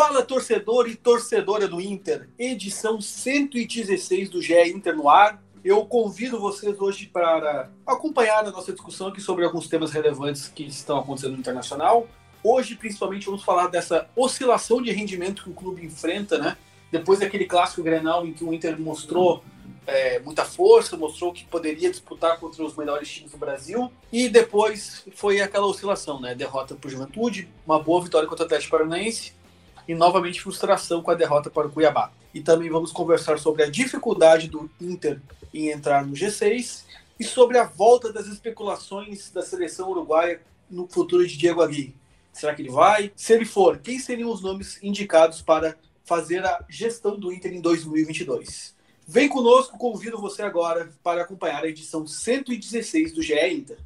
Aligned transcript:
Fala 0.00 0.22
torcedor 0.22 0.88
e 0.88 0.96
torcedora 0.96 1.68
do 1.68 1.78
Inter, 1.78 2.26
edição 2.38 3.02
116 3.02 4.30
do 4.30 4.40
GE 4.40 4.54
Inter 4.70 4.96
no 4.96 5.10
ar. 5.10 5.42
Eu 5.62 5.84
convido 5.84 6.40
vocês 6.40 6.80
hoje 6.80 7.04
para 7.04 7.68
acompanhar 7.86 8.46
a 8.46 8.50
nossa 8.50 8.72
discussão 8.72 9.08
aqui 9.08 9.20
sobre 9.20 9.44
alguns 9.44 9.68
temas 9.68 9.90
relevantes 9.92 10.48
que 10.48 10.64
estão 10.64 10.98
acontecendo 10.98 11.32
no 11.32 11.38
internacional. 11.38 12.08
Hoje, 12.42 12.76
principalmente, 12.76 13.26
vamos 13.26 13.44
falar 13.44 13.66
dessa 13.66 14.08
oscilação 14.16 14.80
de 14.80 14.90
rendimento 14.90 15.42
que 15.42 15.50
o 15.50 15.54
clube 15.54 15.84
enfrenta, 15.84 16.38
né? 16.38 16.56
Depois 16.90 17.18
daquele 17.18 17.44
clássico 17.44 17.82
Grenal 17.82 18.26
em 18.26 18.32
que 18.32 18.42
o 18.42 18.54
Inter 18.54 18.80
mostrou 18.80 19.44
é, 19.86 20.18
muita 20.20 20.46
força, 20.46 20.96
mostrou 20.96 21.30
que 21.30 21.44
poderia 21.44 21.90
disputar 21.90 22.40
contra 22.40 22.64
os 22.64 22.74
melhores 22.74 23.06
times 23.06 23.32
do 23.32 23.36
Brasil. 23.36 23.92
E 24.10 24.30
depois 24.30 25.06
foi 25.14 25.42
aquela 25.42 25.66
oscilação, 25.66 26.18
né? 26.18 26.34
Derrota 26.34 26.74
para 26.74 26.88
o 26.88 26.90
Juventude, 26.90 27.50
uma 27.66 27.78
boa 27.78 28.02
vitória 28.02 28.26
contra 28.26 28.44
o 28.44 28.46
Atlético 28.46 28.78
Paranaense 28.78 29.38
e 29.86 29.94
novamente 29.94 30.40
frustração 30.40 31.02
com 31.02 31.10
a 31.10 31.14
derrota 31.14 31.50
para 31.50 31.66
o 31.66 31.70
Cuiabá. 31.70 32.12
E 32.32 32.40
também 32.40 32.70
vamos 32.70 32.92
conversar 32.92 33.38
sobre 33.38 33.62
a 33.62 33.70
dificuldade 33.70 34.48
do 34.48 34.70
Inter 34.80 35.20
em 35.52 35.70
entrar 35.70 36.06
no 36.06 36.14
G6 36.14 36.84
e 37.18 37.24
sobre 37.24 37.58
a 37.58 37.64
volta 37.64 38.12
das 38.12 38.26
especulações 38.26 39.30
da 39.30 39.42
seleção 39.42 39.90
uruguaia 39.90 40.40
no 40.70 40.86
futuro 40.86 41.26
de 41.26 41.36
Diego 41.36 41.60
Aguirre. 41.60 41.94
Será 42.32 42.54
que 42.54 42.62
ele 42.62 42.70
vai? 42.70 43.12
Se 43.16 43.32
ele 43.32 43.44
for, 43.44 43.78
quem 43.78 43.98
seriam 43.98 44.30
os 44.30 44.40
nomes 44.40 44.78
indicados 44.82 45.42
para 45.42 45.76
fazer 46.04 46.44
a 46.44 46.64
gestão 46.68 47.18
do 47.18 47.32
Inter 47.32 47.52
em 47.52 47.60
2022? 47.60 48.74
Vem 49.06 49.28
conosco, 49.28 49.76
convido 49.76 50.20
você 50.20 50.42
agora 50.42 50.88
para 51.02 51.22
acompanhar 51.22 51.64
a 51.64 51.68
edição 51.68 52.06
116 52.06 53.12
do 53.12 53.22
GE 53.22 53.34
Inter. 53.34 53.78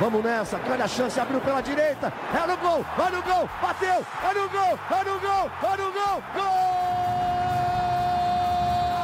Vamos 0.00 0.22
nessa, 0.22 0.58
grande 0.58 0.82
a 0.82 0.88
chance, 0.88 1.18
abriu 1.20 1.40
pela 1.40 1.60
direita, 1.62 2.12
é 2.32 2.46
no 2.46 2.56
gol, 2.56 2.84
vai 2.96 3.10
no 3.10 3.22
gol, 3.22 3.48
bateu, 3.62 4.06
é 4.22 4.34
no 4.34 4.48
gol, 4.48 4.78
é 4.90 5.04
no 5.04 5.20
gol, 5.20 5.50
é 5.62 5.76
no 5.76 5.92
gol, 5.92 6.22
gol! 6.34 6.74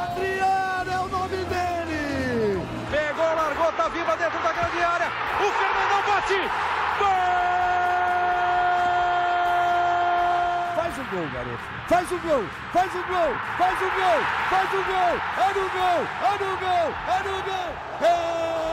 Adriano 0.03 0.91
é 0.91 0.99
o 0.99 1.07
nome 1.07 1.37
dele! 1.45 2.67
Pegou, 2.91 3.35
largou, 3.35 3.71
tá 3.73 3.87
viva 3.89 4.17
dentro 4.17 4.39
da 4.39 4.51
grande 4.51 4.83
área, 4.83 5.07
o 5.39 5.51
Fernandão 5.51 6.01
bate, 6.07 6.49
gol! 6.99 7.31
Faz 10.75 10.97
o 10.97 11.03
gol, 11.15 11.27
garoto. 11.33 11.81
Faz 11.87 12.11
o 12.11 12.17
gol, 12.19 12.45
faz 12.71 12.95
o 12.95 13.03
gol, 13.03 13.35
faz 13.57 13.81
o 13.81 13.91
gol, 13.91 14.21
faz 14.49 14.73
o 14.73 14.83
gol. 14.83 15.19
É 15.37 15.53
no 15.53 15.69
gol, 15.69 16.01
é 16.23 16.31
no 16.39 16.57
gol, 16.57 16.87
é 17.07 17.23
no 17.23 17.35
gol. 17.43 17.71
É 18.01 18.70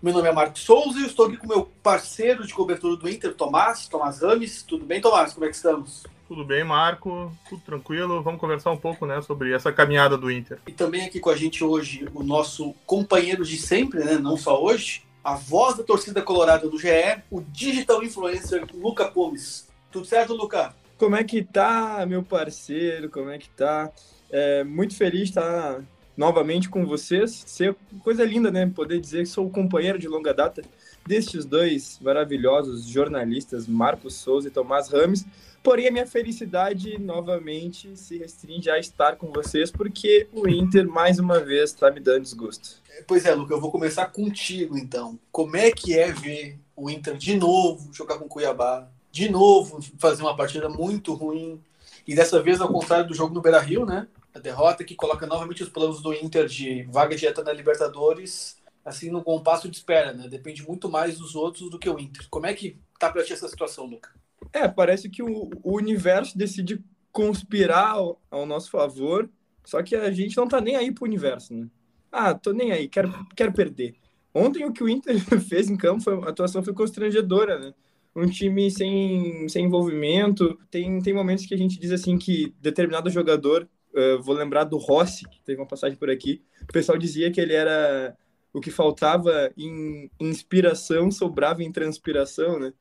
Meu 0.00 0.14
nome 0.14 0.28
é 0.28 0.32
Marcos 0.32 0.62
Souza 0.62 1.00
e 1.00 1.06
estou 1.06 1.26
aqui 1.26 1.36
com 1.36 1.48
meu 1.48 1.68
parceiro 1.82 2.46
de 2.46 2.54
cobertura 2.54 2.96
do 2.96 3.08
Inter, 3.08 3.34
Tomás, 3.34 3.88
Tomás 3.88 4.20
Rames. 4.20 4.62
Tudo 4.62 4.86
bem, 4.86 5.00
Tomás? 5.00 5.32
Como 5.34 5.44
é 5.44 5.48
que 5.48 5.56
estamos? 5.56 6.04
Tudo 6.28 6.44
bem, 6.44 6.62
Marco? 6.62 7.32
Tudo 7.48 7.60
tranquilo? 7.62 8.22
Vamos 8.22 8.40
conversar 8.40 8.70
um 8.70 8.76
pouco 8.76 9.04
né, 9.06 9.20
sobre 9.22 9.52
essa 9.52 9.72
caminhada 9.72 10.16
do 10.16 10.30
Inter. 10.30 10.60
E 10.68 10.72
também 10.72 11.04
aqui 11.04 11.18
com 11.18 11.30
a 11.30 11.36
gente 11.36 11.64
hoje 11.64 12.06
o 12.14 12.22
nosso 12.22 12.76
companheiro 12.86 13.44
de 13.44 13.56
sempre, 13.56 14.04
né? 14.04 14.18
Não 14.18 14.36
só 14.36 14.62
hoje, 14.62 15.02
a 15.24 15.34
voz 15.34 15.76
da 15.76 15.82
torcida 15.82 16.22
colorada 16.22 16.68
do 16.68 16.78
GE, 16.78 17.20
o 17.28 17.40
digital 17.40 18.00
influencer 18.00 18.64
Luca 18.72 19.08
Gomes. 19.08 19.66
Tudo 19.90 20.06
certo, 20.06 20.32
Luca? 20.32 20.76
Como 20.96 21.16
é 21.16 21.24
que 21.24 21.42
tá, 21.42 22.06
meu 22.06 22.22
parceiro? 22.22 23.10
Como 23.10 23.30
é 23.30 23.38
que 23.38 23.50
tá? 23.50 23.90
É, 24.30 24.62
muito 24.62 24.94
feliz 24.94 25.22
de 25.22 25.28
estar 25.30 25.82
novamente 26.18 26.68
com 26.68 26.84
vocês. 26.84 27.44
Ser 27.46 27.74
coisa 28.02 28.24
linda, 28.24 28.50
né? 28.50 28.66
Poder 28.66 29.00
dizer 29.00 29.20
que 29.20 29.26
sou 29.26 29.46
o 29.46 29.50
companheiro 29.50 29.98
de 29.98 30.08
longa 30.08 30.34
data 30.34 30.62
destes 31.06 31.46
dois 31.46 31.98
maravilhosos 32.02 32.84
jornalistas, 32.84 33.66
Marcos 33.66 34.14
Souza 34.14 34.48
e 34.48 34.50
Tomás 34.50 34.88
Rames. 34.88 35.24
Porém, 35.62 35.88
a 35.88 35.90
minha 35.90 36.06
felicidade 36.06 36.98
novamente 36.98 37.96
se 37.96 38.18
restringe 38.18 38.70
a 38.70 38.78
estar 38.78 39.16
com 39.16 39.32
vocês, 39.32 39.70
porque 39.70 40.28
o 40.32 40.48
Inter, 40.48 40.86
mais 40.88 41.18
uma 41.18 41.40
vez, 41.40 41.70
está 41.70 41.90
me 41.90 42.00
dando 42.00 42.22
desgosto. 42.22 42.76
Pois 43.06 43.24
é, 43.24 43.34
Luca, 43.34 43.54
eu 43.54 43.60
vou 43.60 43.70
começar 43.70 44.06
contigo 44.06 44.76
então. 44.76 45.18
Como 45.30 45.56
é 45.56 45.70
que 45.70 45.96
é 45.96 46.12
ver 46.12 46.58
o 46.76 46.90
Inter 46.90 47.16
de 47.16 47.36
novo 47.36 47.92
jogar 47.92 48.18
com 48.18 48.24
o 48.26 48.28
Cuiabá? 48.28 48.88
De 49.10 49.28
novo 49.28 49.80
fazer 49.98 50.22
uma 50.22 50.36
partida 50.36 50.68
muito 50.68 51.14
ruim. 51.14 51.60
E 52.06 52.14
dessa 52.14 52.42
vez, 52.42 52.60
ao 52.60 52.68
contrário 52.68 53.06
do 53.06 53.14
jogo 53.14 53.34
no 53.34 53.40
Beira 53.40 53.60
Rio, 53.60 53.84
né? 53.84 54.06
A 54.34 54.38
derrota 54.38 54.84
que 54.84 54.94
coloca 54.94 55.26
novamente 55.26 55.62
os 55.62 55.68
planos 55.68 56.02
do 56.02 56.12
Inter 56.12 56.46
de 56.46 56.82
vaga 56.84 57.16
direta 57.16 57.42
na 57.42 57.52
Libertadores, 57.52 58.56
assim, 58.84 59.10
no 59.10 59.22
compasso 59.22 59.68
de 59.68 59.76
espera, 59.76 60.12
né? 60.12 60.28
Depende 60.28 60.66
muito 60.66 60.88
mais 60.88 61.18
dos 61.18 61.34
outros 61.34 61.70
do 61.70 61.78
que 61.78 61.88
o 61.88 61.98
Inter. 61.98 62.26
Como 62.30 62.46
é 62.46 62.54
que 62.54 62.78
tá 62.98 63.10
pra 63.10 63.24
ti 63.24 63.32
essa 63.32 63.48
situação, 63.48 63.86
Luca? 63.86 64.10
É, 64.52 64.68
parece 64.68 65.08
que 65.08 65.22
o, 65.22 65.50
o 65.62 65.76
universo 65.76 66.36
decide 66.36 66.82
conspirar 67.12 67.90
ao, 67.92 68.20
ao, 68.30 68.46
nosso 68.46 68.70
favor, 68.70 69.28
só 69.64 69.82
que 69.82 69.96
a 69.96 70.10
gente 70.10 70.36
não 70.36 70.46
tá 70.46 70.60
nem 70.60 70.76
aí 70.76 70.92
pro 70.92 71.04
universo, 71.04 71.54
né? 71.54 71.68
Ah, 72.10 72.34
tô 72.34 72.52
nem 72.52 72.72
aí, 72.72 72.88
quero, 72.88 73.12
quero 73.36 73.52
perder. 73.52 73.94
Ontem 74.32 74.64
o 74.64 74.72
que 74.72 74.82
o 74.82 74.88
Inter 74.88 75.18
fez 75.48 75.68
em 75.68 75.76
campo, 75.76 76.02
foi, 76.02 76.14
a 76.24 76.28
atuação 76.28 76.62
foi 76.62 76.72
constrangedora, 76.72 77.58
né? 77.58 77.74
Um 78.14 78.26
time 78.26 78.70
sem, 78.70 79.48
sem 79.48 79.66
envolvimento. 79.66 80.58
Tem, 80.70 81.00
tem 81.00 81.14
momentos 81.14 81.46
que 81.46 81.54
a 81.54 81.58
gente 81.58 81.78
diz 81.78 81.92
assim 81.92 82.18
que 82.18 82.54
determinado 82.60 83.10
jogador, 83.10 83.68
uh, 83.94 84.22
vou 84.22 84.34
lembrar 84.34 84.64
do 84.64 84.76
Rossi, 84.76 85.28
que 85.28 85.40
teve 85.42 85.60
uma 85.60 85.66
passagem 85.66 85.96
por 85.98 86.10
aqui, 86.10 86.42
o 86.62 86.72
pessoal 86.72 86.98
dizia 86.98 87.30
que 87.30 87.40
ele 87.40 87.54
era 87.54 88.16
o 88.52 88.60
que 88.60 88.70
faltava 88.70 89.52
em 89.56 90.10
inspiração 90.18 91.10
sobrava 91.10 91.62
em 91.62 91.70
transpiração, 91.70 92.58
né? 92.58 92.72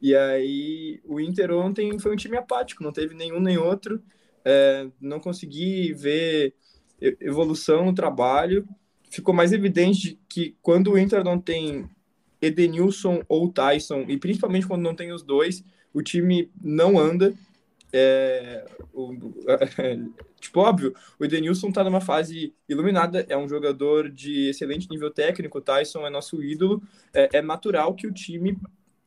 E 0.00 0.14
aí 0.14 1.00
o 1.04 1.18
Inter 1.18 1.50
ontem 1.52 1.98
foi 1.98 2.12
um 2.12 2.16
time 2.16 2.36
apático, 2.36 2.82
não 2.82 2.92
teve 2.92 3.14
nenhum 3.14 3.40
nem 3.40 3.56
outro, 3.56 4.02
é, 4.44 4.86
não 5.00 5.18
consegui 5.18 5.92
ver 5.94 6.54
evolução 7.00 7.86
no 7.86 7.94
trabalho. 7.94 8.68
Ficou 9.10 9.34
mais 9.34 9.52
evidente 9.52 10.18
que 10.28 10.56
quando 10.60 10.92
o 10.92 10.98
Inter 10.98 11.24
não 11.24 11.40
tem 11.40 11.88
Edenilson 12.40 13.22
ou 13.28 13.50
Tyson, 13.50 14.04
e 14.08 14.18
principalmente 14.18 14.66
quando 14.66 14.82
não 14.82 14.94
tem 14.94 15.12
os 15.12 15.22
dois, 15.22 15.64
o 15.92 16.02
time 16.02 16.50
não 16.62 16.98
anda. 16.98 17.34
É, 17.92 18.66
o, 18.92 19.14
tipo, 20.44 20.60
óbvio, 20.60 20.94
o 21.18 21.24
Edenilson 21.24 21.70
tá 21.72 21.82
numa 21.82 22.00
fase 22.00 22.54
iluminada, 22.68 23.24
é 23.28 23.36
um 23.36 23.48
jogador 23.48 24.10
de 24.10 24.50
excelente 24.50 24.88
nível 24.90 25.10
técnico, 25.10 25.58
o 25.58 25.60
Tyson 25.60 26.06
é 26.06 26.10
nosso 26.10 26.42
ídolo, 26.42 26.82
é, 27.12 27.38
é 27.38 27.42
natural 27.42 27.94
que 27.94 28.06
o 28.06 28.12
time 28.12 28.58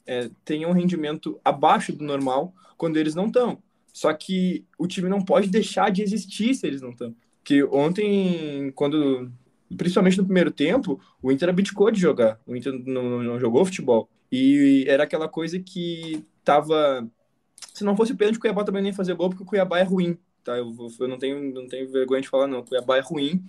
é, 0.06 0.30
tenham 0.44 0.72
um 0.72 0.74
rendimento 0.74 1.40
abaixo 1.44 1.94
do 1.94 2.03
normal 2.03 2.53
quando 2.78 2.98
eles 2.98 3.16
não 3.16 3.28
estão. 3.28 3.62
Só 3.94 4.14
que 4.14 4.66
o 4.78 4.86
time 4.86 5.09
não 5.09 5.22
pode 5.22 5.50
deixar 5.50 5.92
de 5.92 6.03
existir 6.03 6.53
se 6.53 6.68
eles 6.68 6.81
não 6.81 6.92
estão. 6.92 7.16
Que 7.44 7.64
ontem, 7.64 8.72
quando 8.75 9.31
principalmente 9.75 10.18
no 10.18 10.25
primeiro 10.25 10.52
tempo, 10.52 11.02
o 11.22 11.31
Inter 11.31 11.50
abdicou 11.50 11.92
de 11.92 12.00
jogar. 12.00 12.40
O 12.46 12.56
Inter 12.56 12.74
não, 12.86 13.24
não 13.24 13.40
jogou 13.40 13.66
futebol. 13.66 14.09
E 14.31 14.86
era 14.88 15.04
aquela 15.04 15.28
coisa 15.28 15.59
que 15.59 16.24
tava. 16.44 17.08
Se 17.74 17.84
não 17.84 17.96
fosse 17.96 18.12
o 18.12 18.16
pênalti, 18.16 18.38
o 18.38 18.40
Cuiabá 18.40 18.64
também 18.64 18.84
nem 18.84 18.94
fazer 18.94 19.14
gol, 19.16 19.30
porque 19.30 19.44
o 19.44 19.46
Cuiabá 19.46 19.80
é 19.80 19.84
ruim. 19.84 20.18
Tá? 20.47 20.58
Eu, 20.58 20.74
eu 21.00 21.08
não, 21.09 21.18
tenho, 21.18 21.53
não 21.53 21.68
tenho 21.68 21.91
vergonha 21.91 22.22
de 22.22 22.30
falar, 22.30 22.47
não. 22.47 22.63
Cuiabá 22.63 22.97
é 22.97 23.02
ruim. 23.02 23.44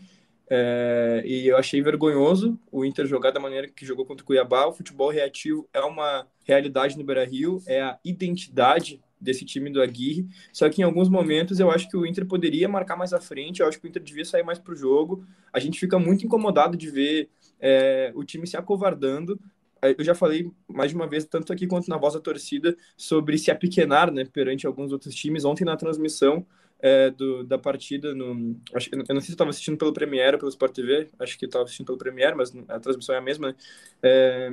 É, 0.51 1.23
e 1.25 1.47
eu 1.47 1.57
achei 1.57 1.81
vergonhoso 1.81 2.59
o 2.73 2.85
Inter 2.85 3.07
jogar 3.07 3.31
da 3.31 3.39
maneira 3.39 3.69
que 3.69 3.87
jogou 3.87 4.05
contra 4.05 4.25
o 4.25 4.27
Cuiabá. 4.27 4.67
O 4.67 4.73
futebol 4.73 5.09
reativo 5.09 5.69
é 5.73 5.81
uma 5.81 6.27
realidade 6.43 6.99
no 6.99 7.05
Beira 7.05 7.25
Rio, 7.25 7.63
é 7.69 7.83
a 7.83 7.99
identidade 8.05 9.01
desse 9.21 9.45
time 9.45 9.71
do 9.71 9.81
Aguirre. 9.81 10.27
Só 10.53 10.69
que 10.69 10.83
em 10.83 10.85
alguns 10.85 11.09
momentos 11.09 11.61
eu 11.61 11.71
acho 11.71 11.89
que 11.89 11.97
o 11.97 12.05
Inter 12.05 12.27
poderia 12.27 12.69
marcar 12.69 12.97
mais 12.97 13.13
à 13.13 13.21
frente, 13.21 13.61
eu 13.61 13.69
acho 13.69 13.79
que 13.79 13.87
o 13.87 13.89
Inter 13.89 14.03
devia 14.03 14.25
sair 14.25 14.43
mais 14.43 14.59
para 14.59 14.73
o 14.73 14.77
jogo. 14.77 15.25
A 15.53 15.61
gente 15.61 15.79
fica 15.79 16.01
muito 16.01 16.27
incomodado 16.27 16.77
de 16.77 16.91
ver 16.91 17.31
é, 17.61 18.11
o 18.17 18.25
time 18.25 18.45
se 18.45 18.57
acovardando. 18.57 19.39
É, 19.81 19.95
eu 19.97 20.05
já 20.05 20.17
falei 20.17 20.51
mais 20.67 20.91
de 20.91 20.97
uma 20.97 21.07
vez, 21.07 21.25
tanto 21.25 21.53
aqui 21.53 21.65
quanto 21.65 21.89
na 21.89 21.97
voz 21.97 22.15
da 22.15 22.21
torcida, 22.21 22.77
sobre 22.97 23.39
se 23.39 23.53
apequenar 23.53 24.11
né, 24.11 24.25
perante 24.25 24.67
alguns 24.67 24.91
outros 24.91 25.15
times. 25.15 25.45
Ontem 25.45 25.65
na 25.65 25.77
transmissão, 25.77 26.45
é, 26.81 27.11
do, 27.11 27.45
da 27.45 27.59
partida 27.59 28.15
no. 28.15 28.57
Acho, 28.73 28.89
eu 28.93 28.99
não 28.99 29.21
sei 29.21 29.27
se 29.27 29.33
estava 29.33 29.51
assistindo 29.51 29.77
pelo 29.77 29.93
Premiere 29.93 30.35
ou 30.35 30.39
pelo 30.39 30.51
Sport 30.51 30.73
TV, 30.73 31.09
acho 31.19 31.39
que 31.39 31.45
estava 31.45 31.65
assistindo 31.65 31.87
pelo 31.87 31.99
Premiere, 31.99 32.37
mas 32.37 32.55
a 32.69 32.79
transmissão 32.79 33.15
é 33.15 33.19
a 33.19 33.23
mesma, 33.23 33.49
né? 33.49 33.55
É, 34.03 34.51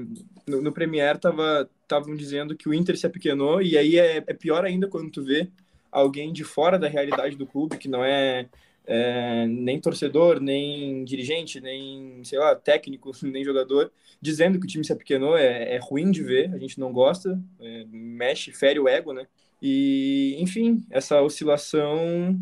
no, 0.48 0.62
no 0.62 0.72
Premiere 0.72 1.18
estavam 1.18 2.16
dizendo 2.16 2.56
que 2.56 2.68
o 2.68 2.74
Inter 2.74 2.98
se 2.98 3.06
apequenou, 3.06 3.62
e 3.62 3.77
aí 3.77 4.00
é, 4.00 4.18
é, 4.18 4.33
pior 4.33 4.66
ainda 4.66 4.88
quando 4.88 5.12
tu 5.12 5.24
vê 5.24 5.50
alguém 5.92 6.33
de 6.33 6.44
fora 6.44 6.80
da 6.80 6.88
realidade 6.88 7.36
do 7.36 7.45
clube, 7.45 7.77
que 7.77 7.88
não 7.88 8.04
é, 8.04 8.50
é 8.88 9.45
nem 9.48 9.80
torcedor, 9.80 10.39
nem 10.42 11.06
dirigente, 11.06 11.62
nem, 11.62 12.24
sei 12.24 12.39
lá, 12.39 12.56
técnico, 12.56 13.12
nem 13.24 13.45
jogador, 13.45 13.92
dizendo 14.19 14.60
que 14.60 14.66
o 14.66 14.69
time 14.69 14.83
se 14.83 14.92
apequenou, 14.92 15.38
é, 15.38 15.75
é 15.75 15.78
ruim 15.78 16.10
de 16.10 16.24
ver, 16.24 16.51
a 16.54 16.57
gente 16.57 16.80
não 16.80 16.92
gosta, 16.92 17.39
é, 17.62 17.86
mexe, 17.88 18.51
fere 18.51 18.80
o 18.80 18.88
ego, 18.88 19.13
né? 19.13 19.28
E, 19.62 20.36
enfim, 20.40 20.86
essa 20.90 21.22
oscilação 21.22 22.40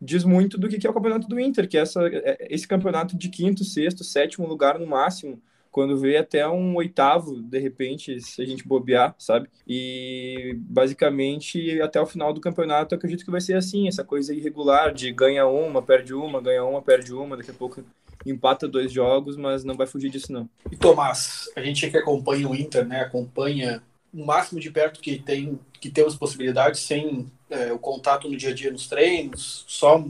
diz 0.00 0.24
muito 0.24 0.58
do 0.58 0.68
que 0.68 0.86
é 0.86 0.90
o 0.90 0.94
campeonato 0.94 1.28
do 1.28 1.40
Inter, 1.40 1.68
que 1.68 1.78
é 1.78 1.80
essa, 1.80 2.06
é, 2.06 2.46
esse 2.50 2.68
campeonato 2.68 3.16
de 3.16 3.28
quinto, 3.28 3.64
sexto, 3.64 4.04
sétimo 4.04 4.46
lugar 4.46 4.78
no 4.78 4.86
máximo, 4.86 5.40
quando 5.70 5.98
vê 5.98 6.16
até 6.16 6.46
um 6.46 6.76
oitavo, 6.76 7.42
de 7.42 7.58
repente, 7.58 8.20
se 8.20 8.40
a 8.40 8.44
gente 8.46 8.66
bobear, 8.66 9.12
sabe? 9.18 9.48
E 9.66 10.54
basicamente 10.60 11.80
até 11.80 12.00
o 12.00 12.06
final 12.06 12.32
do 12.32 12.40
campeonato 12.40 12.94
eu 12.94 12.96
acredito 12.96 13.24
que 13.24 13.30
vai 13.30 13.40
ser 13.40 13.56
assim, 13.56 13.88
essa 13.88 14.04
coisa 14.04 14.32
irregular 14.32 14.94
de 14.94 15.10
ganha 15.10 15.48
uma, 15.48 15.82
perde 15.82 16.14
uma, 16.14 16.40
ganha 16.40 16.64
uma, 16.64 16.80
perde 16.80 17.12
uma, 17.12 17.36
daqui 17.36 17.50
a 17.50 17.54
pouco 17.54 17.82
empata 18.24 18.68
dois 18.68 18.92
jogos, 18.92 19.36
mas 19.36 19.64
não 19.64 19.74
vai 19.74 19.88
fugir 19.88 20.10
disso 20.10 20.32
não. 20.32 20.48
E 20.70 20.76
Tomás, 20.76 21.50
a 21.56 21.60
gente 21.60 21.90
que 21.90 21.96
acompanha 21.96 22.48
o 22.48 22.54
Inter, 22.54 22.86
né, 22.86 23.00
acompanha 23.00 23.82
o 24.14 24.24
máximo 24.24 24.60
de 24.60 24.70
perto 24.70 25.00
que 25.00 25.18
tem 25.18 25.58
que 25.80 25.90
temos 25.90 26.14
possibilidades 26.16 26.80
sem 26.80 27.30
é, 27.50 27.72
o 27.72 27.78
contato 27.78 28.28
no 28.28 28.36
dia 28.36 28.50
a 28.50 28.54
dia 28.54 28.70
nos 28.70 28.86
treinos, 28.86 29.64
só 29.68 30.02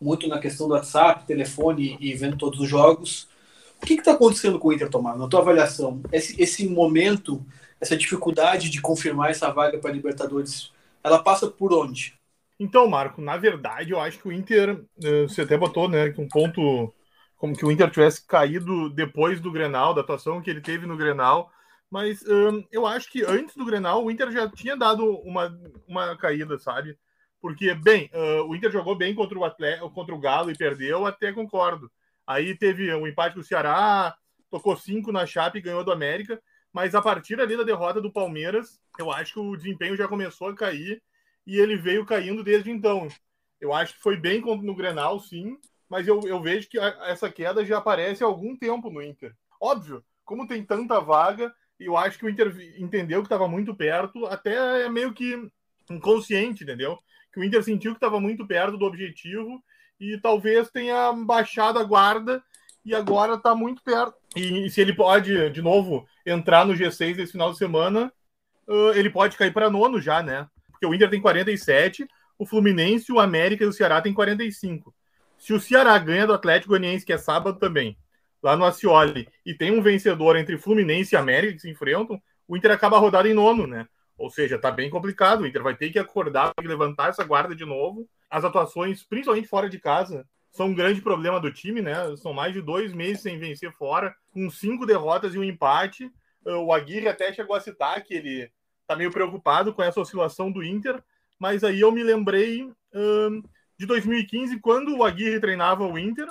muito 0.00 0.26
na 0.28 0.38
questão 0.38 0.68
do 0.68 0.74
WhatsApp, 0.74 1.26
telefone 1.26 1.98
e 2.00 2.14
vendo 2.14 2.36
todos 2.38 2.60
os 2.60 2.68
jogos. 2.68 3.28
O 3.82 3.84
que 3.84 3.94
está 3.94 4.12
acontecendo 4.12 4.58
com 4.58 4.68
o 4.68 4.72
Inter, 4.72 4.88
Tomás? 4.88 5.18
Na 5.18 5.28
tua 5.28 5.40
avaliação, 5.40 6.00
esse, 6.10 6.40
esse 6.40 6.66
momento, 6.68 7.44
essa 7.80 7.96
dificuldade 7.96 8.70
de 8.70 8.80
confirmar 8.80 9.30
essa 9.30 9.52
vaga 9.52 9.78
para 9.78 9.92
Libertadores, 9.92 10.72
ela 11.02 11.22
passa 11.22 11.48
por 11.48 11.74
onde? 11.74 12.14
Então, 12.58 12.88
Marco, 12.88 13.20
na 13.20 13.36
verdade, 13.36 13.92
eu 13.92 14.00
acho 14.00 14.18
que 14.18 14.28
o 14.28 14.32
Inter, 14.32 14.82
eh, 15.02 15.22
você 15.22 15.42
até 15.42 15.56
botou, 15.56 15.88
né, 15.88 16.12
um 16.18 16.26
ponto 16.26 16.92
como 17.36 17.56
que 17.56 17.64
o 17.64 17.70
Inter 17.70 17.88
tivesse 17.90 18.26
caído 18.26 18.90
depois 18.90 19.40
do 19.40 19.52
Grenal, 19.52 19.94
da 19.94 20.00
atuação 20.00 20.42
que 20.42 20.50
ele 20.50 20.60
teve 20.60 20.86
no 20.86 20.96
Grenal, 20.96 21.52
mas 21.90 22.22
um, 22.26 22.64
eu 22.70 22.86
acho 22.86 23.10
que 23.10 23.24
antes 23.24 23.56
do 23.56 23.64
Grenal 23.64 24.04
o 24.04 24.10
Inter 24.10 24.30
já 24.30 24.48
tinha 24.48 24.76
dado 24.76 25.04
uma, 25.20 25.58
uma 25.86 26.16
caída, 26.16 26.58
sabe? 26.58 26.98
Porque, 27.40 27.72
bem, 27.74 28.10
uh, 28.12 28.42
o 28.48 28.54
Inter 28.54 28.70
jogou 28.70 28.96
bem 28.96 29.14
contra 29.14 29.38
o, 29.38 29.44
Atlético, 29.44 29.90
contra 29.90 30.14
o 30.14 30.18
Galo 30.18 30.50
e 30.50 30.56
perdeu, 30.56 31.06
até 31.06 31.32
concordo. 31.32 31.90
Aí 32.26 32.54
teve 32.56 32.92
um 32.94 33.06
empate 33.06 33.34
com 33.34 33.40
o 33.40 33.44
Ceará, 33.44 34.14
tocou 34.50 34.76
cinco 34.76 35.12
na 35.12 35.24
Chape 35.24 35.58
e 35.58 35.62
ganhou 35.62 35.84
do 35.84 35.92
América. 35.92 36.40
Mas 36.72 36.94
a 36.94 37.00
partir 37.00 37.40
ali 37.40 37.56
da 37.56 37.62
derrota 37.62 38.00
do 38.00 38.12
Palmeiras, 38.12 38.80
eu 38.98 39.10
acho 39.10 39.34
que 39.34 39.40
o 39.40 39.56
desempenho 39.56 39.96
já 39.96 40.06
começou 40.06 40.48
a 40.48 40.54
cair 40.54 41.02
e 41.46 41.58
ele 41.58 41.76
veio 41.76 42.04
caindo 42.04 42.44
desde 42.44 42.70
então. 42.70 43.08
Eu 43.60 43.72
acho 43.72 43.94
que 43.94 44.02
foi 44.02 44.16
bem 44.16 44.40
no 44.40 44.74
Grenal, 44.74 45.18
sim, 45.18 45.56
mas 45.88 46.06
eu, 46.06 46.20
eu 46.26 46.40
vejo 46.42 46.68
que 46.68 46.78
a, 46.78 46.88
essa 47.06 47.30
queda 47.30 47.64
já 47.64 47.78
aparece 47.78 48.22
há 48.22 48.26
algum 48.26 48.56
tempo 48.56 48.90
no 48.90 49.02
Inter. 49.02 49.34
Óbvio, 49.60 50.04
como 50.24 50.46
tem 50.46 50.62
tanta 50.62 51.00
vaga, 51.00 51.54
eu 51.78 51.96
acho 51.96 52.18
que 52.18 52.24
o 52.26 52.28
Inter 52.28 52.54
entendeu 52.78 53.20
que 53.20 53.26
estava 53.26 53.48
muito 53.48 53.74
perto, 53.74 54.26
até 54.26 54.84
é 54.84 54.88
meio 54.88 55.12
que 55.12 55.48
inconsciente, 55.90 56.64
entendeu? 56.64 56.98
Que 57.32 57.40
o 57.40 57.44
Inter 57.44 57.62
sentiu 57.62 57.92
que 57.92 57.96
estava 57.96 58.20
muito 58.20 58.46
perto 58.46 58.76
do 58.76 58.84
objetivo 58.84 59.62
e 60.00 60.18
talvez 60.18 60.70
tenha 60.70 61.12
baixado 61.12 61.78
a 61.78 61.84
guarda 61.84 62.42
e 62.84 62.94
agora 62.94 63.34
está 63.34 63.54
muito 63.54 63.82
perto. 63.82 64.14
E, 64.36 64.66
e, 64.66 64.70
se 64.70 64.80
ele 64.80 64.94
pode, 64.94 65.50
de 65.50 65.62
novo, 65.62 66.06
entrar 66.24 66.64
no 66.64 66.74
G6 66.74 67.18
esse 67.18 67.32
final 67.32 67.52
de 67.52 67.58
semana, 67.58 68.12
uh, 68.66 68.92
ele 68.94 69.10
pode 69.10 69.36
cair 69.36 69.52
para 69.52 69.70
nono 69.70 70.00
já, 70.00 70.22
né? 70.22 70.48
Porque 70.70 70.86
o 70.86 70.94
Inter 70.94 71.10
tem 71.10 71.20
47, 71.20 72.06
o 72.38 72.46
Fluminense, 72.46 73.12
o 73.12 73.20
América 73.20 73.64
e 73.64 73.66
o 73.66 73.72
Ceará 73.72 74.00
tem 74.00 74.14
45. 74.14 74.94
Se 75.38 75.52
o 75.52 75.60
Ceará 75.60 75.98
ganha 75.98 76.26
do 76.26 76.32
Atlético 76.32 76.70
Goianiense, 76.70 77.04
que 77.04 77.12
é 77.12 77.18
sábado 77.18 77.58
também, 77.58 77.96
lá 78.42 78.56
no 78.56 78.64
Acioli, 78.64 79.28
e 79.44 79.54
tem 79.54 79.70
um 79.70 79.82
vencedor 79.82 80.36
entre 80.36 80.58
Fluminense 80.58 81.14
e 81.14 81.18
América 81.18 81.54
que 81.54 81.60
se 81.60 81.70
enfrentam, 81.70 82.20
o 82.46 82.56
Inter 82.56 82.70
acaba 82.70 82.96
a 82.96 83.00
rodada 83.00 83.28
em 83.28 83.34
nono, 83.34 83.66
né? 83.66 83.86
Ou 84.16 84.30
seja, 84.30 84.58
tá 84.58 84.70
bem 84.70 84.90
complicado. 84.90 85.42
O 85.42 85.46
Inter 85.46 85.62
vai 85.62 85.76
ter 85.76 85.90
que 85.90 85.98
acordar, 85.98 86.52
e 86.60 86.66
levantar 86.66 87.10
essa 87.10 87.22
guarda 87.22 87.54
de 87.54 87.64
novo. 87.64 88.08
As 88.28 88.44
atuações, 88.44 89.04
principalmente 89.04 89.46
fora 89.46 89.68
de 89.68 89.78
casa, 89.78 90.26
são 90.50 90.68
um 90.68 90.74
grande 90.74 91.00
problema 91.00 91.40
do 91.40 91.52
time, 91.52 91.80
né? 91.80 91.94
São 92.16 92.32
mais 92.32 92.52
de 92.52 92.60
dois 92.60 92.92
meses 92.92 93.22
sem 93.22 93.38
vencer 93.38 93.72
fora, 93.72 94.14
com 94.32 94.50
cinco 94.50 94.86
derrotas 94.86 95.34
e 95.34 95.38
um 95.38 95.44
empate. 95.44 96.10
O 96.44 96.72
Aguirre 96.72 97.08
até 97.08 97.32
chegou 97.32 97.54
a 97.54 97.60
citar 97.60 98.02
que 98.02 98.14
ele 98.14 98.50
tá 98.86 98.96
meio 98.96 99.12
preocupado 99.12 99.72
com 99.72 99.82
essa 99.82 100.00
oscilação 100.00 100.50
do 100.50 100.64
Inter, 100.64 101.02
mas 101.38 101.62
aí 101.62 101.80
eu 101.80 101.92
me 101.92 102.02
lembrei 102.02 102.64
hum, 102.94 103.42
de 103.78 103.86
2015, 103.86 104.58
quando 104.60 104.96
o 104.96 105.04
Aguirre 105.04 105.38
treinava 105.38 105.86
o 105.86 105.98
Inter, 105.98 106.26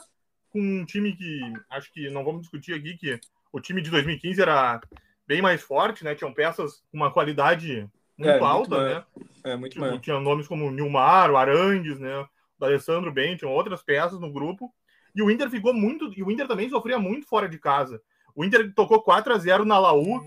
com 0.51 0.59
um 0.59 0.85
time 0.85 1.15
que 1.15 1.41
acho 1.69 1.91
que 1.91 2.09
não 2.09 2.23
vamos 2.23 2.41
discutir 2.41 2.73
aqui, 2.73 2.97
que 2.97 3.19
o 3.51 3.59
time 3.59 3.81
de 3.81 3.89
2015 3.89 4.41
era 4.41 4.81
bem 5.27 5.41
mais 5.41 5.61
forte, 5.61 6.03
né? 6.03 6.15
Tinham 6.15 6.33
peças 6.33 6.83
com 6.91 6.97
uma 6.97 7.11
qualidade 7.11 7.87
muito 8.17 8.29
é, 8.29 8.39
alta, 8.39 8.77
muito 8.77 8.89
né? 8.89 9.05
É, 9.43 9.55
muito 9.55 9.73
tipo. 9.73 9.99
Tinha 9.99 10.19
nomes 10.19 10.47
como 10.47 10.71
Nilmar, 10.71 11.31
o 11.31 11.37
Arangues, 11.37 11.99
né? 11.99 12.25
O 12.59 12.65
Alessandro 12.65 13.11
bem, 13.11 13.35
tinham 13.35 13.53
outras 13.53 13.83
peças 13.83 14.19
no 14.19 14.31
grupo. 14.31 14.73
E 15.13 15.21
o 15.21 15.29
Inter 15.29 15.49
ficou 15.49 15.73
muito. 15.73 16.11
E 16.17 16.23
o 16.23 16.31
Inter 16.31 16.47
também 16.47 16.69
sofria 16.69 16.97
muito 16.97 17.27
fora 17.27 17.47
de 17.47 17.59
casa. 17.59 18.01
O 18.35 18.43
Inter 18.43 18.73
tocou 18.73 19.01
4 19.01 19.33
a 19.33 19.37
0 19.37 19.65
na 19.65 19.79
Laú 19.79 20.17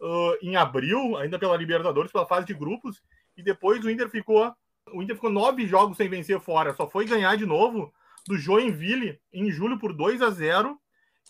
uh, 0.00 0.36
em 0.40 0.56
abril, 0.56 1.16
ainda 1.16 1.38
pela 1.38 1.56
Libertadores, 1.56 2.12
pela 2.12 2.26
fase 2.26 2.46
de 2.46 2.54
grupos. 2.54 3.02
E 3.36 3.42
depois 3.42 3.84
o 3.84 3.90
Inter 3.90 4.08
ficou. 4.08 4.52
O 4.92 5.02
Inter 5.02 5.16
ficou 5.16 5.30
nove 5.30 5.66
jogos 5.66 5.96
sem 5.96 6.08
vencer 6.08 6.40
fora. 6.40 6.74
Só 6.74 6.88
foi 6.88 7.04
ganhar 7.04 7.36
de 7.36 7.44
novo 7.44 7.92
do 8.26 8.36
Joinville 8.36 9.18
em 9.32 9.50
julho 9.50 9.78
por 9.78 9.92
2 9.92 10.22
a 10.22 10.30
0 10.30 10.78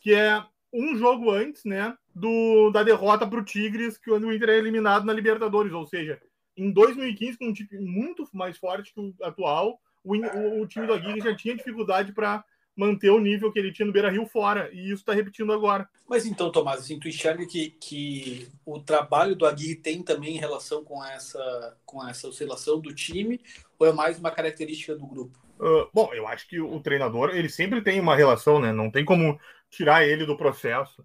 que 0.00 0.14
é 0.14 0.43
um 0.72 0.96
jogo 0.96 1.31
antes, 1.31 1.64
né, 1.64 1.96
do, 2.14 2.70
da 2.70 2.82
derrota 2.82 3.26
para 3.26 3.40
o 3.40 3.44
Tigres, 3.44 3.98
que 3.98 4.10
o 4.10 4.32
Inter 4.32 4.50
é 4.50 4.58
eliminado 4.58 5.04
na 5.04 5.12
Libertadores. 5.12 5.72
Ou 5.72 5.87
seja, 5.87 6.20
em 6.56 6.70
2015, 6.70 7.38
com 7.38 7.46
um 7.46 7.52
time 7.52 7.69
muito 7.81 8.28
mais 8.32 8.56
forte 8.56 8.93
que 8.93 9.00
o 9.00 9.14
atual, 9.22 9.81
o, 10.04 10.14
o, 10.14 10.62
o 10.62 10.66
time 10.66 10.87
do 10.87 10.93
Aguirre 10.93 11.20
já 11.20 11.34
tinha 11.34 11.56
dificuldade 11.56 12.12
para 12.12 12.44
manter 12.76 13.10
o 13.10 13.19
nível 13.19 13.50
que 13.50 13.58
ele 13.58 13.72
tinha 13.72 13.87
no 13.87 13.92
Beira 13.92 14.10
Rio 14.10 14.26
fora, 14.26 14.70
e 14.70 14.90
isso 14.90 15.00
está 15.00 15.14
repetindo 15.14 15.50
agora. 15.52 15.88
Mas 16.06 16.26
então, 16.26 16.52
Tomás, 16.52 16.81
assim, 16.81 17.00
tu 17.00 17.08
enxerga 17.08 17.46
que, 17.46 17.70
que 17.81 18.49
o 18.66 18.78
trabalho 18.78 19.34
do 19.34 19.46
Aguirre 19.46 19.76
tem 19.76 20.02
também 20.02 20.37
em 20.37 20.38
relação 20.38 20.84
com 20.84 21.02
essa, 21.02 21.76
com 21.87 22.06
essa 22.06 22.28
oscilação 22.28 22.78
do 22.78 22.94
time, 22.94 23.40
ou 23.78 23.87
é 23.87 23.92
mais 23.92 24.19
uma 24.19 24.31
característica 24.31 24.94
do 24.94 25.06
grupo? 25.06 25.45
Bom, 25.93 26.12
eu 26.12 26.26
acho 26.29 26.47
que 26.49 26.61
o 26.61 26.81
treinador 26.81 27.31
ele 27.31 27.49
sempre 27.49 27.81
tem 27.81 27.99
uma 27.99 28.14
relação, 28.14 28.61
né? 28.61 28.73
Não 28.73 28.91
tem 28.91 29.05
como 29.05 29.38
tirar 29.70 30.06
ele 30.06 30.26
do 30.26 30.37
processo. 30.37 31.03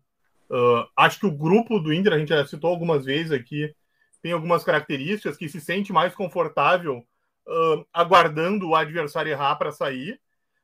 Uh, 0.49 0.85
acho 0.97 1.19
que 1.19 1.25
o 1.25 1.31
grupo 1.31 1.79
do 1.79 1.93
Inter, 1.93 2.13
a 2.13 2.19
gente 2.19 2.29
já 2.29 2.45
citou 2.45 2.69
algumas 2.69 3.05
vezes 3.05 3.31
aqui, 3.31 3.73
tem 4.21 4.33
algumas 4.33 4.63
características 4.63 5.37
que 5.37 5.47
se 5.47 5.61
sente 5.61 5.93
mais 5.93 6.13
confortável 6.13 7.05
uh, 7.47 7.85
aguardando 7.93 8.67
o 8.67 8.75
adversário 8.75 9.31
errar 9.31 9.55
para 9.55 9.71
sair. 9.71 10.19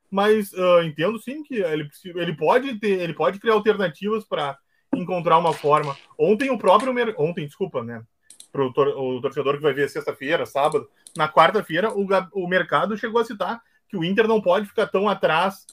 Mas 0.10 0.54
entendo 0.86 1.20
sim 1.20 1.44
que 1.44 1.56
ele, 1.56 1.90
ele 2.16 2.34
pode 2.34 2.80
ter, 2.80 3.02
ele 3.02 3.14
pode 3.14 3.40
criar 3.40 3.56
alternativas 3.56 4.24
para 4.24 4.58
encontrar 4.96 5.38
uma 5.38 5.52
forma. 5.52 5.98
Ontem 6.18 6.50
o 6.50 6.58
próprio 6.58 6.94
ontem, 7.18 7.46
desculpa, 7.46 7.84
né? 7.84 8.02
Para 8.50 8.64
o 8.64 9.22
torcedor 9.22 9.58
que 9.58 9.64
vai 9.64 9.74
ver 9.74 9.90
sexta-feira, 9.90 10.46
sábado, 10.46 10.90
na 11.18 11.28
quarta-feira 11.28 11.92
o, 11.94 12.08
o 12.32 12.48
mercado 12.48 12.98
chegou 12.98 13.20
a 13.20 13.26
citar 13.26 13.62
que 13.88 13.98
o 13.98 14.04
Inter 14.04 14.28
não 14.28 14.42
pode 14.42 14.68
ficar 14.68 14.88
tão 14.88 15.08
atrás, 15.08 15.66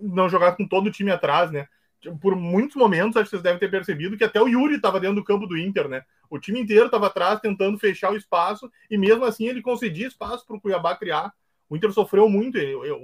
não 0.00 0.28
jogar 0.28 0.56
com 0.56 0.66
todo 0.66 0.86
o 0.86 0.90
time 0.90 1.10
atrás, 1.10 1.50
né? 1.50 1.66
Por 2.20 2.36
muitos 2.36 2.76
momentos, 2.76 3.16
acho 3.16 3.24
que 3.24 3.30
vocês 3.30 3.42
devem 3.42 3.58
ter 3.58 3.70
percebido 3.70 4.16
que 4.16 4.24
até 4.24 4.40
o 4.40 4.48
Yuri 4.48 4.76
estava 4.76 5.00
dentro 5.00 5.16
do 5.16 5.24
campo 5.24 5.46
do 5.46 5.56
Inter, 5.56 5.88
né? 5.88 6.02
O 6.28 6.38
time 6.38 6.60
inteiro 6.60 6.86
estava 6.86 7.06
atrás, 7.06 7.40
tentando 7.40 7.78
fechar 7.78 8.12
o 8.12 8.16
espaço, 8.16 8.70
e 8.90 8.98
mesmo 8.98 9.24
assim 9.24 9.46
ele 9.46 9.62
concedia 9.62 10.06
espaço 10.06 10.46
para 10.46 10.56
o 10.56 10.60
Cuiabá 10.60 10.94
criar. 10.96 11.32
O 11.68 11.76
Inter 11.76 11.92
sofreu 11.92 12.28
muito, 12.28 12.58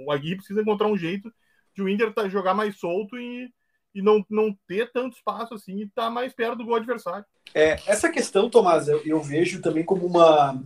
o 0.05 0.11
Aguirre 0.11 0.37
precisa 0.37 0.61
encontrar 0.61 0.87
um 0.87 0.97
jeito 0.97 1.33
de 1.73 1.81
o 1.81 1.89
Inter 1.89 2.13
tá, 2.13 2.27
jogar 2.29 2.53
mais 2.53 2.77
solto 2.77 3.17
e, 3.17 3.51
e 3.95 4.01
não, 4.01 4.25
não 4.29 4.55
ter 4.67 4.91
tanto 4.91 5.15
espaço 5.15 5.53
assim 5.53 5.77
e 5.77 5.83
estar 5.83 6.03
tá 6.03 6.09
mais 6.09 6.33
perto 6.33 6.57
do 6.57 6.65
gol 6.65 6.75
adversário. 6.75 7.25
É, 7.53 7.71
essa 7.87 8.09
questão, 8.09 8.49
Tomás, 8.49 8.87
eu, 8.87 9.01
eu 9.05 9.21
vejo 9.21 9.61
também 9.61 9.83
como 9.83 10.05
uma, 10.05 10.61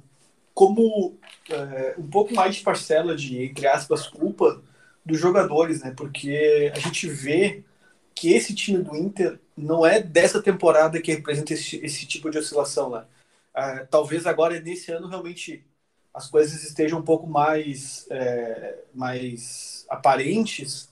como 0.55 1.17
é, 1.50 1.95
um 1.97 2.07
pouco 2.07 2.33
mais 2.33 2.55
de 2.55 2.62
parcela 2.63 3.13
de, 3.13 3.43
entre 3.43 3.67
aspas, 3.67 4.07
culpa 4.07 4.63
dos 5.05 5.19
jogadores, 5.19 5.81
né? 5.83 5.93
Porque 5.95 6.71
a 6.74 6.79
gente 6.79 7.07
vê 7.07 7.62
que 8.15 8.31
esse 8.31 8.55
time 8.55 8.81
do 8.81 8.95
Inter 8.95 9.38
não 9.55 9.85
é 9.85 10.01
dessa 10.01 10.41
temporada 10.41 11.01
que 11.01 11.12
representa 11.12 11.53
esse, 11.53 11.75
esse 11.85 12.07
tipo 12.07 12.29
de 12.31 12.38
oscilação 12.38 12.89
lá. 12.89 13.01
Né? 13.01 13.07
Ah, 13.53 13.88
talvez 13.89 14.25
agora, 14.25 14.59
nesse 14.59 14.91
ano, 14.91 15.09
realmente 15.09 15.63
as 16.13 16.29
coisas 16.29 16.63
estejam 16.63 17.00
um 17.00 17.03
pouco 17.03 17.27
mais, 17.27 18.07
é, 18.09 18.77
mais 18.93 19.85
aparentes, 19.89 20.89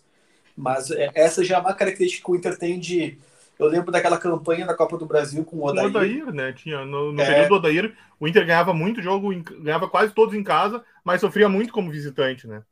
mas 0.55 0.91
é, 0.91 1.09
essa 1.15 1.43
já 1.43 1.55
é 1.55 1.59
uma 1.59 1.73
característica 1.73 2.25
que 2.25 2.31
o 2.31 2.35
Inter 2.35 2.57
tem 2.57 2.77
de 2.77 3.17
eu 3.59 3.67
lembro 3.67 3.91
daquela 3.91 4.17
campanha 4.17 4.65
da 4.65 4.73
Copa 4.73 4.97
do 4.97 5.05
Brasil 5.05 5.43
com 5.45 5.57
o 5.57 5.65
Odair. 5.65 5.85
O 5.85 5.89
Odair, 5.89 6.33
né? 6.33 6.53
Tinha, 6.53 6.85
no, 6.85 7.11
no 7.11 7.21
é... 7.21 7.25
período 7.25 7.49
do 7.49 7.55
Odair, 7.55 7.95
o 8.19 8.27
Inter 8.27 8.45
ganhava 8.45 8.73
muito 8.73 9.01
jogo, 9.01 9.33
ganhava 9.59 9.87
quase 9.87 10.13
todos 10.13 10.33
em 10.33 10.43
casa, 10.43 10.83
mas 11.03 11.21
sofria 11.21 11.47
muito 11.47 11.71
como 11.71 11.91
visitante, 11.91 12.47
né? 12.47 12.63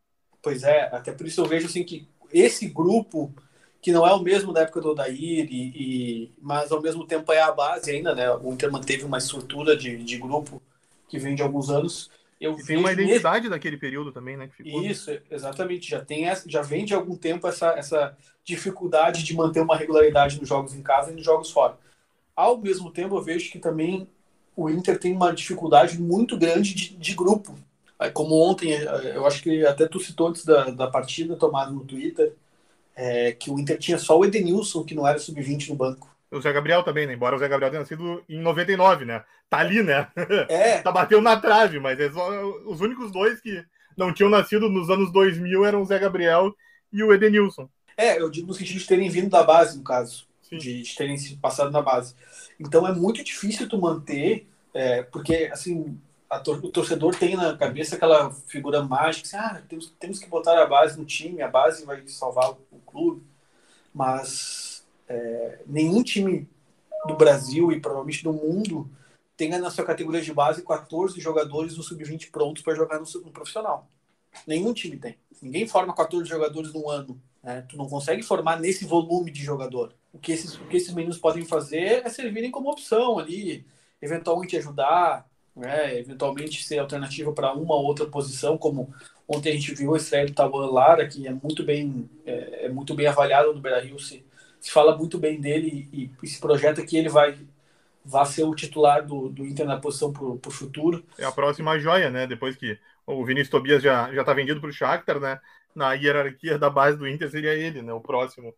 Pois 0.41 0.63
é, 0.63 0.89
até 0.91 1.11
por 1.11 1.27
isso 1.27 1.41
eu 1.41 1.45
vejo 1.45 1.67
assim 1.67 1.83
que 1.83 2.07
esse 2.33 2.67
grupo, 2.67 3.31
que 3.81 3.91
não 3.91 4.07
é 4.07 4.13
o 4.13 4.21
mesmo 4.21 4.51
da 4.51 4.61
época 4.61 4.81
do 4.81 4.89
Odair, 4.89 5.47
e, 5.51 5.51
e, 5.51 6.31
mas 6.41 6.71
ao 6.71 6.81
mesmo 6.81 7.05
tempo 7.05 7.31
é 7.31 7.41
a 7.41 7.51
base 7.51 7.91
ainda, 7.91 8.15
né? 8.15 8.31
O 8.31 8.51
Inter 8.51 8.71
manteve 8.71 9.03
uma 9.03 9.17
estrutura 9.17 9.77
de, 9.77 10.03
de 10.03 10.17
grupo 10.17 10.61
que 11.07 11.19
vem 11.19 11.35
de 11.35 11.43
alguns 11.43 11.69
anos. 11.69 12.09
Eu 12.41 12.57
e 12.57 12.65
tem 12.65 12.75
uma 12.75 12.91
identidade 12.91 13.47
daquele 13.47 13.77
período 13.77 14.11
também, 14.11 14.35
né? 14.35 14.49
Isso, 14.59 15.11
exatamente. 15.29 15.87
Já 15.87 16.03
tem 16.03 16.27
essa, 16.27 16.49
já 16.49 16.63
vem 16.63 16.83
de 16.83 16.95
algum 16.95 17.15
tempo 17.15 17.47
essa, 17.47 17.69
essa 17.77 18.17
dificuldade 18.43 19.23
de 19.23 19.35
manter 19.35 19.61
uma 19.61 19.77
regularidade 19.77 20.39
nos 20.39 20.49
jogos 20.49 20.73
em 20.73 20.81
casa 20.81 21.11
e 21.11 21.15
nos 21.15 21.23
jogos 21.23 21.51
fora. 21.51 21.77
Ao 22.35 22.57
mesmo 22.57 22.89
tempo, 22.89 23.15
eu 23.15 23.21
vejo 23.21 23.51
que 23.51 23.59
também 23.59 24.07
o 24.55 24.67
Inter 24.71 24.97
tem 24.97 25.13
uma 25.13 25.31
dificuldade 25.31 26.01
muito 26.01 26.35
grande 26.35 26.73
de, 26.73 26.97
de 26.97 27.13
grupo. 27.13 27.55
Como 28.11 28.33
ontem, 28.33 28.73
eh, 28.73 29.13
eu 29.15 29.27
acho 29.27 29.43
que 29.43 29.63
até 29.63 29.87
tu 29.87 29.99
citou 29.99 30.29
antes 30.29 30.43
da, 30.43 30.71
da 30.71 30.87
partida, 30.87 31.35
tomado 31.35 31.71
no 31.71 31.85
Twitter, 31.85 32.33
é, 32.95 33.33
que 33.33 33.51
o 33.51 33.59
Inter 33.59 33.77
tinha 33.77 33.99
só 33.99 34.17
o 34.17 34.25
Edenilson, 34.25 34.83
que 34.83 34.95
não 34.95 35.07
era 35.07 35.19
sub-20 35.19 35.69
no 35.69 35.75
banco. 35.75 36.09
O 36.31 36.39
Zé 36.39 36.53
Gabriel 36.53 36.81
também, 36.81 37.05
né? 37.05 37.13
Embora 37.13 37.35
o 37.35 37.39
Zé 37.39 37.47
Gabriel 37.47 37.69
tenha 37.69 37.81
nascido 37.81 38.23
em 38.29 38.39
99, 38.39 39.03
né? 39.03 39.23
Tá 39.49 39.57
ali, 39.57 39.83
né? 39.83 40.07
É. 40.47 40.77
tá 40.83 40.91
batendo 40.91 41.21
na 41.21 41.35
trave, 41.35 41.79
mas 41.79 41.99
é 41.99 42.09
só, 42.09 42.29
os 42.65 42.79
únicos 42.79 43.11
dois 43.11 43.41
que 43.41 43.63
não 43.97 44.13
tinham 44.13 44.29
nascido 44.29 44.69
nos 44.69 44.89
anos 44.89 45.11
2000 45.11 45.65
eram 45.65 45.81
o 45.81 45.85
Zé 45.85 45.99
Gabriel 45.99 46.55
e 46.91 47.03
o 47.03 47.13
Edenilson. 47.13 47.69
É, 47.97 48.19
eu 48.19 48.29
digo 48.29 48.47
no 48.47 48.53
sentido 48.53 48.79
de 48.79 48.87
terem 48.87 49.09
vindo 49.09 49.29
da 49.29 49.43
base, 49.43 49.77
no 49.77 49.83
caso. 49.83 50.25
De, 50.49 50.83
de, 50.83 50.95
terem 50.95 51.17
passado 51.41 51.71
na 51.71 51.81
base. 51.81 52.15
Então 52.59 52.87
é 52.87 52.93
muito 52.93 53.23
difícil 53.23 53.69
tu 53.69 53.77
manter, 53.77 54.47
é, 54.73 55.03
porque 55.03 55.49
assim, 55.51 55.97
tor 56.43 56.63
o 56.63 56.69
torcedor 56.69 57.15
tem 57.15 57.35
na 57.35 57.57
cabeça 57.57 57.95
aquela 57.95 58.31
figura 58.31 58.83
mágica, 58.83 59.27
assim, 59.27 59.37
ah, 59.37 59.61
temos, 59.67 59.93
temos 59.99 60.19
que 60.19 60.27
botar 60.27 60.61
a 60.61 60.65
base 60.65 60.97
no 60.97 61.05
time, 61.05 61.41
a 61.41 61.47
base 61.47 61.85
vai 61.85 62.05
salvar 62.07 62.51
o, 62.51 62.57
o 62.71 62.79
clube. 62.79 63.21
Mas 63.93 64.70
é, 65.11 65.59
nenhum 65.67 66.01
time 66.01 66.47
do 67.05 67.15
Brasil 67.15 67.71
e 67.71 67.79
provavelmente 67.79 68.23
do 68.23 68.31
mundo 68.31 68.89
tenha 69.35 69.59
na 69.59 69.69
sua 69.69 69.83
categoria 69.83 70.21
de 70.21 70.33
base 70.33 70.63
14 70.63 71.19
jogadores 71.19 71.75
do 71.75 71.83
sub-20 71.83 72.31
prontos 72.31 72.63
para 72.63 72.75
jogar 72.75 72.99
no, 72.99 73.21
no, 73.21 73.31
profissional. 73.31 73.89
Nenhum 74.47 74.73
time 74.73 74.97
tem. 74.97 75.17
Ninguém 75.41 75.67
forma 75.67 75.95
14 75.95 76.29
jogadores 76.29 76.71
no 76.73 76.89
ano. 76.89 77.19
Né? 77.43 77.65
Tu 77.67 77.75
não 77.75 77.87
consegue 77.89 78.23
formar 78.23 78.59
nesse 78.59 78.85
volume 78.85 79.31
de 79.31 79.43
jogador. 79.43 79.93
O 80.13 80.19
que 80.19 80.31
esses, 80.31 80.55
o 80.55 80.65
que 80.67 80.77
esses 80.77 80.93
meninos 80.93 81.17
podem 81.17 81.43
fazer 81.43 82.05
é 82.05 82.09
servirem 82.09 82.51
como 82.51 82.69
opção 82.69 83.17
ali, 83.17 83.65
eventualmente 84.01 84.55
ajudar, 84.57 85.27
né? 85.55 85.97
eventualmente 85.97 86.63
ser 86.63 86.79
alternativa 86.79 87.33
para 87.33 87.53
uma 87.53 87.75
ou 87.75 87.83
outra 87.83 88.05
posição, 88.05 88.57
como 88.57 88.93
ontem 89.27 89.49
a 89.49 89.53
gente 89.53 89.73
viu 89.73 89.93
a 89.95 89.97
estreia 89.97 90.27
do 90.27 90.33
Tawan 90.33 90.69
Lara, 90.69 91.07
que 91.07 91.27
é 91.27 91.33
muito 91.33 91.63
bem, 91.63 92.09
é, 92.25 92.65
é 92.65 92.69
muito 92.69 92.93
bem 92.93 93.07
avaliado 93.07 93.53
no 93.53 93.61
Beira-Rio, 93.61 93.97
se, 93.97 94.23
se 94.61 94.71
fala 94.71 94.95
muito 94.95 95.17
bem 95.17 95.41
dele 95.41 95.89
e, 95.91 96.11
e 96.21 96.27
se 96.27 96.39
projeta 96.39 96.85
que 96.85 96.95
ele 96.95 97.09
vai 97.09 97.37
vai 98.03 98.25
ser 98.25 98.43
o 98.43 98.55
titular 98.55 99.05
do, 99.05 99.29
do 99.29 99.45
Inter 99.45 99.65
na 99.65 99.79
posição 99.79 100.11
para 100.11 100.23
o 100.23 100.51
futuro. 100.51 101.03
É 101.17 101.25
a 101.25 101.31
próxima 101.31 101.77
joia, 101.77 102.09
né? 102.09 102.25
Depois 102.25 102.55
que 102.55 102.79
o 103.05 103.23
Vinícius 103.25 103.49
Tobias 103.49 103.83
já 103.83 104.11
já 104.13 104.21
está 104.21 104.33
vendido 104.33 104.61
para 104.61 104.69
o 104.69 104.73
Shakhtar, 104.73 105.19
né? 105.19 105.39
Na 105.75 105.93
hierarquia 105.93 106.57
da 106.57 106.69
base 106.69 106.97
do 106.97 107.07
Inter 107.07 107.29
seria 107.29 107.53
ele, 107.53 107.81
né? 107.81 107.91
O 107.93 108.01
próximo. 108.01 108.53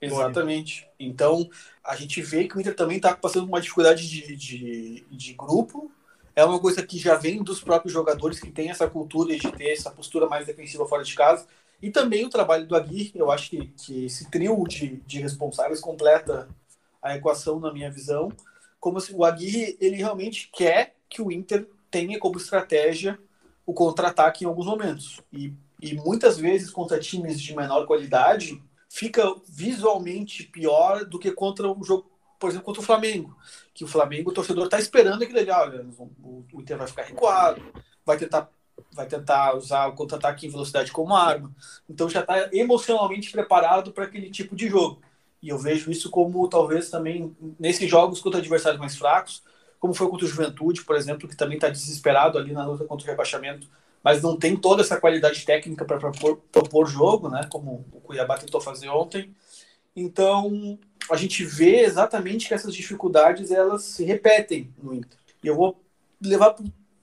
Exatamente. 0.00 0.86
Então 0.98 1.48
a 1.84 1.96
gente 1.96 2.20
vê 2.20 2.46
que 2.46 2.56
o 2.56 2.60
Inter 2.60 2.74
também 2.74 2.96
está 2.96 3.16
passando 3.16 3.46
uma 3.46 3.60
dificuldade 3.60 4.08
de, 4.08 4.36
de, 4.36 5.06
de 5.10 5.32
grupo. 5.34 5.90
É 6.36 6.44
uma 6.44 6.58
coisa 6.58 6.84
que 6.84 6.98
já 6.98 7.16
vem 7.16 7.42
dos 7.42 7.60
próprios 7.62 7.92
jogadores 7.92 8.40
que 8.40 8.50
têm 8.50 8.70
essa 8.70 8.88
cultura 8.88 9.36
de 9.36 9.52
ter 9.52 9.70
essa 9.70 9.90
postura 9.90 10.28
mais 10.28 10.46
defensiva 10.46 10.86
fora 10.86 11.04
de 11.04 11.14
casa. 11.14 11.46
E 11.84 11.90
também 11.90 12.24
o 12.24 12.30
trabalho 12.30 12.66
do 12.66 12.74
Aguirre, 12.74 13.12
eu 13.14 13.30
acho 13.30 13.50
que, 13.50 13.66
que 13.66 14.06
esse 14.06 14.30
trio 14.30 14.64
de, 14.64 15.02
de 15.06 15.20
responsáveis 15.20 15.80
completa 15.80 16.48
a 17.02 17.14
equação 17.14 17.60
na 17.60 17.70
minha 17.70 17.90
visão 17.90 18.32
como 18.80 18.98
se 18.98 19.14
o 19.14 19.22
Aguirre 19.22 19.76
ele 19.78 19.96
realmente 19.96 20.50
quer 20.50 20.96
que 21.10 21.20
o 21.20 21.30
Inter 21.30 21.68
tenha 21.90 22.18
como 22.18 22.38
estratégia 22.38 23.18
o 23.66 23.74
contra-ataque 23.74 24.44
em 24.44 24.46
alguns 24.46 24.64
momentos. 24.64 25.20
E, 25.30 25.52
e 25.78 25.94
muitas 25.94 26.38
vezes 26.38 26.70
contra 26.70 26.98
times 26.98 27.38
de 27.38 27.54
menor 27.54 27.86
qualidade 27.86 28.62
fica 28.88 29.22
visualmente 29.46 30.44
pior 30.44 31.04
do 31.04 31.18
que 31.18 31.32
contra 31.32 31.66
o 31.70 31.84
jogo, 31.84 32.10
por 32.38 32.48
exemplo, 32.48 32.64
contra 32.64 32.80
o 32.80 32.84
Flamengo. 32.84 33.36
Que 33.74 33.84
o 33.84 33.88
Flamengo, 33.88 34.30
o 34.30 34.34
torcedor 34.34 34.64
está 34.64 34.78
esperando 34.78 35.22
aquilo 35.22 35.38
ali, 35.38 35.50
olha, 35.50 35.86
o, 35.98 36.44
o 36.50 36.60
Inter 36.62 36.78
vai 36.78 36.86
ficar 36.86 37.02
recuado, 37.02 37.62
vai 38.06 38.16
tentar 38.16 38.50
vai 38.92 39.06
tentar 39.06 39.56
usar 39.56 39.86
o 39.88 39.94
contra-ataque 39.94 40.46
em 40.46 40.50
velocidade 40.50 40.92
como 40.92 41.14
arma. 41.14 41.50
Então 41.88 42.08
já 42.08 42.20
está 42.20 42.48
emocionalmente 42.52 43.30
preparado 43.30 43.92
para 43.92 44.04
aquele 44.04 44.30
tipo 44.30 44.54
de 44.54 44.68
jogo. 44.68 45.00
E 45.42 45.48
eu 45.48 45.58
vejo 45.58 45.90
isso 45.90 46.10
como 46.10 46.48
talvez 46.48 46.88
também 46.88 47.36
nesses 47.58 47.90
jogos 47.90 48.20
contra 48.20 48.40
adversários 48.40 48.80
mais 48.80 48.96
fracos, 48.96 49.42
como 49.78 49.92
foi 49.92 50.08
contra 50.08 50.24
o 50.24 50.28
Juventude, 50.28 50.82
por 50.84 50.96
exemplo, 50.96 51.28
que 51.28 51.36
também 51.36 51.56
está 51.56 51.68
desesperado 51.68 52.38
ali 52.38 52.52
na 52.52 52.66
luta 52.66 52.84
contra 52.84 53.06
o 53.06 53.10
rebaixamento, 53.10 53.68
mas 54.02 54.22
não 54.22 54.36
tem 54.36 54.56
toda 54.56 54.82
essa 54.82 54.98
qualidade 54.98 55.44
técnica 55.44 55.84
para 55.84 55.98
propor, 55.98 56.36
propor 56.50 56.86
jogo, 56.86 57.28
né? 57.28 57.46
Como 57.50 57.84
o 57.92 58.00
Cuiabá 58.00 58.38
tentou 58.38 58.60
fazer 58.60 58.88
ontem. 58.88 59.34
Então 59.94 60.78
a 61.10 61.16
gente 61.16 61.44
vê 61.44 61.80
exatamente 61.80 62.48
que 62.48 62.54
essas 62.54 62.74
dificuldades 62.74 63.50
elas 63.50 63.82
se 63.82 64.04
repetem 64.04 64.72
no 64.82 64.94
Inter. 64.94 65.18
E 65.42 65.46
eu 65.46 65.56
vou 65.56 65.78
levar 66.20 66.56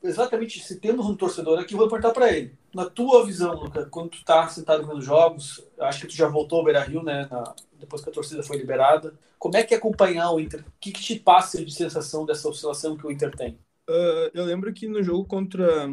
exatamente 0.03 0.60
se 0.60 0.79
temos 0.79 1.05
um 1.05 1.15
torcedor 1.15 1.60
aqui, 1.60 1.75
vou 1.75 1.88
perguntar 1.88 2.12
para 2.12 2.31
ele. 2.31 2.53
Na 2.74 2.86
tua 2.86 3.25
visão, 3.25 3.53
Luca, 3.53 3.86
quando 3.86 4.10
tu 4.10 4.24
tá 4.24 4.48
sentado 4.48 4.86
vendo 4.86 5.01
jogos, 5.01 5.63
acho 5.79 6.01
que 6.01 6.08
tu 6.08 6.15
já 6.15 6.27
voltou 6.27 6.60
ao 6.60 6.65
Beira-Rio, 6.65 7.03
né, 7.03 7.27
na, 7.29 7.53
depois 7.79 8.03
que 8.03 8.10
a 8.10 8.13
torcida 8.13 8.43
foi 8.43 8.58
liberada. 8.58 9.13
Como 9.38 9.58
é 9.58 9.63
que 9.63 9.74
é 9.74 9.77
acompanhar 9.77 10.31
o 10.31 10.39
Inter? 10.39 10.62
O 10.62 10.72
que, 10.79 10.91
que 10.91 11.01
te 11.01 11.20
passa 11.20 11.63
de 11.63 11.74
sensação 11.74 12.25
dessa 12.25 12.48
oscilação 12.48 12.96
que 12.96 13.05
o 13.05 13.12
Inter 13.12 13.36
tem? 13.36 13.58
Uh, 13.89 14.29
eu 14.34 14.46
lembro 14.46 14.72
que 14.74 14.88
no 14.88 15.01
jogo 15.03 15.25
contra 15.25 15.89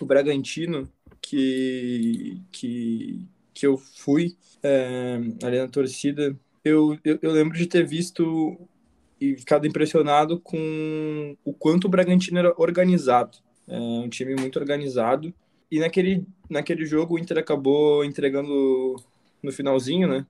o 0.00 0.04
Bragantino, 0.04 0.88
que, 1.20 2.40
que, 2.52 3.26
que 3.52 3.66
eu 3.66 3.76
fui 3.76 4.36
é, 4.62 5.20
ali 5.42 5.58
na 5.58 5.68
torcida, 5.68 6.36
eu, 6.64 6.98
eu, 7.04 7.18
eu 7.20 7.32
lembro 7.32 7.56
de 7.56 7.66
ter 7.66 7.86
visto 7.86 8.58
ficado 9.38 9.66
impressionado 9.66 10.40
com 10.40 11.36
o 11.44 11.52
quanto 11.52 11.86
o 11.86 11.88
Bragantino 11.88 12.38
era 12.38 12.54
organizado. 12.56 13.38
É 13.66 13.78
um 13.78 14.08
time 14.08 14.34
muito 14.36 14.58
organizado. 14.58 15.32
E 15.70 15.78
naquele, 15.78 16.24
naquele 16.48 16.84
jogo 16.84 17.14
o 17.14 17.18
Inter 17.18 17.38
acabou 17.38 18.04
entregando 18.04 18.96
no 19.42 19.52
finalzinho, 19.52 20.06
né? 20.06 20.26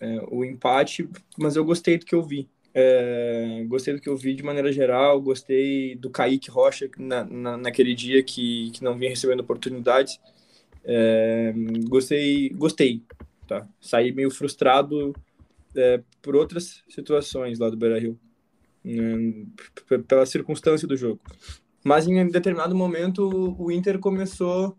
É, 0.00 0.20
o 0.30 0.44
empate, 0.44 1.08
mas 1.38 1.56
eu 1.56 1.64
gostei 1.64 1.98
do 1.98 2.04
que 2.04 2.14
eu 2.14 2.22
vi. 2.22 2.48
É, 2.72 3.64
gostei 3.66 3.94
do 3.94 4.00
que 4.00 4.08
eu 4.08 4.16
vi 4.16 4.34
de 4.34 4.42
maneira 4.42 4.72
geral, 4.72 5.20
gostei 5.20 5.96
do 5.96 6.08
Kaique 6.08 6.50
Rocha 6.50 6.88
na, 6.98 7.24
na, 7.24 7.56
naquele 7.56 7.94
dia 7.94 8.22
que, 8.22 8.70
que 8.70 8.82
não 8.82 8.96
vinha 8.96 9.10
recebendo 9.10 9.40
oportunidades. 9.40 10.18
É, 10.84 11.52
gostei, 11.88 12.48
gostei, 12.50 13.02
tá? 13.46 13.66
Saí 13.80 14.12
meio 14.12 14.30
frustrado 14.30 15.14
é, 15.76 16.00
por 16.22 16.36
outras 16.36 16.82
situações 16.88 17.58
lá 17.58 17.70
do 17.70 17.76
Beira-Rio, 17.76 18.18
né, 18.84 19.46
pela 20.06 20.26
circunstância 20.26 20.86
do 20.86 20.96
jogo. 20.96 21.20
Mas 21.84 22.06
em 22.06 22.28
determinado 22.28 22.74
momento 22.74 23.56
o 23.58 23.70
Inter 23.70 23.98
começou 23.98 24.76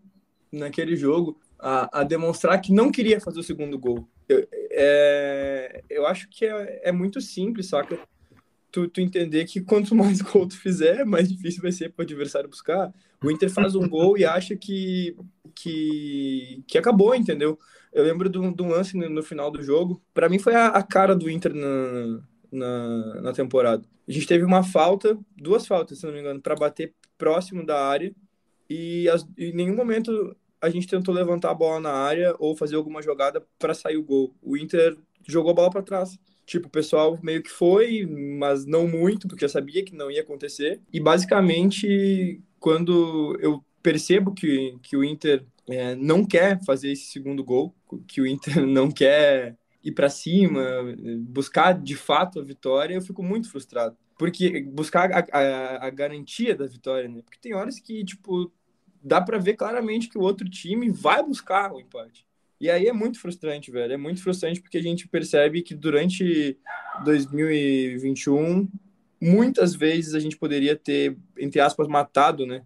naquele 0.50 0.96
jogo 0.96 1.40
a, 1.58 2.00
a 2.00 2.04
demonstrar 2.04 2.60
que 2.60 2.72
não 2.72 2.90
queria 2.90 3.20
fazer 3.20 3.40
o 3.40 3.44
segundo 3.44 3.78
gol. 3.78 4.08
Eu, 4.28 4.46
é, 4.70 5.82
eu 5.88 6.06
acho 6.06 6.28
que 6.28 6.44
é, 6.44 6.80
é 6.84 6.92
muito 6.92 7.20
simples, 7.20 7.66
saca? 7.68 7.98
Tu, 8.72 8.88
tu, 8.88 9.00
entender 9.02 9.44
que 9.44 9.60
quanto 9.60 9.94
mais 9.94 10.20
gol 10.22 10.48
tu 10.48 10.58
fizer, 10.58 11.04
mais 11.04 11.28
difícil 11.28 11.60
vai 11.60 11.70
ser 11.70 11.90
para 11.90 12.02
o 12.02 12.06
adversário 12.06 12.48
buscar. 12.48 12.92
O 13.22 13.30
Inter 13.30 13.50
faz 13.50 13.74
um 13.74 13.86
gol 13.86 14.16
e 14.16 14.24
acha 14.24 14.56
que, 14.56 15.14
que, 15.54 16.64
que 16.66 16.78
acabou, 16.78 17.14
entendeu? 17.14 17.58
Eu 17.92 18.02
lembro 18.02 18.28
de 18.28 18.38
um, 18.38 18.50
de 18.50 18.62
um 18.62 18.68
lance 18.68 18.96
no, 18.96 19.08
no, 19.08 19.22
final 19.22 19.50
do 19.50 19.62
jogo. 19.62 20.02
Para 20.14 20.28
mim 20.28 20.38
foi 20.38 20.54
a, 20.54 20.68
a, 20.68 20.82
cara 20.82 21.14
do 21.14 21.30
Inter 21.30 21.54
na, 21.54 22.22
na, 22.50 23.20
na, 23.20 23.32
temporada. 23.32 23.84
A 24.08 24.10
gente 24.10 24.26
teve 24.26 24.44
uma 24.44 24.64
falta, 24.64 25.18
duas 25.36 25.66
faltas, 25.66 25.98
se 25.98 26.06
não 26.06 26.12
me 26.12 26.20
engano, 26.20 26.40
para 26.40 26.56
bater 26.56 26.94
próximo 27.18 27.64
da 27.64 27.86
área. 27.86 28.14
E 28.68 29.06
as, 29.10 29.28
em 29.36 29.52
nenhum 29.52 29.76
momento 29.76 30.34
a 30.62 30.70
gente 30.70 30.86
tentou 30.86 31.12
levantar 31.12 31.50
a 31.50 31.54
bola 31.54 31.80
na 31.80 31.92
área 31.92 32.34
ou 32.38 32.56
fazer 32.56 32.76
alguma 32.76 33.02
jogada 33.02 33.44
para 33.58 33.74
sair 33.74 33.96
o 33.96 34.02
gol. 34.04 34.34
O 34.40 34.56
Inter 34.56 34.96
jogou 35.26 35.50
a 35.50 35.54
bola 35.54 35.70
para 35.70 35.82
trás. 35.82 36.18
Tipo, 36.44 36.66
o 36.66 36.70
pessoal 36.70 37.18
meio 37.22 37.42
que 37.42 37.50
foi, 37.50 38.06
mas 38.06 38.66
não 38.66 38.86
muito, 38.86 39.28
porque 39.28 39.44
eu 39.44 39.48
sabia 39.48 39.84
que 39.84 39.94
não 39.94 40.10
ia 40.10 40.22
acontecer. 40.22 40.80
E 40.92 41.00
basicamente, 41.00 42.42
quando 42.58 43.38
eu 43.40 43.64
percebo 43.82 44.32
que, 44.32 44.76
que 44.82 44.96
o 44.96 45.04
Inter 45.04 45.44
é, 45.68 45.94
não 45.94 46.24
quer 46.24 46.62
fazer 46.64 46.92
esse 46.92 47.04
segundo 47.04 47.44
gol, 47.44 47.74
que 48.06 48.20
o 48.20 48.26
Inter 48.26 48.64
não 48.66 48.90
quer 48.90 49.56
ir 49.82 49.92
para 49.92 50.08
cima, 50.08 50.62
buscar 51.20 51.72
de 51.72 51.96
fato 51.96 52.38
a 52.38 52.44
vitória, 52.44 52.94
eu 52.94 53.02
fico 53.02 53.22
muito 53.22 53.50
frustrado. 53.50 53.96
Porque 54.16 54.62
buscar 54.62 55.10
a, 55.10 55.26
a, 55.32 55.86
a 55.86 55.90
garantia 55.90 56.54
da 56.54 56.66
vitória, 56.66 57.08
né? 57.08 57.22
Porque 57.22 57.40
tem 57.40 57.54
horas 57.54 57.80
que, 57.80 58.04
tipo, 58.04 58.52
dá 59.02 59.20
para 59.20 59.38
ver 59.38 59.54
claramente 59.54 60.08
que 60.08 60.18
o 60.18 60.22
outro 60.22 60.48
time 60.48 60.90
vai 60.90 61.22
buscar 61.24 61.72
o 61.72 61.80
empate. 61.80 62.24
E 62.62 62.70
aí 62.70 62.86
é 62.86 62.92
muito 62.92 63.18
frustrante, 63.18 63.72
velho. 63.72 63.92
É 63.92 63.96
muito 63.96 64.22
frustrante 64.22 64.60
porque 64.60 64.78
a 64.78 64.82
gente 64.82 65.08
percebe 65.08 65.62
que 65.62 65.74
durante 65.74 66.56
2021, 67.04 68.68
muitas 69.20 69.74
vezes 69.74 70.14
a 70.14 70.20
gente 70.20 70.36
poderia 70.36 70.76
ter, 70.76 71.16
entre 71.36 71.60
aspas, 71.60 71.88
matado, 71.88 72.46
né? 72.46 72.62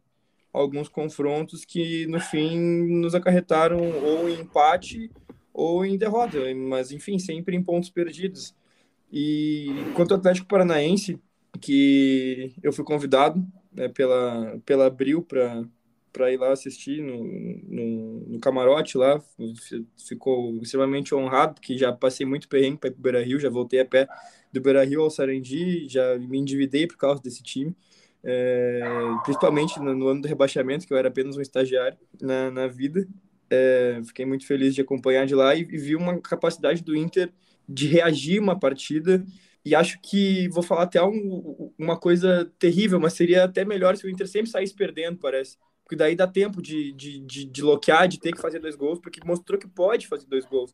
alguns 0.52 0.86
confrontos 0.86 1.64
que 1.64 2.06
no 2.08 2.20
fim 2.20 2.58
nos 3.00 3.14
acarretaram 3.14 3.78
ou 4.02 4.28
em 4.28 4.40
empate 4.40 5.10
ou 5.52 5.84
em 5.84 5.96
derrota, 5.96 6.38
mas 6.54 6.92
enfim, 6.92 7.18
sempre 7.18 7.56
em 7.56 7.62
pontos 7.62 7.88
perdidos. 7.88 8.54
E 9.10 9.68
quanto 9.94 10.12
ao 10.12 10.18
Atlético 10.18 10.46
Paranaense, 10.46 11.18
que 11.58 12.52
eu 12.62 12.70
fui 12.70 12.84
convidado 12.84 13.42
né, 13.72 13.88
pela, 13.88 14.60
pela 14.66 14.86
Abril 14.86 15.22
para 15.22 15.64
para 16.16 16.32
ir 16.32 16.38
lá 16.38 16.50
assistir 16.50 17.02
no, 17.02 17.23
no, 17.23 18.20
no, 18.26 18.40
camarote 18.40 18.96
lá, 18.96 19.23
ficou 20.08 20.56
extremamente 20.62 21.14
honrado, 21.14 21.54
porque 21.54 21.76
já 21.76 21.92
passei 21.92 22.25
muito 22.25 22.49
perrengue 22.49 22.78
para 22.78 22.90
o 22.90 22.94
Beira 22.96 23.23
Rio, 23.23 23.38
já 23.38 23.50
voltei 23.50 23.80
a 23.80 23.85
pé 23.85 24.08
do 24.50 24.58
Beira 24.58 24.82
Rio 24.82 25.02
ao 25.02 25.11
Sarandi, 25.11 25.87
já 25.87 26.18
me 26.18 26.38
endividei 26.38 26.87
por 26.87 26.96
causa 26.96 27.20
desse 27.20 27.42
time, 27.42 27.76
é, 28.25 28.80
principalmente 29.25 29.78
no, 29.78 29.94
no, 29.94 30.08
ano 30.08 30.23
do 30.23 30.28
rebaixamento, 30.28 30.87
que 30.87 30.92
eu 30.94 30.96
era 30.96 31.08
apenas 31.08 31.37
um 31.37 31.42
estagiário 31.42 31.99
na, 32.18 32.50
na 32.50 32.66
vida. 32.66 33.06
É, 33.50 34.00
fiquei 34.06 34.25
muito 34.25 34.46
feliz 34.46 34.75
de 34.75 34.80
acompanhar 34.80 35.26
de 35.26 35.35
lá 35.35 35.54
e, 35.54 35.61
e 35.61 35.76
vi 35.76 35.94
uma 35.94 36.18
capacidade 36.18 36.82
do 36.82 36.96
Inter 36.96 37.30
de 37.68 37.88
reagir 37.88 38.40
uma 38.40 38.58
partida 38.58 39.23
e 39.62 39.75
acho 39.75 40.00
que 40.00 40.49
vou 40.49 40.62
falar 40.62 40.85
até 40.85 41.02
um, 41.02 41.70
uma 41.78 41.99
coisa 41.99 42.50
terrível, 42.58 42.99
mas 42.99 43.12
seria 43.12 43.44
até 43.44 43.66
melhor 43.66 43.96
se 43.96 44.06
o 44.06 44.08
Inter 44.08 44.26
sempre 44.26 44.50
saísse 44.50 44.75
perdendo, 44.75 45.18
parece. 45.18 45.58
Porque 45.87 45.95
daí 45.95 46.16
dá 46.16 46.26
tempo 46.26 46.61
de, 46.61 46.90
de, 46.90 47.21
de, 47.21 47.45
de 47.45 47.62
bloquear, 47.62 48.09
de 48.09 48.19
ter 48.19 48.33
que 48.33 48.40
fazer 48.40 48.59
dois 48.59 48.75
gols, 48.75 48.99
porque 48.99 49.21
mostrou 49.25 49.57
que 49.57 49.69
pode 49.69 50.09
fazer 50.09 50.26
dois 50.26 50.45
gols. 50.45 50.73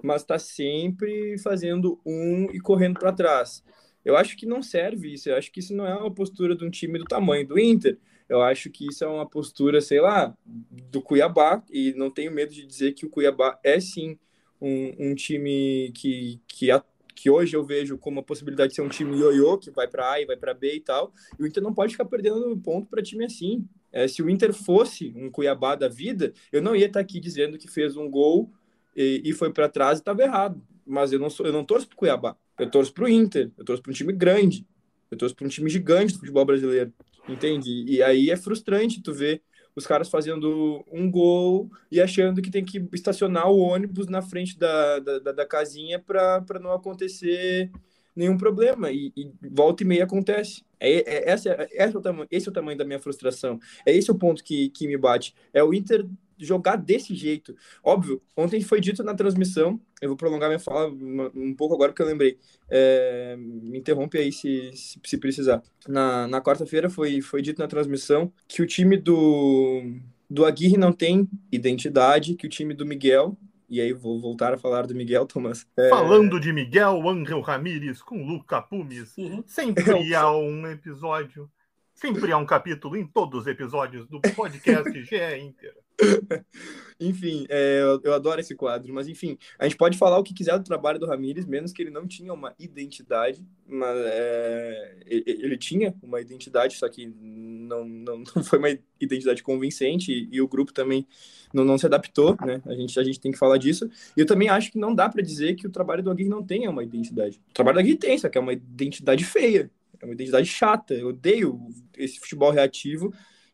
Mas 0.00 0.22
está 0.22 0.38
sempre 0.38 1.36
fazendo 1.38 1.98
um 2.06 2.44
e 2.44 2.60
correndo 2.60 3.00
para 3.00 3.12
trás. 3.12 3.64
Eu 4.04 4.16
acho 4.16 4.36
que 4.36 4.46
não 4.46 4.62
serve 4.62 5.12
isso. 5.12 5.28
Eu 5.28 5.36
acho 5.36 5.50
que 5.50 5.58
isso 5.58 5.74
não 5.74 5.84
é 5.84 5.92
uma 5.96 6.14
postura 6.14 6.54
de 6.54 6.64
um 6.64 6.70
time 6.70 6.96
do 6.96 7.04
tamanho 7.04 7.44
do 7.44 7.58
Inter. 7.58 7.98
Eu 8.28 8.40
acho 8.40 8.70
que 8.70 8.86
isso 8.86 9.02
é 9.02 9.08
uma 9.08 9.28
postura, 9.28 9.80
sei 9.80 10.00
lá, 10.00 10.32
do 10.46 11.02
Cuiabá. 11.02 11.60
E 11.68 11.92
não 11.94 12.08
tenho 12.08 12.30
medo 12.30 12.54
de 12.54 12.64
dizer 12.64 12.92
que 12.92 13.04
o 13.04 13.10
Cuiabá 13.10 13.58
é 13.64 13.80
sim 13.80 14.16
um, 14.60 15.10
um 15.10 15.14
time 15.16 15.90
que, 15.92 16.40
que 16.46 16.70
que 17.16 17.28
hoje 17.28 17.54
eu 17.54 17.64
vejo 17.64 17.98
como 17.98 18.20
a 18.20 18.22
possibilidade 18.22 18.70
de 18.70 18.76
ser 18.76 18.82
um 18.82 18.88
time 18.88 19.16
ioiô, 19.16 19.58
que 19.58 19.70
vai 19.70 19.86
para 19.86 20.12
A 20.12 20.20
e 20.20 20.26
vai 20.26 20.36
para 20.36 20.54
B 20.54 20.74
e 20.74 20.80
tal. 20.80 21.12
E 21.38 21.42
o 21.42 21.46
Inter 21.46 21.62
não 21.62 21.74
pode 21.74 21.92
ficar 21.92 22.04
perdendo 22.04 22.56
ponto 22.58 22.88
para 22.88 23.02
time 23.02 23.24
assim. 23.24 23.68
É, 23.92 24.08
se 24.08 24.22
o 24.22 24.30
Inter 24.30 24.52
fosse 24.52 25.12
um 25.14 25.30
Cuiabá 25.30 25.74
da 25.74 25.88
vida, 25.88 26.32
eu 26.50 26.62
não 26.62 26.74
ia 26.74 26.86
estar 26.86 27.00
aqui 27.00 27.20
dizendo 27.20 27.58
que 27.58 27.70
fez 27.70 27.96
um 27.96 28.08
gol 28.08 28.50
e, 28.96 29.22
e 29.24 29.32
foi 29.32 29.52
para 29.52 29.68
trás 29.68 29.98
e 29.98 30.00
estava 30.00 30.22
errado. 30.22 30.62
Mas 30.86 31.12
eu 31.12 31.18
não 31.18 31.30
sou, 31.30 31.46
eu 31.46 31.52
não 31.52 31.64
torço 31.64 31.86
para 31.86 31.96
Cuiabá. 31.96 32.36
Eu 32.58 32.70
torço 32.70 32.92
para 32.92 33.04
o 33.04 33.08
Inter. 33.08 33.50
Eu 33.56 33.64
torço 33.64 33.82
para 33.82 33.90
um 33.90 33.94
time 33.94 34.12
grande. 34.12 34.66
Eu 35.10 35.18
torço 35.18 35.34
para 35.34 35.46
um 35.46 35.50
time 35.50 35.68
gigante 35.68 36.14
do 36.14 36.20
futebol 36.20 36.44
brasileiro. 36.44 36.92
Entende? 37.28 37.84
E 37.86 38.02
aí 38.02 38.30
é 38.30 38.36
frustrante 38.36 39.02
tu 39.02 39.12
ver 39.12 39.42
os 39.74 39.86
caras 39.86 40.08
fazendo 40.08 40.84
um 40.90 41.10
gol 41.10 41.70
e 41.90 42.00
achando 42.00 42.42
que 42.42 42.50
tem 42.50 42.64
que 42.64 42.86
estacionar 42.92 43.48
o 43.50 43.58
ônibus 43.58 44.06
na 44.06 44.20
frente 44.20 44.58
da, 44.58 44.98
da, 44.98 45.18
da, 45.18 45.32
da 45.32 45.46
casinha 45.46 45.98
para 45.98 46.60
não 46.60 46.72
acontecer 46.72 47.70
nenhum 48.14 48.36
problema. 48.36 48.90
E, 48.90 49.12
e, 49.16 49.30
volta 49.50 49.82
e 49.82 49.86
meia 49.86 50.04
acontece. 50.04 50.64
É, 50.78 50.90
é, 50.90 51.30
essa, 51.30 51.50
é, 51.50 51.68
esse, 51.70 51.94
é 51.94 51.98
o 51.98 52.02
tamanho, 52.02 52.28
esse 52.30 52.48
é 52.48 52.50
o 52.50 52.54
tamanho 52.54 52.78
da 52.78 52.84
minha 52.84 52.98
frustração. 52.98 53.58
É 53.86 53.94
esse 53.94 54.10
o 54.10 54.14
ponto 54.14 54.42
que, 54.42 54.68
que 54.70 54.86
me 54.86 54.96
bate. 54.96 55.34
É 55.52 55.62
o 55.62 55.72
Inter 55.72 56.06
jogar 56.38 56.76
desse 56.76 57.14
jeito. 57.14 57.54
Óbvio, 57.82 58.20
ontem 58.36 58.60
foi 58.62 58.80
dito 58.80 59.02
na 59.02 59.14
transmissão, 59.14 59.80
eu 60.00 60.08
vou 60.08 60.16
prolongar 60.16 60.48
minha 60.48 60.58
fala 60.58 60.88
um 61.34 61.54
pouco 61.54 61.74
agora 61.74 61.92
porque 61.92 62.02
eu 62.02 62.06
lembrei. 62.06 62.38
É, 62.68 63.36
me 63.38 63.78
interrompe 63.78 64.18
aí 64.18 64.32
se, 64.32 64.70
se, 64.74 64.98
se 65.02 65.18
precisar. 65.18 65.62
Na, 65.86 66.26
na 66.26 66.40
quarta-feira 66.40 66.90
foi, 66.90 67.20
foi 67.20 67.42
dito 67.42 67.60
na 67.60 67.68
transmissão 67.68 68.32
que 68.48 68.62
o 68.62 68.66
time 68.66 68.96
do, 68.96 69.82
do 70.28 70.44
Aguirre 70.44 70.76
não 70.76 70.92
tem 70.92 71.28
identidade, 71.50 72.34
que 72.34 72.46
o 72.46 72.50
time 72.50 72.74
do 72.74 72.84
Miguel 72.84 73.36
e 73.72 73.80
aí 73.80 73.90
vou 73.94 74.20
voltar 74.20 74.52
a 74.52 74.58
falar 74.58 74.86
do 74.86 74.94
Miguel 74.94 75.24
Thomas. 75.24 75.66
É... 75.78 75.88
Falando 75.88 76.38
de 76.38 76.52
Miguel 76.52 77.08
Angel 77.08 77.40
Ramírez 77.40 78.02
com 78.02 78.22
Luca 78.22 78.60
Pumes, 78.60 79.16
uhum. 79.16 79.42
sempre 79.46 80.14
há 80.14 80.30
um 80.30 80.66
episódio, 80.66 81.50
sempre 81.94 82.30
há 82.30 82.36
um 82.36 82.44
capítulo 82.44 82.98
em 82.98 83.06
todos 83.06 83.40
os 83.40 83.46
episódios 83.46 84.06
do 84.06 84.20
podcast 84.20 84.92
GE 85.04 85.38
Inter. 85.38 85.74
enfim, 87.00 87.46
é, 87.48 87.80
eu, 88.02 88.12
adoro 88.14 88.40
esse 88.40 88.54
quadro, 88.54 88.92
mas 88.92 89.08
enfim, 89.08 89.36
a 89.58 89.64
gente 89.64 89.76
pode 89.76 89.98
falar 89.98 90.18
o 90.18 90.22
que 90.22 90.34
quiser 90.34 90.58
do 90.58 90.64
trabalho 90.64 90.98
do 90.98 91.06
Ramires, 91.06 91.44
menos 91.44 91.72
que 91.72 91.82
ele 91.82 91.90
não 91.90 92.06
tinha 92.06 92.32
uma 92.32 92.54
identidade, 92.58 93.44
mas 93.66 93.96
é, 93.96 94.96
ele, 95.06 95.56
tinha 95.56 95.94
uma 96.02 96.20
identidade, 96.20 96.76
só 96.76 96.88
que 96.88 97.06
não, 97.06 97.84
não, 97.84 98.18
não 98.34 98.44
foi 98.44 98.58
uma 98.58 98.78
identidade 99.00 99.42
convincente 99.42 100.12
e, 100.12 100.28
e 100.30 100.40
o 100.40 100.48
grupo 100.48 100.72
também 100.72 101.06
não, 101.52 101.64
não 101.64 101.76
se 101.76 101.86
adaptou, 101.86 102.36
né? 102.44 102.62
A 102.66 102.74
gente, 102.74 102.98
a 102.98 103.04
gente 103.04 103.20
tem 103.20 103.32
que 103.32 103.38
falar 103.38 103.58
disso. 103.58 103.88
E 104.16 104.20
eu 104.20 104.26
também 104.26 104.48
acho 104.48 104.70
que 104.72 104.78
não 104.78 104.94
dá 104.94 105.08
para 105.08 105.22
dizer 105.22 105.54
que 105.54 105.66
o 105.66 105.70
trabalho 105.70 106.02
do 106.02 106.10
Aguirre 106.10 106.28
não 106.28 106.42
tenha 106.42 106.70
uma 106.70 106.82
identidade. 106.82 107.40
O 107.50 107.54
trabalho 107.54 107.76
do 107.76 107.80
Aguirre 107.80 107.98
tem, 107.98 108.16
só 108.18 108.28
que 108.28 108.38
é 108.38 108.40
uma 108.40 108.52
identidade 108.52 109.24
feia, 109.24 109.70
é 110.00 110.04
uma 110.04 110.14
identidade 110.14 110.46
chata. 110.46 110.94
Eu 110.94 111.08
odeio 111.08 111.60
esse 111.96 112.18
futebol 112.18 112.50
reativo 112.50 113.12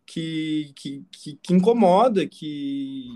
que, 0.09 0.73
que, 0.75 1.05
que, 1.13 1.39
que 1.43 1.55
incomoda, 1.55 2.27
que, 2.27 3.07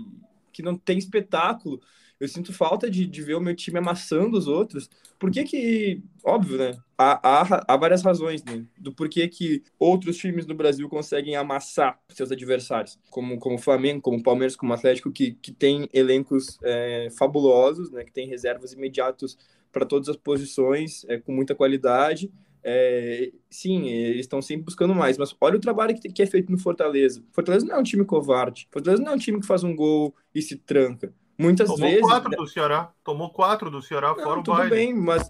que 0.51 0.61
não 0.61 0.77
tem 0.77 0.99
espetáculo. 0.99 1.81
Eu 2.19 2.27
sinto 2.27 2.53
falta 2.53 2.89
de, 2.89 3.07
de 3.07 3.21
ver 3.23 3.33
o 3.33 3.41
meu 3.41 3.55
time 3.55 3.79
amassando 3.79 4.37
os 4.37 4.47
outros. 4.47 4.87
Por 5.17 5.31
que 5.31 5.43
que, 5.43 6.03
óbvio, 6.23 6.59
né? 6.59 6.77
Há, 6.95 7.41
há, 7.41 7.65
há 7.67 7.77
várias 7.77 8.03
razões, 8.03 8.43
né? 8.43 8.63
Do 8.77 8.93
porquê 8.93 9.27
que 9.27 9.63
outros 9.79 10.17
times 10.17 10.45
do 10.45 10.53
Brasil 10.53 10.87
conseguem 10.87 11.35
amassar 11.35 11.99
seus 12.09 12.31
adversários. 12.31 12.99
Como, 13.09 13.39
como 13.39 13.55
o 13.55 13.59
Flamengo, 13.59 13.99
como 13.99 14.19
o 14.19 14.23
Palmeiras, 14.23 14.55
como 14.55 14.71
o 14.71 14.75
Atlético, 14.75 15.11
que, 15.11 15.31
que 15.33 15.51
tem 15.51 15.89
elencos 15.91 16.59
é, 16.63 17.07
fabulosos, 17.17 17.89
né? 17.89 18.03
Que 18.03 18.13
tem 18.13 18.27
reservas 18.27 18.71
imediatos 18.71 19.35
para 19.71 19.83
todas 19.83 20.07
as 20.07 20.15
posições, 20.15 21.03
é, 21.09 21.17
com 21.17 21.33
muita 21.33 21.55
qualidade 21.55 22.31
é, 22.63 23.31
sim, 23.49 23.87
eles 23.89 24.21
estão 24.21 24.41
sempre 24.41 24.65
buscando 24.65 24.95
mais, 24.95 25.17
mas 25.17 25.35
olha 25.41 25.57
o 25.57 25.59
trabalho 25.59 25.99
que, 25.99 26.09
que 26.09 26.21
é 26.23 26.25
feito 26.25 26.51
no 26.51 26.57
Fortaleza. 26.57 27.23
Fortaleza 27.31 27.65
não 27.65 27.75
é 27.75 27.79
um 27.79 27.83
time 27.83 28.05
covarde. 28.05 28.67
Fortaleza 28.71 29.03
não 29.03 29.11
é 29.11 29.15
um 29.15 29.19
time 29.19 29.39
que 29.39 29.45
faz 29.47 29.63
um 29.63 29.75
gol 29.75 30.15
e 30.33 30.41
se 30.41 30.57
tranca. 30.57 31.13
Muitas 31.37 31.67
Tomou 31.67 31.81
vezes. 31.81 32.01
Tomou 32.01 32.09
quatro 32.09 32.37
do 32.37 32.47
Ceará. 32.47 32.91
Tomou 33.03 33.29
quatro 33.29 33.71
do 33.71 33.81
Ceará 33.81 34.09
não, 34.09 34.23
fora 34.23 34.39
o 34.39 34.43
tudo 34.43 34.57
baile. 34.57 34.69
bem, 34.69 34.93
mas, 34.93 35.29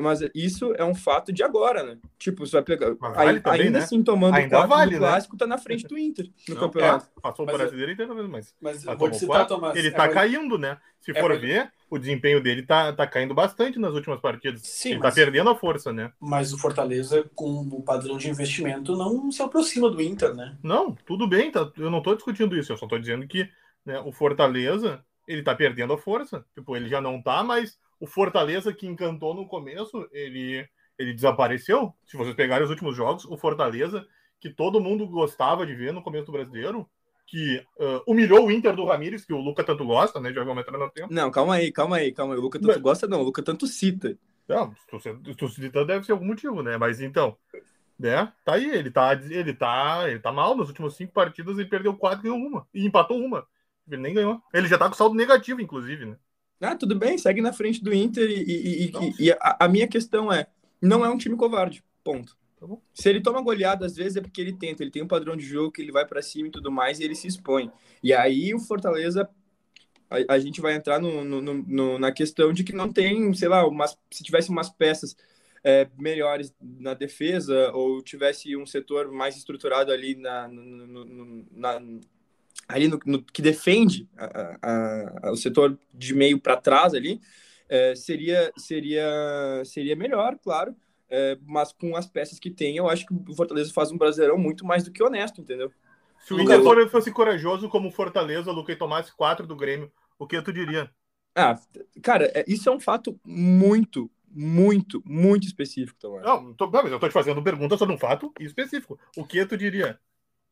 mas 0.00 0.20
isso 0.34 0.74
é 0.74 0.84
um 0.84 0.94
fato 0.94 1.32
de 1.32 1.42
agora, 1.42 1.82
né? 1.82 1.98
Tipo, 2.18 2.46
você 2.46 2.52
vai 2.52 2.62
pegar. 2.62 2.94
Vale 2.94 3.40
também, 3.40 3.62
ainda 3.62 3.78
né? 3.78 3.84
assim, 3.84 4.02
tomando 4.02 4.34
ainda 4.34 4.56
quatro 4.56 4.68
vale, 4.68 4.94
no 4.96 5.00
né? 5.00 5.08
clássico, 5.08 5.36
tá 5.36 5.46
na 5.46 5.58
frente 5.58 5.86
do 5.86 5.98
Inter 5.98 6.26
no 6.48 6.54
não, 6.54 6.60
campeonato. 6.62 7.06
É, 7.16 7.20
passou 7.20 7.44
o 7.44 7.52
brasileiro 7.52 7.92
inteiro 7.92 8.14
mesmo, 8.14 8.30
mas. 8.30 8.54
Mas 8.60 8.84
tá, 8.84 8.94
vou 8.94 9.12
citar, 9.12 9.28
quatro, 9.28 9.56
Tomás, 9.56 9.76
ele 9.76 9.88
é 9.88 9.90
tá 9.90 10.08
caindo, 10.08 10.58
né? 10.58 10.78
Se 11.00 11.10
é 11.10 11.20
for 11.20 11.36
ver, 11.38 11.72
o 11.90 11.98
desempenho 11.98 12.42
dele 12.42 12.62
tá, 12.62 12.92
tá 12.92 13.06
caindo 13.06 13.34
bastante 13.34 13.78
nas 13.78 13.94
últimas 13.94 14.20
partidas. 14.20 14.60
Sim, 14.62 14.90
ele 14.90 14.98
tá 14.98 15.04
mas... 15.06 15.14
tá 15.14 15.20
perdendo 15.20 15.50
a 15.50 15.56
força, 15.56 15.92
né? 15.92 16.12
Mas 16.20 16.52
o 16.52 16.58
Fortaleza, 16.58 17.28
com 17.34 17.62
o 17.72 17.82
padrão 17.82 18.16
de 18.16 18.28
investimento, 18.28 18.94
não 18.94 19.30
se 19.32 19.42
aproxima 19.42 19.90
do 19.90 20.00
Inter, 20.00 20.34
né? 20.34 20.56
Não, 20.62 20.94
tudo 21.06 21.26
bem, 21.26 21.50
tá, 21.50 21.70
eu 21.76 21.90
não 21.90 22.02
tô 22.02 22.14
discutindo 22.14 22.56
isso, 22.56 22.72
eu 22.72 22.76
só 22.76 22.86
tô 22.86 22.98
dizendo 22.98 23.26
que 23.26 23.48
né, 23.84 23.98
o 24.00 24.12
Fortaleza 24.12 25.04
ele 25.32 25.42
tá 25.42 25.54
perdendo 25.54 25.92
a 25.92 25.98
força. 25.98 26.44
Tipo, 26.54 26.76
ele 26.76 26.88
já 26.88 27.00
não 27.00 27.20
tá, 27.20 27.42
mas 27.42 27.78
o 27.98 28.06
Fortaleza 28.06 28.72
que 28.72 28.86
encantou 28.86 29.34
no 29.34 29.46
começo, 29.46 30.08
ele, 30.12 30.68
ele 30.98 31.14
desapareceu. 31.14 31.94
Se 32.04 32.16
vocês 32.16 32.34
pegarem 32.34 32.64
os 32.64 32.70
últimos 32.70 32.96
jogos, 32.96 33.24
o 33.24 33.36
Fortaleza, 33.36 34.06
que 34.40 34.50
todo 34.50 34.80
mundo 34.80 35.06
gostava 35.06 35.66
de 35.66 35.74
ver 35.74 35.92
no 35.92 36.02
começo 36.02 36.26
do 36.26 36.32
brasileiro, 36.32 36.88
que 37.26 37.64
uh, 37.78 38.02
humilhou 38.06 38.46
o 38.46 38.50
Inter 38.50 38.74
do 38.74 38.84
Ramires, 38.84 39.24
que 39.24 39.32
o 39.32 39.40
Luca 39.40 39.64
tanto 39.64 39.84
gosta, 39.84 40.20
né? 40.20 40.32
Já 40.32 40.44
vamos 40.44 40.62
entrar 40.62 40.76
no 40.76 40.90
tempo. 40.90 41.12
Não, 41.12 41.30
calma 41.30 41.54
aí, 41.54 41.72
calma 41.72 41.96
aí, 41.96 42.12
calma 42.12 42.34
aí. 42.34 42.38
O 42.38 42.42
Luca 42.42 42.58
tanto 42.58 42.72
Mas... 42.72 42.82
gosta, 42.82 43.06
não. 43.06 43.20
O 43.20 43.24
Luca 43.24 43.42
tanto 43.42 43.66
cita. 43.66 44.18
Não, 44.48 44.74
se 44.74 45.34
tu 45.36 45.48
citando 45.48 45.86
deve 45.86 46.04
ser 46.04 46.12
algum 46.12 46.26
motivo, 46.26 46.62
né? 46.62 46.76
Mas 46.76 47.00
então, 47.00 47.36
né? 47.98 48.32
Tá 48.44 48.54
aí, 48.54 48.68
ele 48.68 48.90
tá, 48.90 49.12
ele 49.14 49.54
tá, 49.54 50.10
ele 50.10 50.18
tá 50.18 50.32
mal 50.32 50.56
nas 50.56 50.68
últimas 50.68 50.94
cinco 50.94 51.12
partidas, 51.12 51.56
ele 51.56 51.68
perdeu 51.68 51.96
quatro 51.96 52.20
e 52.20 52.22
ganhou 52.24 52.36
uma. 52.36 52.66
E 52.74 52.84
empatou 52.84 53.18
uma. 53.18 53.46
Ele 53.86 54.00
nem 54.00 54.14
ganhou. 54.14 54.40
Ele 54.52 54.68
já 54.68 54.78
tá 54.78 54.88
com 54.88 54.94
saldo 54.94 55.14
negativo, 55.14 55.60
inclusive, 55.60 56.06
né? 56.06 56.16
Ah, 56.60 56.76
tudo 56.76 56.94
bem, 56.94 57.18
segue 57.18 57.40
na 57.40 57.52
frente 57.52 57.82
do 57.82 57.92
Inter 57.92 58.30
e, 58.30 58.42
e, 58.42 58.84
e, 58.86 59.14
e 59.18 59.32
a, 59.32 59.56
a, 59.60 59.68
minha 59.68 59.88
questão 59.88 60.32
é, 60.32 60.46
não 60.80 61.04
é 61.04 61.10
um 61.10 61.18
time 61.18 61.36
covarde, 61.36 61.82
ponto. 62.04 62.36
Tá 62.60 62.66
se 62.94 63.08
ele 63.08 63.20
toma 63.20 63.42
goleada, 63.42 63.84
às 63.84 63.96
vezes 63.96 64.16
é 64.16 64.20
porque 64.20 64.40
ele 64.40 64.52
tenta, 64.52 64.84
ele 64.84 64.92
tem 64.92 65.02
um 65.02 65.08
padrão 65.08 65.36
de 65.36 65.44
jogo 65.44 65.72
que 65.72 65.82
ele 65.82 65.90
vai 65.90 66.06
para 66.06 66.22
cima 66.22 66.46
e 66.46 66.52
tudo 66.52 66.70
mais, 66.70 67.00
e 67.00 67.04
ele 67.04 67.16
se 67.16 67.26
expõe. 67.26 67.72
E 68.00 68.12
aí 68.12 68.54
o 68.54 68.60
Fortaleza, 68.60 69.28
a, 70.08 70.34
a 70.34 70.38
gente 70.38 70.60
vai 70.60 70.74
entrar 70.74 71.00
no, 71.00 71.24
no, 71.24 71.40
no, 71.40 71.98
na 71.98 72.12
questão 72.12 72.52
de 72.52 72.62
que 72.62 72.72
não 72.72 72.92
tem, 72.92 73.34
sei 73.34 73.48
lá, 73.48 73.66
umas, 73.66 73.98
se 74.12 74.22
tivesse 74.22 74.48
umas 74.48 74.70
peças 74.70 75.16
é, 75.64 75.88
melhores 75.98 76.54
na 76.60 76.94
defesa, 76.94 77.72
ou 77.72 78.00
tivesse 78.02 78.56
um 78.56 78.66
setor 78.66 79.10
mais 79.10 79.36
estruturado 79.36 79.90
ali 79.90 80.14
na, 80.14 80.48
na 80.48 81.82
ali 82.72 82.88
no, 82.88 82.98
no 83.04 83.22
que 83.22 83.42
defende 83.42 84.08
a, 84.16 84.58
a, 84.62 85.28
a, 85.28 85.32
o 85.32 85.36
setor 85.36 85.78
de 85.92 86.14
meio 86.14 86.40
para 86.40 86.56
trás 86.56 86.94
ali, 86.94 87.20
é, 87.68 87.94
seria, 87.94 88.52
seria, 88.56 89.62
seria 89.64 89.96
melhor, 89.96 90.38
claro, 90.42 90.74
é, 91.08 91.38
mas 91.46 91.72
com 91.72 91.94
as 91.94 92.06
peças 92.06 92.38
que 92.38 92.50
tem, 92.50 92.76
eu 92.76 92.88
acho 92.88 93.06
que 93.06 93.14
o 93.14 93.34
Fortaleza 93.34 93.72
faz 93.72 93.92
um 93.92 93.98
brasileirão 93.98 94.38
muito 94.38 94.64
mais 94.64 94.82
do 94.84 94.90
que 94.90 95.02
honesto, 95.02 95.40
entendeu? 95.40 95.70
Se 96.20 96.34
o 96.34 96.40
Inter 96.40 96.88
fosse 96.88 97.10
corajoso 97.10 97.68
como 97.68 97.90
Fortaleza, 97.90 98.52
Luca, 98.52 98.72
e 98.72 98.76
tomasse 98.76 99.14
quatro 99.14 99.46
do 99.46 99.56
Grêmio, 99.56 99.90
o 100.18 100.26
que 100.26 100.40
tu 100.40 100.52
diria? 100.52 100.90
Ah, 101.34 101.58
cara, 102.02 102.30
é, 102.34 102.44
isso 102.46 102.68
é 102.68 102.72
um 102.72 102.78
fato 102.78 103.18
muito, 103.24 104.10
muito, 104.30 105.02
muito 105.04 105.46
específico, 105.46 105.98
Tomás. 105.98 106.24
Não, 106.24 106.54
tô, 106.54 106.70
mas 106.70 106.92
eu 106.92 107.00
tô 107.00 107.08
te 107.08 107.12
fazendo 107.12 107.42
pergunta 107.42 107.76
sobre 107.76 107.94
um 107.94 107.98
fato 107.98 108.32
específico. 108.38 108.98
O 109.16 109.24
que 109.24 109.44
tu 109.44 109.56
diria? 109.56 109.98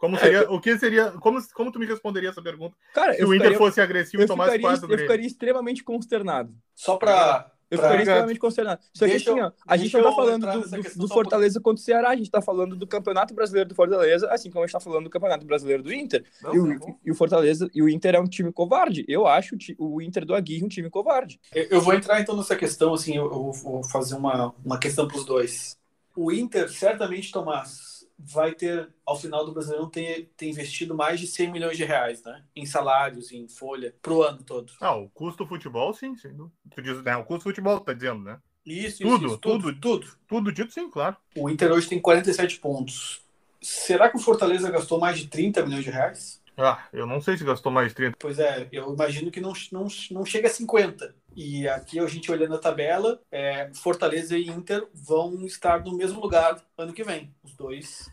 Como 0.00 0.18
seria, 0.18 0.38
é, 0.38 0.44
eu... 0.44 0.54
o 0.54 0.60
que 0.60 0.78
seria, 0.78 1.12
como, 1.12 1.38
como 1.52 1.70
tu 1.70 1.78
me 1.78 1.84
responderia 1.84 2.30
essa 2.30 2.40
pergunta? 2.40 2.74
Cara, 2.94 3.12
se 3.12 3.22
o 3.22 3.34
Inter 3.34 3.56
fosse 3.58 3.82
agressivo 3.82 4.22
e 4.22 4.26
tomasse 4.26 4.52
ficaria, 4.52 4.78
quatro 4.78 4.94
Eu 4.94 4.98
ficaria 4.98 5.26
extremamente 5.26 5.84
consternado. 5.84 6.54
Só 6.74 6.96
para 6.96 7.52
eu 7.70 7.78
ficaria 7.78 7.98
extremamente 8.00 8.40
consternado. 8.40 8.80
Só 8.94 9.06
que 9.06 9.12
assim, 9.12 9.40
ó, 9.40 9.52
a 9.68 9.76
gente 9.76 9.92
não 9.92 10.02
tá 10.02 10.12
falando 10.12 10.46
do, 10.46 10.70
do, 10.70 10.98
do 10.98 11.08
Fortaleza 11.08 11.60
contra 11.60 11.80
o 11.80 11.84
Ceará, 11.84 12.08
a 12.08 12.16
gente 12.16 12.30
tá 12.30 12.40
falando 12.40 12.74
do 12.74 12.86
Campeonato 12.86 13.32
Brasileiro 13.32 13.68
do 13.68 13.74
Fortaleza, 13.74 14.28
assim 14.32 14.50
como 14.50 14.64
a 14.64 14.66
gente 14.66 14.72
tá 14.72 14.80
falando 14.80 15.04
do 15.04 15.10
Campeonato 15.10 15.46
Brasileiro 15.46 15.82
do 15.82 15.92
Inter. 15.92 16.24
Não, 16.42 16.54
e, 16.54 16.58
o, 16.58 16.98
e, 17.04 17.10
o, 17.12 17.14
Fortaleza 17.14 17.70
e 17.72 17.82
o 17.82 17.88
Inter 17.88 18.16
é 18.16 18.20
um 18.20 18.26
time 18.26 18.50
covarde. 18.52 19.04
Eu 19.06 19.26
acho 19.26 19.56
o 19.78 20.00
Inter 20.00 20.24
do 20.24 20.34
Aguirre 20.34 20.64
um 20.64 20.68
time 20.68 20.90
covarde. 20.90 21.38
Eu, 21.54 21.66
eu 21.70 21.80
vou 21.80 21.94
entrar 21.94 22.20
então 22.20 22.36
nessa 22.36 22.56
questão, 22.56 22.94
assim, 22.94 23.16
eu, 23.16 23.26
eu 23.26 23.52
vou 23.52 23.84
fazer 23.84 24.16
uma, 24.16 24.52
uma 24.64 24.78
questão 24.78 25.06
para 25.06 25.18
os 25.18 25.24
dois. 25.26 25.78
O 26.16 26.32
Inter 26.32 26.68
certamente, 26.68 27.30
Tomás, 27.30 27.89
vai 28.24 28.54
ter, 28.54 28.88
ao 29.04 29.18
final 29.18 29.44
do 29.44 29.52
Brasileirão, 29.52 29.88
ter, 29.88 30.30
ter 30.36 30.48
investido 30.48 30.94
mais 30.94 31.18
de 31.18 31.26
100 31.26 31.50
milhões 31.50 31.76
de 31.76 31.84
reais, 31.84 32.22
né? 32.22 32.44
Em 32.54 32.66
salários, 32.66 33.32
em 33.32 33.48
folha, 33.48 33.94
pro 34.02 34.22
ano 34.22 34.42
todo. 34.42 34.72
Ah, 34.80 34.94
o 34.94 35.08
custo 35.10 35.44
do 35.44 35.48
futebol, 35.48 35.92
sim, 35.92 36.16
sim. 36.16 36.36
Tu 36.74 36.82
diz, 36.82 37.02
né? 37.02 37.16
O 37.16 37.24
custo 37.24 37.40
do 37.40 37.50
futebol, 37.50 37.80
tá 37.80 37.92
dizendo, 37.92 38.22
né? 38.22 38.38
Isso, 38.64 39.02
tudo, 39.02 39.26
isso, 39.26 39.38
tudo, 39.38 39.62
tudo, 39.62 39.80
tudo. 39.80 40.18
Tudo 40.28 40.52
dito, 40.52 40.72
sim, 40.72 40.90
claro. 40.90 41.16
O 41.36 41.48
Inter 41.48 41.72
hoje 41.72 41.88
tem 41.88 42.00
47 42.00 42.58
pontos. 42.60 43.22
Será 43.62 44.08
que 44.08 44.16
o 44.16 44.20
Fortaleza 44.20 44.70
gastou 44.70 44.98
mais 44.98 45.18
de 45.18 45.26
30 45.26 45.64
milhões 45.64 45.84
de 45.84 45.90
reais? 45.90 46.40
Ah, 46.56 46.86
eu 46.92 47.06
não 47.06 47.20
sei 47.20 47.36
se 47.36 47.44
gastou 47.44 47.72
mais 47.72 47.88
de 47.88 47.94
30. 47.94 48.16
Pois 48.18 48.38
é, 48.38 48.68
eu 48.70 48.92
imagino 48.92 49.30
que 49.30 49.40
não, 49.40 49.52
não, 49.72 49.88
não 50.10 50.24
chega 50.26 50.46
a 50.46 50.50
50. 50.50 51.14
E 51.34 51.68
aqui 51.68 51.98
a 51.98 52.06
gente 52.06 52.30
olhando 52.30 52.54
a 52.54 52.58
tabela, 52.58 53.20
é, 53.30 53.70
Fortaleza 53.74 54.36
e 54.36 54.48
Inter 54.48 54.86
vão 54.92 55.44
estar 55.46 55.84
no 55.84 55.96
mesmo 55.96 56.20
lugar 56.20 56.62
ano 56.76 56.92
que 56.92 57.04
vem. 57.04 57.34
Os 57.42 57.54
dois. 57.54 58.10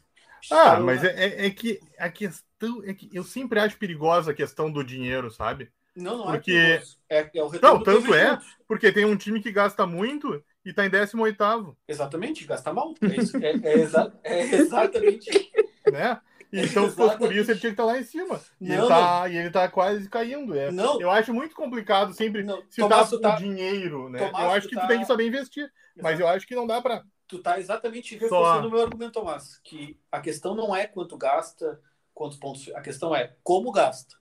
Ah, 0.52 0.80
mas 0.80 1.04
é, 1.04 1.10
é, 1.10 1.46
é, 1.48 1.50
que 1.50 1.80
a 1.98 2.10
questão 2.10 2.84
é 2.86 2.94
que 2.94 3.10
eu 3.12 3.24
sempre 3.24 3.60
acho 3.60 3.78
perigosa 3.78 4.32
a 4.32 4.36
questão 4.36 4.72
do 4.72 4.84
dinheiro, 4.84 5.32
sabe? 5.32 5.70
Não, 5.96 6.20
não 6.20 6.30
é 6.30 6.38
porque... 6.38 6.82
é, 7.10 7.20
é, 7.22 7.30
é 7.34 7.44
o 7.44 7.48
retorno 7.48 7.78
Não, 7.78 7.84
tanto 7.84 8.14
é, 8.14 8.40
porque 8.68 8.92
tem 8.92 9.04
um 9.04 9.18
time 9.18 9.42
que 9.42 9.52
gasta 9.52 9.86
muito 9.88 10.44
e 10.64 10.72
tá 10.72 10.86
em 10.86 10.90
18 10.90 11.76
Exatamente, 11.88 12.46
gasta 12.46 12.72
mal. 12.72 12.94
É, 13.02 13.16
isso, 13.16 13.38
é, 13.38 13.52
é, 13.64 13.74
exa 13.80 14.14
é 14.24 14.42
exatamente. 14.56 15.52
né? 15.92 16.20
Então, 16.52 16.90
se 16.90 16.96
fosse 16.96 17.18
por 17.18 17.36
isso, 17.36 17.52
ele 17.52 17.60
tinha 17.60 17.72
que 17.72 17.74
estar 17.74 17.86
lá 17.86 18.00
em 18.00 18.04
cima. 18.04 18.40
E, 18.60 18.70
não, 18.70 18.76
ele, 18.76 18.88
tá, 18.88 19.30
e 19.30 19.38
ele 19.38 19.50
tá 19.50 19.68
quase 19.70 20.10
caindo. 20.10 20.56
É. 20.56 20.72
Não. 20.72 21.02
Eu 21.02 21.12
acho 21.12 21.34
muito 21.34 21.56
complicado 21.56 22.14
sempre 22.14 22.44
não. 22.44 22.62
citar 22.70 23.14
o 23.14 23.20
tá... 23.20 23.36
dinheiro, 23.36 24.10
né? 24.10 24.20
Tomás, 24.20 24.46
eu 24.46 24.52
acho 24.52 24.68
que 24.68 24.76
tu, 24.76 24.82
tá... 24.82 24.88
tem 24.88 25.00
que 25.00 25.06
saber 25.06 25.28
investir. 25.28 25.64
Exato. 25.64 26.02
Mas 26.02 26.20
eu 26.20 26.28
acho 26.28 26.48
que 26.48 26.56
não 26.56 26.66
dá 26.66 26.82
para 26.82 27.04
tu 27.28 27.40
tá 27.40 27.60
exatamente 27.60 28.16
reforçando 28.18 28.64
Só... 28.64 28.68
o 28.68 28.72
meu 28.72 28.82
argumento, 28.82 29.12
Tomás, 29.12 29.60
que 29.64 30.00
a 30.12 30.20
questão 30.22 30.56
não 30.56 30.76
é 30.76 30.88
quanto 30.88 31.18
gasta, 31.18 31.80
quantos 32.14 32.38
pontos, 32.38 32.72
a 32.74 32.82
questão 32.82 33.16
é 33.16 33.36
como 33.44 33.72
gasta. 33.72 34.16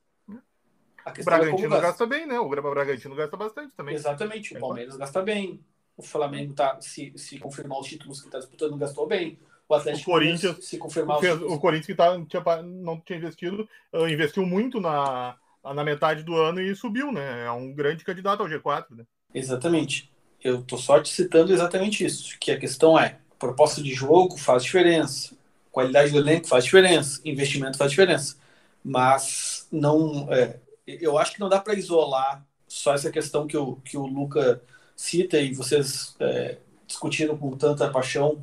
A 1.04 1.12
o 1.12 1.24
Bragantino 1.24 1.66
é 1.66 1.80
gasta. 1.80 1.86
gasta. 1.86 2.06
bem, 2.06 2.26
né? 2.26 2.38
O 2.40 2.48
Bragantino 2.48 3.14
gasta 3.14 3.36
bastante 3.36 3.72
também. 3.76 3.94
Exatamente, 3.94 4.56
o 4.56 4.60
Palmeiras 4.60 4.96
gasta 4.96 5.22
bem. 5.22 5.64
O 5.96 6.02
Flamengo 6.02 6.52
tá, 6.52 6.76
se, 6.80 7.12
se 7.16 7.38
confirmar 7.38 7.78
os 7.78 7.86
títulos 7.86 8.20
que 8.20 8.26
está 8.26 8.38
disputando, 8.38 8.76
gastou 8.76 9.06
bem. 9.06 9.38
O 9.68 9.74
Atlético 9.74 10.10
o 10.10 10.14
Corinthians, 10.14 10.64
se 10.64 10.78
confirmar 10.78 11.18
o, 11.18 11.54
o 11.54 11.58
Corinthians 11.58 11.86
que 11.86 11.94
tá, 11.94 12.12
tinha, 12.28 12.62
não 12.62 13.00
tinha 13.00 13.18
investido, 13.18 13.68
investiu 14.08 14.46
muito 14.46 14.80
na, 14.80 15.36
na 15.64 15.82
metade 15.82 16.22
do 16.22 16.36
ano 16.36 16.60
e 16.60 16.74
subiu, 16.76 17.10
né? 17.10 17.46
É 17.46 17.50
um 17.50 17.72
grande 17.72 18.04
candidato 18.04 18.42
ao 18.42 18.48
G4, 18.48 18.86
né? 18.90 19.04
Exatamente. 19.34 20.10
Eu 20.42 20.60
estou 20.60 20.78
só 20.78 21.00
te 21.00 21.08
citando 21.08 21.52
exatamente 21.52 22.04
isso, 22.04 22.38
que 22.38 22.52
a 22.52 22.58
questão 22.58 22.98
é, 22.98 23.18
proposta 23.38 23.82
de 23.82 23.92
jogo 23.92 24.36
faz 24.36 24.62
diferença, 24.62 25.34
qualidade 25.72 26.12
do 26.12 26.18
elenco 26.18 26.46
faz 26.46 26.64
diferença, 26.64 27.20
investimento 27.24 27.76
faz 27.76 27.90
diferença, 27.90 28.36
mas 28.84 29.66
não, 29.72 30.32
é, 30.32 30.58
eu 30.86 31.18
acho 31.18 31.32
que 31.32 31.40
não 31.40 31.48
dá 31.48 31.60
para 31.60 31.74
isolar 31.74 32.46
só 32.68 32.94
essa 32.94 33.10
questão 33.10 33.46
que 33.46 33.56
o, 33.56 33.76
que 33.76 33.96
o 33.96 34.06
Luca 34.06 34.62
cita 34.96 35.38
e 35.38 35.54
vocês 35.54 36.16
é, 36.18 36.58
discutiram 36.86 37.36
com 37.36 37.56
tanta 37.56 37.90
paixão 37.90 38.42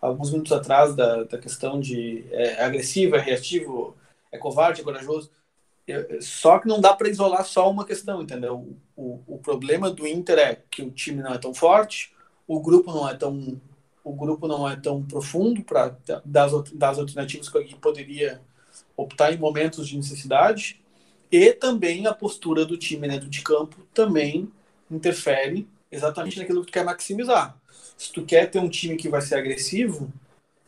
alguns 0.00 0.30
minutos 0.30 0.52
atrás 0.52 0.94
da, 0.94 1.24
da 1.24 1.38
questão 1.38 1.80
de 1.80 2.24
é, 2.30 2.62
agressivo, 2.62 3.16
é 3.16 3.20
reativo, 3.20 3.96
é 4.30 4.38
covarde, 4.38 4.82
é 4.82 4.84
corajoso. 4.84 5.30
Só 6.20 6.58
que 6.58 6.66
não 6.66 6.80
dá 6.80 6.94
para 6.94 7.08
isolar 7.08 7.44
só 7.44 7.70
uma 7.70 7.84
questão, 7.84 8.20
entendeu? 8.20 8.76
O, 8.96 9.22
o, 9.26 9.38
problema 9.38 9.88
do 9.88 10.06
Inter 10.06 10.38
é 10.38 10.62
que 10.68 10.82
o 10.82 10.90
time 10.90 11.22
não 11.22 11.32
é 11.32 11.38
tão 11.38 11.54
forte, 11.54 12.12
o 12.46 12.60
grupo 12.60 12.92
não 12.92 13.08
é 13.08 13.14
tão 13.14 13.60
o 14.02 14.12
grupo 14.12 14.46
não 14.46 14.68
é 14.68 14.76
tão 14.76 15.02
profundo 15.02 15.64
para 15.64 15.96
das, 16.24 16.52
das 16.72 16.98
alternativas 16.98 17.48
que 17.48 17.56
alguém 17.56 17.76
poderia 17.76 18.40
optar 18.96 19.32
em 19.32 19.36
momentos 19.36 19.88
de 19.88 19.96
necessidade 19.96 20.80
e 21.30 21.52
também 21.52 22.06
a 22.06 22.14
postura 22.14 22.64
do 22.64 22.76
time 22.76 23.08
dentro 23.08 23.28
de 23.28 23.42
campo 23.42 23.84
também 23.92 24.48
interfere 24.88 25.66
exatamente 25.90 26.38
naquilo 26.38 26.60
que 26.60 26.66
tu 26.66 26.72
quer 26.72 26.84
maximizar. 26.84 27.56
Se 27.96 28.12
tu 28.12 28.24
quer 28.24 28.50
ter 28.50 28.58
um 28.58 28.68
time 28.68 28.96
que 28.96 29.08
vai 29.08 29.20
ser 29.20 29.36
agressivo, 29.36 30.12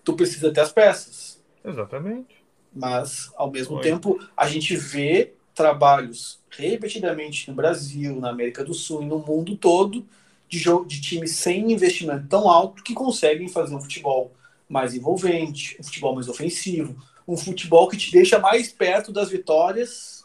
tu 0.04 0.14
precisa 0.14 0.52
ter 0.52 0.60
as 0.60 0.72
peças. 0.72 1.42
Exatamente. 1.64 2.36
Mas, 2.74 3.30
ao 3.36 3.50
mesmo 3.50 3.80
tempo, 3.80 4.18
a 4.36 4.48
gente 4.48 4.76
vê 4.76 5.32
trabalhos 5.54 6.38
repetidamente 6.50 7.48
no 7.50 7.56
Brasil, 7.56 8.20
na 8.20 8.30
América 8.30 8.64
do 8.64 8.72
Sul 8.72 9.02
e 9.02 9.06
no 9.06 9.18
mundo 9.18 9.56
todo 9.56 10.06
de, 10.48 10.58
jogo, 10.58 10.86
de 10.86 11.00
times 11.00 11.32
sem 11.32 11.72
investimento 11.72 12.26
tão 12.28 12.48
alto 12.48 12.82
que 12.82 12.94
conseguem 12.94 13.48
fazer 13.48 13.74
um 13.74 13.80
futebol 13.80 14.32
mais 14.68 14.94
envolvente, 14.94 15.76
um 15.80 15.82
futebol 15.82 16.14
mais 16.14 16.28
ofensivo, 16.28 16.96
um 17.26 17.36
futebol 17.36 17.88
que 17.88 17.96
te 17.96 18.10
deixa 18.10 18.38
mais 18.38 18.72
perto 18.72 19.12
das 19.12 19.30
vitórias 19.30 20.22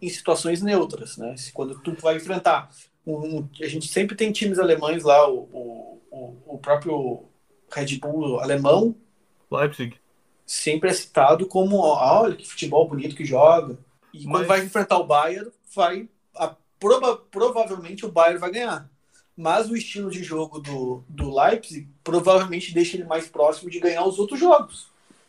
em 0.00 0.08
situações 0.08 0.62
neutras, 0.62 1.16
né? 1.16 1.34
Quando 1.52 1.78
tu 1.80 1.94
vai 2.00 2.16
enfrentar 2.16 2.70
um, 3.18 3.48
a 3.60 3.66
gente 3.66 3.88
sempre 3.88 4.16
tem 4.16 4.32
times 4.32 4.58
alemães 4.58 5.02
lá, 5.02 5.28
o, 5.28 5.98
o, 6.10 6.36
o 6.46 6.58
próprio 6.58 7.24
Red 7.70 7.98
Bull 7.98 8.40
alemão, 8.40 8.94
Leipzig, 9.50 9.96
sempre 10.46 10.90
é 10.90 10.92
citado 10.92 11.46
como, 11.46 11.78
olha 11.78 12.36
que 12.36 12.48
futebol 12.48 12.88
bonito 12.88 13.16
que 13.16 13.24
joga. 13.24 13.78
E 14.12 14.24
Mas... 14.24 14.26
quando 14.26 14.46
vai 14.46 14.64
enfrentar 14.64 14.98
o 14.98 15.06
Bayern, 15.06 15.50
vai 15.74 16.08
a, 16.34 16.54
prova, 16.78 17.16
provavelmente 17.16 18.04
o 18.04 18.10
Bayern 18.10 18.38
vai 18.38 18.50
ganhar. 18.50 18.90
Mas 19.36 19.70
o 19.70 19.76
estilo 19.76 20.10
de 20.10 20.22
jogo 20.22 20.58
do, 20.58 21.04
do 21.08 21.34
Leipzig 21.34 21.88
provavelmente 22.04 22.74
deixa 22.74 22.96
ele 22.96 23.04
mais 23.04 23.28
próximo 23.28 23.70
de 23.70 23.80
ganhar 23.80 24.04
os 24.04 24.18
outros 24.18 24.38
jogos. 24.38 24.88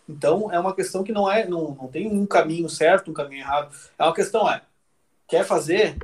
Então 0.09 0.51
é 0.51 0.59
uma 0.59 0.75
questão 0.75 1.03
que 1.03 1.11
não 1.11 1.31
é, 1.31 1.47
não, 1.47 1.75
não 1.75 1.87
tem 1.87 2.07
um 2.07 2.25
caminho 2.25 2.67
certo, 2.67 3.11
um 3.11 3.13
caminho 3.13 3.41
errado. 3.41 3.73
É 3.97 4.03
uma 4.03 4.13
questão 4.13 4.49
é, 4.49 4.61
quer 5.27 5.45
fazer, 5.45 5.97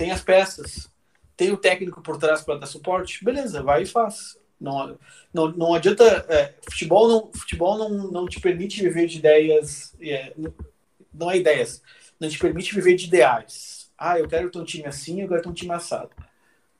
tem 0.00 0.10
as 0.10 0.22
peças, 0.22 0.88
tem 1.36 1.52
o 1.52 1.58
técnico 1.58 2.00
por 2.00 2.16
trás 2.16 2.40
para 2.40 2.58
dar 2.58 2.66
suporte, 2.66 3.22
beleza, 3.22 3.62
vai 3.62 3.82
e 3.82 3.86
faz. 3.86 4.38
Não, 4.58 4.98
não, 5.32 5.52
não 5.52 5.74
adianta. 5.74 6.04
É, 6.26 6.54
futebol 6.70 7.06
não, 7.06 7.30
futebol 7.34 7.76
não, 7.76 8.10
não 8.10 8.26
te 8.26 8.40
permite 8.40 8.82
viver 8.82 9.06
de 9.06 9.18
ideias. 9.18 9.94
É, 10.00 10.32
não 11.12 11.30
é 11.30 11.36
ideias. 11.36 11.82
Não 12.18 12.30
te 12.30 12.38
permite 12.38 12.74
viver 12.74 12.94
de 12.94 13.08
ideais. 13.08 13.90
Ah, 13.98 14.18
eu 14.18 14.26
quero 14.26 14.50
ter 14.50 14.58
um 14.58 14.64
time 14.64 14.86
assim, 14.86 15.20
eu 15.20 15.28
quero 15.28 15.42
ter 15.42 15.48
um 15.50 15.54
time 15.54 15.72
assado. 15.72 16.10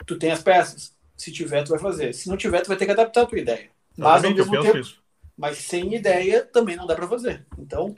Tu 0.06 0.16
tem 0.16 0.30
as 0.30 0.42
peças? 0.42 0.94
Se 1.14 1.30
tiver, 1.30 1.62
tu 1.62 1.70
vai 1.70 1.78
fazer. 1.78 2.14
Se 2.14 2.26
não 2.26 2.38
tiver, 2.38 2.62
tu 2.62 2.68
vai 2.68 2.76
ter 2.78 2.86
que 2.86 2.92
adaptar 2.92 3.22
a 3.22 3.26
tua 3.26 3.38
ideia. 3.38 3.68
Mas, 3.98 4.24
ao 4.24 4.30
mesmo 4.30 4.62
tempo, 4.62 4.88
mas 5.36 5.58
sem 5.58 5.94
ideia 5.94 6.42
também 6.42 6.74
não 6.74 6.86
dá 6.86 6.94
para 6.94 7.06
fazer. 7.06 7.44
Então, 7.58 7.94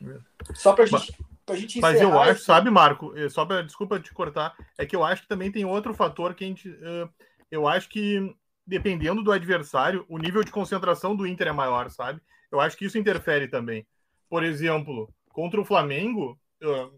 só 0.55 0.73
pra 0.73 0.85
gente. 0.85 1.17
Pra 1.45 1.57
gente 1.57 1.81
mas 1.81 2.01
eu 2.01 2.19
acho, 2.21 2.45
sabe, 2.45 2.71
Marco, 2.71 3.13
eh, 3.17 3.29
só 3.29 3.45
pra, 3.45 3.63
desculpa 3.63 3.99
te 3.99 4.15
cortar, 4.15 4.55
é 4.79 4.87
que 4.87 4.95
eu 4.95 5.05
acho 5.05 5.23
que 5.23 5.29
também 5.29 5.51
tem 5.51 5.65
outro 5.65 5.93
fator 5.93 6.35
que 6.35 6.45
a 6.45 6.47
gente. 6.47 6.69
Uh, 6.69 7.09
eu 7.51 7.67
acho 7.67 7.89
que 7.89 8.35
dependendo 8.67 9.23
do 9.23 9.33
adversário, 9.33 10.05
o 10.09 10.19
nível 10.19 10.45
de 10.45 10.53
concentração 10.53 11.17
do 11.17 11.27
Inter 11.27 11.49
é 11.49 11.53
maior, 11.53 11.91
sabe? 11.91 12.21
Eu 12.51 12.61
acho 12.61 12.77
que 12.77 12.85
isso 12.85 12.97
interfere 12.97 13.49
também. 13.49 13.87
Por 14.29 14.45
exemplo, 14.45 15.13
contra 15.31 15.61
o 15.61 15.65
Flamengo, 15.65 16.39
eu, 16.61 16.93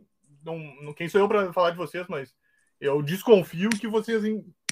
não, 0.45 0.93
quem 0.93 1.09
sou 1.09 1.21
eu 1.21 1.29
para 1.29 1.53
falar 1.53 1.71
de 1.71 1.77
vocês, 1.77 2.07
mas 2.09 2.35
eu 2.81 3.03
desconfio 3.03 3.71
que 3.71 3.89
vocês 3.89 4.23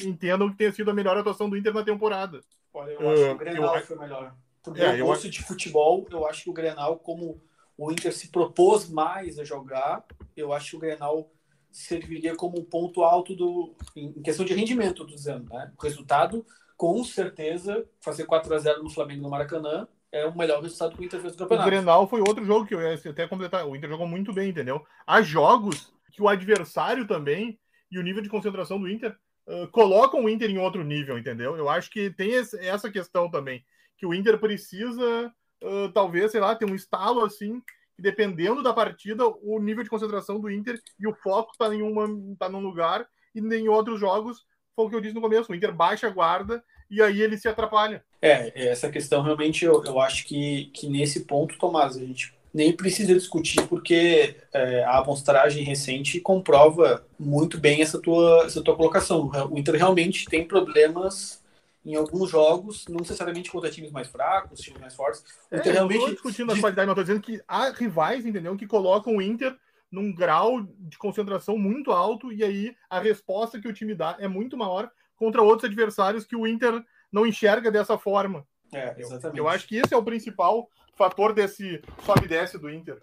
entendam 0.02 0.50
que 0.50 0.56
tenha 0.56 0.72
sido 0.72 0.90
a 0.90 0.94
melhor 0.94 1.16
atuação 1.16 1.48
do 1.48 1.56
Inter 1.56 1.72
na 1.72 1.82
temporada. 1.82 2.40
Olha, 2.74 2.92
eu 2.92 3.10
acho 3.10 3.22
que 3.22 3.30
o 3.30 3.38
Grenal 3.38 3.76
eu, 3.76 3.82
foi 3.82 3.98
melhor. 3.98 4.34
Pro 4.62 4.76
é, 4.76 5.00
eu 5.00 5.06
gosto 5.06 5.28
de 5.28 5.42
futebol, 5.42 6.06
eu 6.10 6.26
acho 6.26 6.44
que 6.44 6.50
o 6.50 6.52
Grenal, 6.52 6.98
como 6.98 7.42
o 7.76 7.90
Inter 7.90 8.12
se 8.12 8.28
propôs 8.28 8.88
mais 8.88 9.38
a 9.38 9.44
jogar, 9.44 10.04
eu 10.36 10.52
acho 10.52 10.70
que 10.70 10.76
o 10.76 10.80
Grenal 10.80 11.30
serviria 11.70 12.36
como 12.36 12.58
um 12.58 12.64
ponto 12.64 13.02
alto 13.02 13.34
do 13.34 13.74
em 13.96 14.22
questão 14.22 14.44
de 14.44 14.54
rendimento, 14.54 15.06
tô 15.06 15.06
dizendo, 15.06 15.48
né? 15.48 15.72
O 15.76 15.82
resultado 15.82 16.44
com 16.82 17.04
certeza, 17.04 17.86
fazer 18.00 18.24
4 18.24 18.52
a 18.52 18.58
0 18.58 18.82
no 18.82 18.90
Flamengo 18.90 19.22
no 19.22 19.30
Maracanã 19.30 19.86
é 20.10 20.26
o 20.26 20.36
melhor 20.36 20.60
resultado 20.60 20.96
que 20.96 21.00
o 21.00 21.04
Inter 21.04 21.20
fez 21.20 21.32
no 21.32 21.36
O 21.36 21.38
campeonato. 21.38 21.70
Grenal 21.70 22.08
foi 22.08 22.20
outro 22.20 22.44
jogo 22.44 22.66
que 22.66 22.74
eu 22.74 22.80
ia 22.80 22.94
até 22.94 23.28
completar. 23.28 23.64
O 23.66 23.76
Inter 23.76 23.88
jogou 23.88 24.06
muito 24.06 24.32
bem, 24.32 24.50
entendeu? 24.50 24.84
Há 25.06 25.22
jogos 25.22 25.92
que 26.10 26.20
o 26.20 26.28
adversário 26.28 27.06
também 27.06 27.56
e 27.88 28.00
o 28.00 28.02
nível 28.02 28.20
de 28.20 28.28
concentração 28.28 28.80
do 28.80 28.88
Inter 28.88 29.16
uh, 29.46 29.68
colocam 29.68 30.24
o 30.24 30.28
Inter 30.28 30.50
em 30.50 30.58
outro 30.58 30.82
nível, 30.82 31.16
entendeu? 31.16 31.56
Eu 31.56 31.68
acho 31.68 31.88
que 31.88 32.10
tem 32.10 32.32
esse, 32.32 32.58
essa 32.58 32.90
questão 32.90 33.30
também, 33.30 33.64
que 33.96 34.04
o 34.04 34.12
Inter 34.12 34.38
precisa, 34.38 35.32
uh, 35.62 35.92
talvez, 35.92 36.30
sei 36.32 36.40
lá, 36.40 36.54
ter 36.54 36.64
um 36.64 36.74
estalo 36.74 37.24
assim, 37.24 37.60
que 37.96 38.02
dependendo 38.02 38.62
da 38.62 38.72
partida, 38.72 39.26
o 39.26 39.58
nível 39.60 39.84
de 39.84 39.90
concentração 39.90 40.40
do 40.40 40.50
Inter 40.50 40.80
e 40.98 41.06
o 41.06 41.14
foco 41.14 41.52
tá 41.56 41.74
em, 41.74 41.82
uma, 41.82 42.06
tá 42.38 42.48
num 42.48 42.60
lugar, 42.60 43.06
e 43.34 43.40
em 43.40 43.68
outros 43.68 43.98
jogos, 43.98 44.44
foi 44.74 44.86
o 44.86 44.90
que 44.90 44.96
eu 44.96 45.00
disse 45.00 45.14
no 45.14 45.20
começo, 45.20 45.50
o 45.50 45.54
Inter 45.54 45.72
baixa 45.72 46.06
a 46.06 46.10
guarda 46.10 46.62
e 46.90 47.00
aí 47.00 47.22
ele 47.22 47.38
se 47.38 47.48
atrapalha. 47.48 48.04
É, 48.20 48.68
essa 48.68 48.90
questão 48.90 49.22
realmente 49.22 49.64
eu, 49.64 49.82
eu 49.84 49.98
acho 50.00 50.26
que, 50.26 50.66
que 50.74 50.88
nesse 50.88 51.20
ponto, 51.20 51.58
Tomás, 51.58 51.96
a 51.96 52.00
gente 52.00 52.34
nem 52.52 52.72
precisa 52.72 53.14
discutir, 53.14 53.66
porque 53.66 54.36
é, 54.52 54.84
a 54.84 54.98
amostragem 54.98 55.64
recente 55.64 56.20
comprova 56.20 57.06
muito 57.18 57.58
bem 57.58 57.80
essa 57.80 57.98
tua, 57.98 58.44
essa 58.44 58.62
tua 58.62 58.76
colocação. 58.76 59.30
O 59.50 59.58
Inter 59.58 59.76
realmente 59.76 60.26
tem 60.26 60.46
problemas 60.46 61.41
em 61.84 61.96
alguns 61.96 62.30
jogos, 62.30 62.86
não 62.88 62.98
necessariamente 62.98 63.50
contra 63.50 63.70
times 63.70 63.90
mais 63.90 64.08
fracos, 64.08 64.60
times 64.60 64.80
mais 64.80 64.94
fortes. 64.94 65.24
É, 65.50 65.58
eu 65.58 65.72
realmente. 65.72 65.98
não 65.98 66.06
tô 66.06 66.12
discutindo 66.12 66.52
a 66.52 66.58
qualidade, 66.58 66.86
mas 66.86 66.94
tô 66.94 67.02
dizendo 67.02 67.20
que 67.20 67.42
há 67.46 67.70
rivais, 67.70 68.24
entendeu? 68.24 68.56
Que 68.56 68.66
colocam 68.66 69.16
o 69.16 69.22
Inter 69.22 69.56
num 69.90 70.14
grau 70.14 70.62
de 70.62 70.96
concentração 70.96 71.58
muito 71.58 71.92
alto 71.92 72.32
e 72.32 72.42
aí 72.42 72.74
a 72.88 72.98
resposta 72.98 73.60
que 73.60 73.68
o 73.68 73.72
time 73.72 73.94
dá 73.94 74.16
é 74.18 74.26
muito 74.26 74.56
maior 74.56 74.90
contra 75.16 75.42
outros 75.42 75.68
adversários 75.68 76.24
que 76.24 76.36
o 76.36 76.46
Inter 76.46 76.82
não 77.10 77.26
enxerga 77.26 77.70
dessa 77.70 77.98
forma. 77.98 78.46
É, 78.72 78.94
exatamente. 78.98 79.38
Eu 79.38 79.48
acho 79.48 79.68
que 79.68 79.76
esse 79.76 79.92
é 79.92 79.96
o 79.96 80.02
principal 80.02 80.68
fator 80.94 81.34
desse 81.34 81.82
sobe 82.04 82.24
e 82.24 82.28
desce 82.28 82.58
do 82.58 82.70
Inter. 82.70 82.98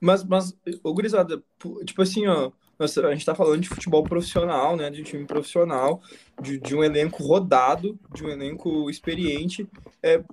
Mas, 0.00 0.24
mas, 0.24 0.56
ô, 0.82 0.94
gurizada, 0.94 1.42
tipo 1.84 2.00
assim, 2.00 2.26
ó, 2.26 2.50
nossa, 2.80 3.06
a 3.06 3.12
gente 3.12 3.26
tá 3.26 3.34
falando 3.34 3.60
de 3.60 3.68
futebol 3.68 4.02
profissional, 4.02 4.74
né, 4.74 4.88
de 4.88 5.02
um 5.02 5.04
time 5.04 5.26
profissional, 5.26 6.00
de, 6.40 6.58
de 6.58 6.74
um 6.74 6.82
elenco 6.82 7.22
rodado, 7.22 7.98
de 8.14 8.24
um 8.24 8.28
elenco 8.28 8.88
experiente. 8.88 9.68
É, 10.02 10.24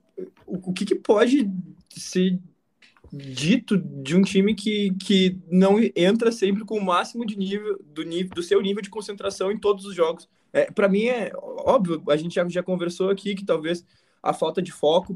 o, 0.45 0.69
o 0.69 0.73
que, 0.73 0.85
que 0.85 0.95
pode 0.95 1.49
ser 1.89 2.39
dito 3.11 3.77
de 3.77 4.15
um 4.15 4.21
time 4.21 4.55
que, 4.55 4.93
que 4.95 5.37
não 5.51 5.75
entra 5.93 6.31
sempre 6.31 6.63
com 6.63 6.77
o 6.77 6.85
máximo 6.85 7.25
de 7.25 7.37
nível 7.37 7.77
do, 7.85 8.03
nível, 8.03 8.33
do 8.33 8.41
seu 8.41 8.61
nível 8.61 8.81
de 8.81 8.89
concentração 8.89 9.51
em 9.51 9.59
todos 9.59 9.85
os 9.85 9.93
jogos? 9.93 10.29
É, 10.53 10.71
para 10.71 10.87
mim 10.87 11.05
é 11.05 11.33
óbvio, 11.35 12.01
a 12.07 12.15
gente 12.15 12.35
já, 12.35 12.47
já 12.47 12.63
conversou 12.63 13.09
aqui 13.09 13.35
que 13.35 13.43
talvez 13.43 13.85
a 14.23 14.31
falta 14.31 14.61
de 14.61 14.71
foco 14.71 15.13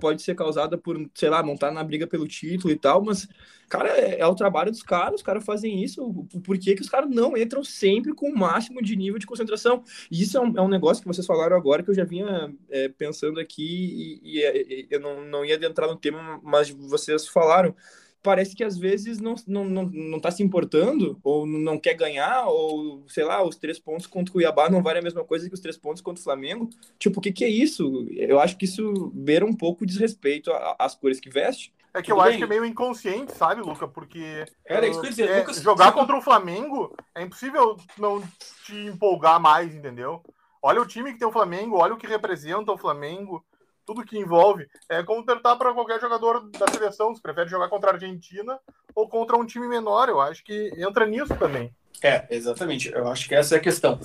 pode 0.00 0.22
ser 0.22 0.34
causada 0.34 0.76
por, 0.76 0.98
sei 1.14 1.28
lá, 1.28 1.42
não 1.42 1.54
estar 1.54 1.70
na 1.70 1.84
briga 1.84 2.06
pelo 2.06 2.26
título 2.26 2.72
e 2.72 2.76
tal, 2.76 3.04
mas, 3.04 3.28
cara, 3.68 3.88
é, 3.90 4.20
é 4.20 4.26
o 4.26 4.34
trabalho 4.34 4.70
dos 4.70 4.82
caras, 4.82 5.16
os 5.16 5.22
caras 5.22 5.44
fazem 5.44 5.82
isso, 5.82 6.26
por 6.42 6.58
que, 6.58 6.74
que 6.74 6.82
os 6.82 6.88
caras 6.88 7.08
não 7.08 7.36
entram 7.36 7.62
sempre 7.62 8.14
com 8.14 8.28
o 8.28 8.36
máximo 8.36 8.82
de 8.82 8.96
nível 8.96 9.18
de 9.18 9.26
concentração? 9.26 9.84
E 10.10 10.22
isso 10.22 10.36
é 10.36 10.40
um, 10.40 10.58
é 10.58 10.62
um 10.62 10.68
negócio 10.68 11.02
que 11.02 11.08
vocês 11.08 11.26
falaram 11.26 11.56
agora 11.56 11.82
que 11.82 11.90
eu 11.90 11.94
já 11.94 12.04
vinha 12.04 12.52
é, 12.68 12.88
pensando 12.88 13.38
aqui 13.38 14.20
e, 14.22 14.38
e, 14.38 14.42
é, 14.42 14.86
eu 14.90 15.00
não, 15.00 15.24
não 15.24 15.44
ia 15.44 15.54
adentrar 15.54 15.88
no 15.88 15.96
tema, 15.96 16.40
mas 16.42 16.70
vocês 16.70 17.28
falaram. 17.28 17.74
Parece 18.22 18.54
que 18.54 18.62
às 18.62 18.76
vezes 18.76 19.18
não, 19.18 19.34
não, 19.46 19.64
não, 19.64 19.84
não 19.86 20.20
tá 20.20 20.30
se 20.30 20.42
importando, 20.42 21.18
ou 21.24 21.46
não 21.46 21.78
quer 21.78 21.94
ganhar, 21.94 22.46
ou 22.48 23.02
sei 23.08 23.24
lá, 23.24 23.42
os 23.42 23.56
três 23.56 23.78
pontos 23.78 24.06
contra 24.06 24.30
o 24.30 24.32
Cuiabá 24.34 24.68
não 24.68 24.82
vale 24.82 24.98
a 24.98 25.02
mesma 25.02 25.24
coisa 25.24 25.48
que 25.48 25.54
os 25.54 25.60
três 25.60 25.78
pontos 25.78 26.02
contra 26.02 26.20
o 26.20 26.24
Flamengo. 26.24 26.68
Tipo, 26.98 27.18
o 27.18 27.22
que, 27.22 27.32
que 27.32 27.44
é 27.44 27.48
isso? 27.48 28.06
Eu 28.10 28.38
acho 28.38 28.56
que 28.58 28.66
isso 28.66 29.10
beira 29.14 29.46
um 29.46 29.54
pouco 29.54 29.84
o 29.84 29.86
desrespeito 29.86 30.50
às 30.78 30.94
cores 30.94 31.18
que 31.18 31.30
veste. 31.30 31.72
É 31.94 32.00
que 32.02 32.08
Tudo 32.08 32.18
eu 32.18 32.20
acho 32.20 32.30
bem. 32.30 32.38
que 32.38 32.44
é 32.44 32.46
meio 32.46 32.64
inconsciente, 32.64 33.32
sabe, 33.34 33.62
Luca? 33.62 33.88
Porque 33.88 34.44
Era 34.64 34.86
isso 34.86 35.00
que 35.00 35.06
eu 35.06 35.10
dizer, 35.10 35.28
é, 35.28 35.38
Lucas- 35.38 35.60
jogar 35.62 35.90
contra 35.92 36.16
o 36.16 36.20
Flamengo 36.22 36.94
é 37.14 37.22
impossível 37.22 37.76
não 37.98 38.22
te 38.64 38.74
empolgar 38.86 39.40
mais, 39.40 39.74
entendeu? 39.74 40.22
Olha 40.62 40.80
o 40.80 40.86
time 40.86 41.12
que 41.12 41.18
tem 41.18 41.26
o 41.26 41.32
Flamengo, 41.32 41.78
olha 41.78 41.94
o 41.94 41.96
que 41.96 42.06
representa 42.06 42.70
o 42.70 42.78
Flamengo, 42.78 43.42
tudo 43.90 44.04
que 44.04 44.16
envolve. 44.16 44.68
É 44.88 45.02
como 45.02 45.26
tentar 45.26 45.56
para 45.56 45.74
qualquer 45.74 46.00
jogador 46.00 46.48
da 46.50 46.68
seleção, 46.68 47.12
se 47.12 47.20
prefere 47.20 47.50
jogar 47.50 47.68
contra 47.68 47.90
a 47.90 47.94
Argentina 47.94 48.56
ou 48.94 49.08
contra 49.08 49.36
um 49.36 49.44
time 49.44 49.66
menor. 49.66 50.08
Eu 50.08 50.20
acho 50.20 50.44
que 50.44 50.72
entra 50.76 51.04
nisso 51.06 51.36
também. 51.36 51.74
É, 52.00 52.24
exatamente. 52.30 52.88
Eu 52.88 53.08
acho 53.08 53.28
que 53.28 53.34
essa 53.34 53.56
é 53.56 53.58
a 53.58 53.60
questão. 53.60 53.98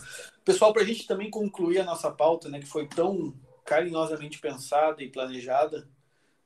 Pessoal, 0.43 0.73
para 0.73 0.81
a 0.81 0.85
gente 0.85 1.05
também 1.05 1.29
concluir 1.29 1.79
a 1.79 1.83
nossa 1.83 2.09
pauta, 2.09 2.49
né, 2.49 2.59
que 2.59 2.65
foi 2.65 2.87
tão 2.87 3.35
carinhosamente 3.63 4.39
pensada 4.39 5.03
e 5.03 5.11
planejada, 5.11 5.87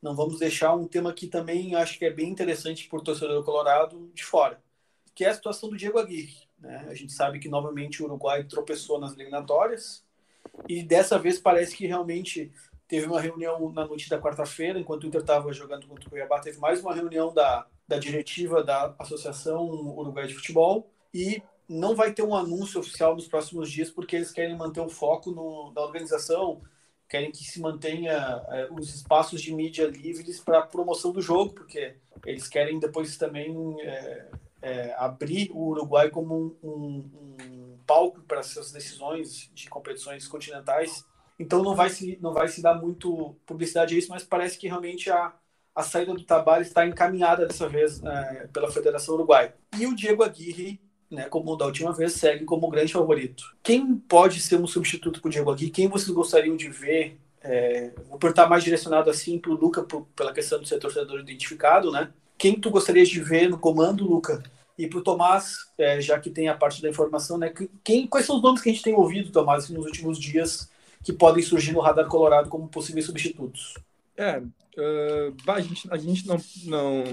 não 0.02 0.14
vamos 0.14 0.38
deixar 0.38 0.76
um 0.76 0.86
tema 0.86 1.14
que 1.14 1.28
também 1.28 1.76
acho 1.76 1.98
que 1.98 2.04
é 2.04 2.12
bem 2.12 2.30
interessante 2.30 2.90
o 2.92 3.02
torcedor 3.02 3.42
colorado 3.46 4.12
de 4.14 4.24
fora, 4.24 4.62
que 5.16 5.24
é 5.24 5.30
a 5.30 5.34
situação 5.34 5.70
do 5.70 5.78
Diego 5.78 5.98
Aguirre. 5.98 6.36
Né? 6.60 6.86
A 6.90 6.94
gente 6.94 7.14
sabe 7.14 7.40
que 7.40 7.48
novamente 7.48 8.04
o 8.04 8.06
Uruguai 8.06 8.44
tropeçou 8.44 9.00
nas 9.00 9.14
eliminatórias 9.14 10.04
e 10.68 10.84
dessa 10.84 11.18
vez 11.18 11.40
parece 11.40 11.76
que 11.76 11.88
realmente 11.88 12.52
teve 12.90 13.06
uma 13.06 13.22
reunião 13.22 13.72
na 13.72 13.86
noite 13.86 14.10
da 14.10 14.20
quarta-feira, 14.20 14.80
enquanto 14.80 15.04
o 15.04 15.08
Inter 15.08 15.22
estava 15.22 15.54
jogando 15.54 15.88
contra 15.88 16.08
o 16.08 16.10
Cuiabá, 16.10 16.40
teve 16.40 16.58
mais 16.58 16.82
uma 16.82 16.94
reunião 16.94 17.32
da, 17.32 17.68
da 17.88 18.00
diretiva 18.00 18.64
da 18.64 18.96
Associação 18.98 19.64
Uruguai 19.64 20.26
de 20.26 20.34
Futebol 20.34 20.90
e 21.14 21.42
não 21.70 21.96
vai 21.96 22.12
ter 22.12 22.24
um 22.24 22.36
anúncio 22.36 22.80
oficial 22.80 23.14
nos 23.14 23.28
próximos 23.28 23.72
dias 23.72 23.92
porque 23.92 24.16
eles 24.16 24.32
querem 24.32 24.58
manter 24.58 24.80
o 24.80 24.90
foco 24.90 25.30
no, 25.30 25.72
da 25.72 25.84
organização, 25.84 26.62
querem 27.08 27.32
que 27.32 27.44
se 27.44 27.62
mantenha 27.62 28.44
é, 28.50 28.68
os 28.72 28.94
espaços 28.96 29.40
de 29.40 29.54
mídia 29.54 29.86
livres 29.86 30.40
para 30.40 30.64
promoção 30.64 31.12
do 31.12 31.22
jogo, 31.22 31.54
porque 31.54 31.96
eles 32.26 32.48
querem 32.48 32.80
depois 32.80 33.16
também 33.18 33.80
é, 33.82 34.32
é, 34.64 34.96
abrir 34.98 35.52
o 35.52 35.68
Uruguai 35.68 36.10
como 36.10 36.36
um, 36.36 36.68
um, 36.68 37.12
um 37.44 37.78
palco 37.86 38.20
para 38.22 38.40
essas 38.40 38.72
decisões 38.72 39.52
de 39.54 39.70
competições 39.70 40.28
continentais. 40.28 41.06
Então 41.40 41.64
não 41.64 41.74
vai 41.74 41.90
se 41.90 42.20
não 42.22 42.34
vai 42.34 42.48
se 42.50 42.62
dar 42.62 42.76
muito 42.76 43.36
publicidade 43.46 43.96
a 43.96 43.98
isso, 43.98 44.10
mas 44.10 44.24
parece 44.24 44.58
que 44.58 44.68
realmente 44.68 45.10
a, 45.10 45.34
a 45.74 45.82
saída 45.82 46.14
do 46.14 46.24
Tabárez 46.24 46.68
está 46.68 46.86
encaminhada 46.86 47.48
dessa 47.48 47.68
vez 47.68 48.04
é, 48.04 48.48
pela 48.52 48.70
Federação 48.70 49.16
Uruguai. 49.16 49.54
E 49.78 49.88
o 49.88 49.96
Diego 49.96 50.24
Aguirre 50.24 50.80
né, 51.10 51.24
como 51.24 51.56
da 51.56 51.66
última 51.66 51.92
vez, 51.92 52.14
segue 52.14 52.46
como 52.46 52.70
grande 52.70 52.94
favorito. 52.94 53.44
Quem 53.64 53.96
pode 53.96 54.40
ser 54.40 54.60
um 54.60 54.68
substituto 54.68 55.20
para 55.20 55.28
o 55.28 55.32
Diego 55.32 55.52
Aguirre? 55.52 55.72
Quem 55.72 55.88
vocês 55.88 56.10
gostariam 56.10 56.56
de 56.56 56.70
ver? 56.70 57.18
É, 57.42 57.92
vou 58.08 58.20
perguntar 58.20 58.48
mais 58.48 58.64
direcionado 58.64 59.10
assim 59.10 59.40
para 59.40 59.52
o 59.52 59.56
Luca, 59.56 59.82
por, 59.82 60.06
pela 60.16 60.34
questão 60.34 60.60
de 60.60 60.68
ser 60.68 60.78
torcedor 60.78 61.20
identificado, 61.20 61.92
né? 61.92 62.12
Quem 62.38 62.60
tu 62.60 62.70
gostarias 62.70 63.10
de 63.10 63.20
ver 63.22 63.50
no 63.50 63.58
comando, 63.58 64.06
Luca? 64.06 64.44
E 64.78 64.88
para 64.88 65.00
o 65.00 65.04
Tomás, 65.04 65.58
é, 65.78 66.00
já 66.00 66.20
que 66.20 66.30
tem 66.30 66.48
a 66.48 66.56
parte 66.56 66.82
da 66.82 66.90
informação, 66.90 67.38
né? 67.38 67.52
Quem, 67.84 68.08
quais 68.08 68.26
são 68.26 68.38
os 68.38 68.42
nomes 68.42 68.62
que 68.62 68.70
a 68.70 68.72
gente 68.72 68.84
tem 68.84 68.94
ouvido, 68.94 69.32
Tomás, 69.32 69.70
nos 69.70 69.86
últimos 69.86 70.20
dias 70.20 70.70
que 71.04 71.14
podem 71.14 71.44
surgir 71.44 71.72
no 71.72 71.80
radar 71.80 72.08
colorado 72.08 72.50
como 72.50 72.68
possíveis 72.68 73.06
substitutos? 73.06 73.76
É, 74.18 74.40
uh, 74.40 75.52
a 75.52 75.62
gente, 75.62 75.88
a 75.92 75.98
gente 75.98 76.28
não, 76.28 76.38
não, 76.66 77.04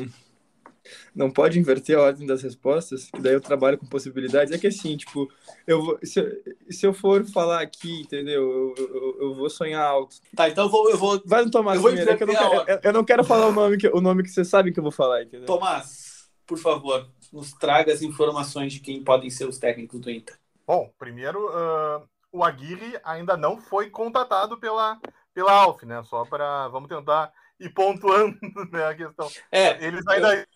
não 1.14 1.31
pode 1.31 1.59
inverter 1.59 1.96
a 1.96 2.03
ordem 2.03 2.27
das 2.27 2.42
respostas, 2.42 3.11
que 3.11 3.20
daí 3.20 3.35
eu 3.35 3.40
trabalho 3.40 3.79
com 3.79 3.87
possibilidades. 3.87 4.53
É 4.53 4.59
que 4.59 4.66
assim, 4.66 4.96
tipo, 4.96 5.31
eu 5.66 5.83
vou, 5.83 5.99
se, 6.03 6.20
eu, 6.20 6.33
se 6.68 6.87
eu 6.87 6.92
for 6.92 7.25
falar 7.27 7.61
aqui, 7.61 8.01
entendeu? 8.01 8.75
Eu, 8.77 8.87
eu, 8.87 9.16
eu 9.20 9.35
vou 9.35 9.49
sonhar 9.49 9.85
alto. 9.85 10.16
Tá, 10.35 10.49
então 10.49 10.64
eu 10.64 10.70
vou. 10.70 10.90
Eu 10.90 10.99
vou 10.99 11.22
Vai 11.25 11.44
no 11.44 11.51
Tomás 11.51 11.77
eu 11.77 11.83
vou 11.83 11.90
primeiro, 11.90 12.11
é 12.11 12.16
que 12.16 12.22
eu, 12.22 12.27
não 12.27 12.35
quero, 12.35 12.70
eu, 12.70 12.81
eu 12.83 12.92
não 12.92 13.05
quero 13.05 13.25
falar 13.25 13.46
o 13.46 13.53
nome 13.53 13.77
que, 13.77 13.88
o 13.88 14.01
nome 14.01 14.22
que 14.22 14.31
você 14.31 14.44
sabe 14.44 14.72
que 14.72 14.79
eu 14.79 14.85
vou 14.85 14.92
falar, 14.92 15.22
entendeu? 15.22 15.46
Tomás, 15.46 16.29
por 16.46 16.59
favor, 16.59 17.09
nos 17.33 17.53
traga 17.53 17.92
as 17.92 18.03
informações 18.03 18.72
de 18.72 18.81
quem 18.81 19.03
podem 19.03 19.31
ser 19.31 19.49
os 19.49 19.59
técnicos 19.59 20.01
do 20.01 20.11
Inter. 20.11 20.37
Bom, 20.66 20.90
primeiro, 20.99 21.46
uh, 21.49 22.03
o 22.37 22.44
Aguirre 22.44 23.01
ainda 23.03 23.35
não 23.35 23.57
foi 23.59 23.88
contatado 23.88 24.59
pela, 24.59 25.01
pela 25.33 25.53
Alf, 25.53 25.83
né? 25.85 26.03
Só 26.03 26.27
para. 26.27 26.68
Vamos 26.68 26.88
tentar 26.88 27.33
ir 27.59 27.70
pontuando 27.70 28.37
né, 28.70 28.87
a 28.87 28.94
questão. 28.94 29.27
É, 29.51 29.83
Eles 29.83 30.07
ainda 30.07 30.46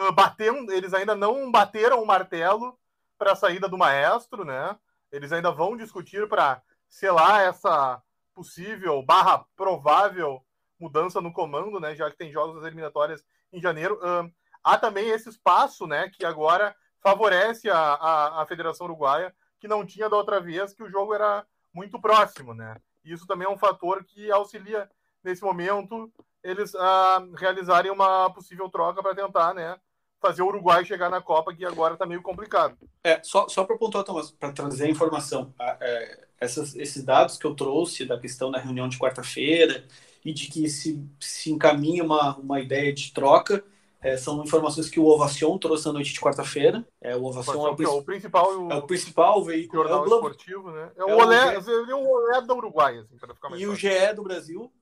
uh, 0.00 0.12
bateram, 0.12 0.70
eles 0.70 0.94
ainda 0.94 1.14
não 1.14 1.50
bateram 1.50 2.02
o 2.02 2.06
martelo 2.06 2.78
para 3.18 3.32
a 3.32 3.36
saída 3.36 3.68
do 3.68 3.76
maestro, 3.76 4.42
né? 4.42 4.74
Eles 5.12 5.30
ainda 5.30 5.50
vão 5.50 5.76
discutir 5.76 6.26
para 6.28 6.62
selar 6.88 7.42
essa 7.42 8.02
possível 8.34 9.02
barra 9.02 9.44
provável 9.54 10.42
mudança 10.80 11.20
no 11.20 11.32
comando, 11.32 11.78
né? 11.78 11.94
Já 11.94 12.10
que 12.10 12.16
tem 12.16 12.32
jogos 12.32 12.56
das 12.56 12.64
eliminatórias 12.64 13.22
em 13.52 13.60
janeiro. 13.60 13.96
Uh, 13.96 14.32
há 14.64 14.78
também 14.78 15.10
esse 15.10 15.28
espaço, 15.28 15.86
né? 15.86 16.08
Que 16.08 16.24
agora 16.24 16.74
favorece 17.02 17.68
a, 17.68 17.78
a, 17.78 18.42
a 18.42 18.46
Federação 18.46 18.86
Uruguaia, 18.86 19.34
que 19.60 19.68
não 19.68 19.84
tinha 19.84 20.08
da 20.08 20.16
outra 20.16 20.40
vez, 20.40 20.72
que 20.72 20.82
o 20.82 20.90
jogo 20.90 21.14
era 21.14 21.44
muito 21.72 22.00
próximo, 22.00 22.54
né? 22.54 22.76
Isso 23.04 23.26
também 23.26 23.46
é 23.46 23.50
um 23.50 23.58
fator 23.58 24.04
que 24.04 24.30
auxilia 24.30 24.90
nesse 25.22 25.42
momento 25.42 26.10
eles 26.42 26.72
uh, 26.74 27.34
realizarem 27.36 27.90
uma 27.90 28.30
possível 28.30 28.68
troca 28.68 29.02
para 29.02 29.14
tentar, 29.14 29.54
né? 29.54 29.76
Fazer 30.20 30.42
o 30.42 30.46
Uruguai 30.46 30.84
chegar 30.84 31.10
na 31.10 31.20
Copa, 31.20 31.54
que 31.54 31.64
agora 31.64 31.94
está 31.94 32.04
meio 32.04 32.22
complicado. 32.22 32.76
É, 33.04 33.20
só, 33.22 33.48
só 33.48 33.64
para 33.64 33.76
pontuar, 33.76 34.04
Thomas, 34.04 34.30
para 34.30 34.52
trazer 34.52 34.86
a 34.86 34.90
informação, 34.90 35.54
é, 35.80 36.26
essas, 36.40 36.74
esses 36.74 37.04
dados 37.04 37.36
que 37.36 37.44
eu 37.44 37.54
trouxe 37.54 38.04
da 38.04 38.18
questão 38.18 38.50
da 38.50 38.58
reunião 38.58 38.88
de 38.88 38.98
quarta-feira 38.98 39.84
e 40.24 40.32
de 40.32 40.48
que 40.48 40.68
se, 40.68 41.00
se 41.20 41.52
encaminha 41.52 42.02
uma, 42.02 42.36
uma 42.36 42.60
ideia 42.60 42.92
de 42.92 43.12
troca. 43.12 43.64
É, 44.00 44.16
são 44.16 44.44
informações 44.44 44.88
que 44.88 45.00
o 45.00 45.06
Ovacion 45.06 45.58
trouxe 45.58 45.86
na 45.86 45.94
noite 45.94 46.12
de 46.12 46.20
quarta-feira. 46.20 46.86
É, 47.00 47.16
o 47.16 47.24
Ovacion 47.24 47.66
é 47.66 47.70
o, 47.70 47.82
é 47.82 47.88
o, 47.88 48.02
principal. 48.02 48.56
O, 48.56 48.72
é 48.72 48.76
o 48.76 48.82
principal 48.82 49.44
veículo. 49.44 49.82
Jornal 49.82 50.04
é 50.04 50.08
o 50.08 50.14
esportivo, 50.14 50.70
né? 50.70 50.90
É 50.96 51.04
o, 51.04 51.08
é 51.08 51.14
Olé, 51.16 51.58
o, 51.58 51.96
o 51.96 52.12
Olé 52.12 52.40
da 52.42 52.54
Uruguai, 52.54 52.98
assim, 52.98 53.16
para 53.16 53.34
ficar 53.34 53.48
mais 53.48 53.60
E 53.60 53.66
o 53.66 53.74
GE 53.74 54.14
do 54.14 54.22
Brasil, 54.22 54.72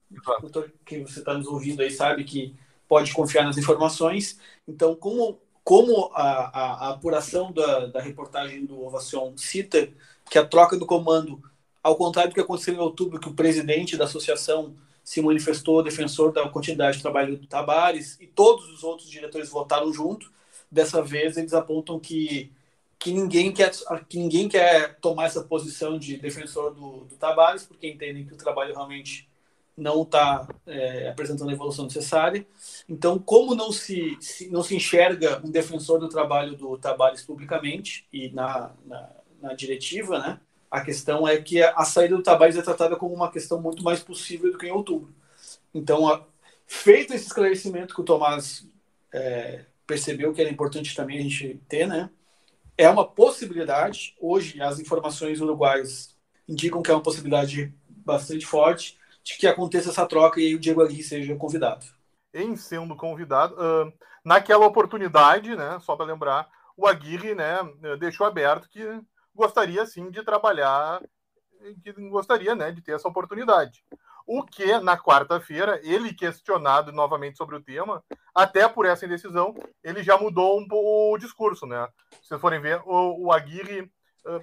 que 0.85 1.01
você 1.01 1.21
está 1.21 1.33
nos 1.33 1.47
ouvindo 1.47 1.81
aí, 1.81 1.91
sabe 1.91 2.25
que 2.25 2.55
pode 2.87 3.13
confiar 3.15 3.45
nas 3.45 3.57
informações. 3.57 4.39
Então, 4.69 4.95
como, 4.95 5.41
como 5.65 6.11
a, 6.13 6.23
a, 6.23 6.87
a 6.87 6.91
apuração 6.91 7.51
da, 7.53 7.87
da 7.87 8.01
reportagem 8.01 8.67
do 8.67 8.85
Ovacion 8.85 9.33
cita 9.37 9.89
que 10.29 10.39
a 10.39 10.47
troca 10.47 10.77
do 10.77 10.85
comando, 10.85 11.41
ao 11.83 11.97
contrário 11.97 12.31
do 12.31 12.35
que 12.35 12.41
aconteceu 12.41 12.75
em 12.75 12.79
outubro, 12.79 13.19
que 13.19 13.29
o 13.29 13.35
presidente 13.35 13.97
da 13.97 14.05
associação 14.05 14.75
se 15.07 15.23
manifestou 15.23 15.85
defensor 15.85 16.33
da 16.33 16.49
continuidade 16.49 16.97
de 16.97 17.03
trabalho 17.05 17.39
do 17.39 17.47
Tabares 17.47 18.19
e 18.21 18.27
todos 18.27 18.69
os 18.69 18.83
outros 18.83 19.09
diretores 19.09 19.49
votaram 19.49 19.93
junto. 19.93 20.33
Dessa 20.69 21.01
vez 21.01 21.37
eles 21.37 21.55
apontam 21.55 22.01
que, 22.01 22.51
que, 22.99 23.13
ninguém, 23.13 23.53
quer, 23.53 23.71
que 24.09 24.19
ninguém 24.19 24.49
quer 24.49 24.99
tomar 24.99 25.27
essa 25.27 25.45
posição 25.45 25.97
de 25.97 26.17
defensor 26.17 26.75
do, 26.75 27.05
do 27.05 27.15
Tabares, 27.15 27.65
porque 27.65 27.87
entendem 27.87 28.27
que 28.27 28.35
o 28.35 28.37
trabalho 28.37 28.75
realmente 28.75 29.29
não 29.77 30.03
está 30.03 30.49
é, 30.67 31.09
apresentando 31.09 31.51
a 31.51 31.53
evolução 31.53 31.85
necessária. 31.85 32.45
Então, 32.89 33.17
como 33.17 33.55
não 33.55 33.71
se, 33.71 34.17
se, 34.21 34.51
não 34.51 34.65
se 34.65 34.75
enxerga 34.75 35.41
um 35.45 35.51
defensor 35.53 36.01
do 36.01 36.09
trabalho 36.09 36.57
do 36.57 36.77
Tabares 36.79 37.23
publicamente 37.23 38.09
e 38.13 38.29
na, 38.31 38.75
na, 38.85 39.09
na 39.41 39.55
diretiva, 39.55 40.19
né? 40.19 40.41
A 40.77 40.83
questão 40.83 41.27
é 41.27 41.39
que 41.41 41.63
a 41.63 41.85
saída 41.87 42.15
do 42.15 42.23
Tabajs 42.23 42.59
é 42.59 42.61
tratada 42.61 42.97
como 42.97 43.15
uma 43.15 43.31
questão 43.31 43.59
muito 43.59 43.83
mais 43.83 44.03
possível 44.03 44.53
do 44.53 44.59
que 44.59 44.67
em 44.67 44.73
outubro. 44.73 45.11
Então, 45.73 46.07
a, 46.07 46.23
feito 46.67 47.15
esse 47.15 47.29
esclarecimento 47.29 47.95
que 47.95 48.01
o 48.03 48.05
Tomás 48.05 48.69
é, 49.11 49.65
percebeu 49.87 50.35
que 50.35 50.41
era 50.43 50.51
importante 50.51 50.95
também 50.95 51.19
a 51.19 51.23
gente 51.23 51.59
ter, 51.67 51.87
né? 51.87 52.11
É 52.77 52.91
uma 52.91 53.07
possibilidade. 53.07 54.15
Hoje, 54.21 54.61
as 54.61 54.79
informações 54.79 55.41
uruguaias 55.41 56.15
indicam 56.47 56.83
que 56.83 56.91
é 56.91 56.95
uma 56.95 57.03
possibilidade 57.03 57.73
bastante 57.89 58.45
forte 58.45 58.99
de 59.25 59.39
que 59.39 59.47
aconteça 59.47 59.89
essa 59.89 60.05
troca 60.05 60.39
e 60.43 60.55
o 60.55 60.61
Diego 60.61 60.83
Aguirre 60.83 61.03
seja 61.03 61.35
convidado. 61.37 61.87
Em 62.35 62.55
sendo 62.55 62.95
convidado, 62.95 63.55
uh, 63.55 63.91
naquela 64.23 64.67
oportunidade, 64.67 65.57
né? 65.57 65.79
Só 65.81 65.97
para 65.97 66.05
lembrar, 66.05 66.51
o 66.77 66.87
Aguirre, 66.87 67.35
né? 67.35 67.61
Deixou 67.99 68.27
aberto 68.27 68.69
que 68.69 68.83
gostaria 69.37 69.87
sim 69.87 70.11
de 70.11 70.23
trabalhar, 70.23 71.01
que 71.83 71.93
gostaria 72.09 72.55
né, 72.55 72.73
de 72.73 72.81
ter 72.81 72.93
essa 72.93 73.09
oportunidade. 73.09 73.85
O 74.27 74.43
que, 74.43 74.79
na 74.81 74.99
quarta-feira, 74.99 75.81
ele 75.85 76.13
questionado 76.13 76.91
novamente 76.91 77.37
sobre 77.37 77.55
o 77.55 77.63
tema, 77.63 78.03
até 78.35 78.67
por 78.67 78.85
essa 78.85 79.07
indecisão, 79.07 79.55
ele 79.85 80.03
já 80.03 80.19
mudou 80.19 80.59
um 80.59 80.67
pouco 80.67 81.15
o 81.15 81.19
discurso, 81.19 81.65
né? 81.65 81.87
Se 82.23 82.29
vocês 82.29 82.41
forem 82.41 82.61
ver, 82.61 82.83
o, 82.85 83.27
o 83.27 83.33
Aguirre. 83.33 83.89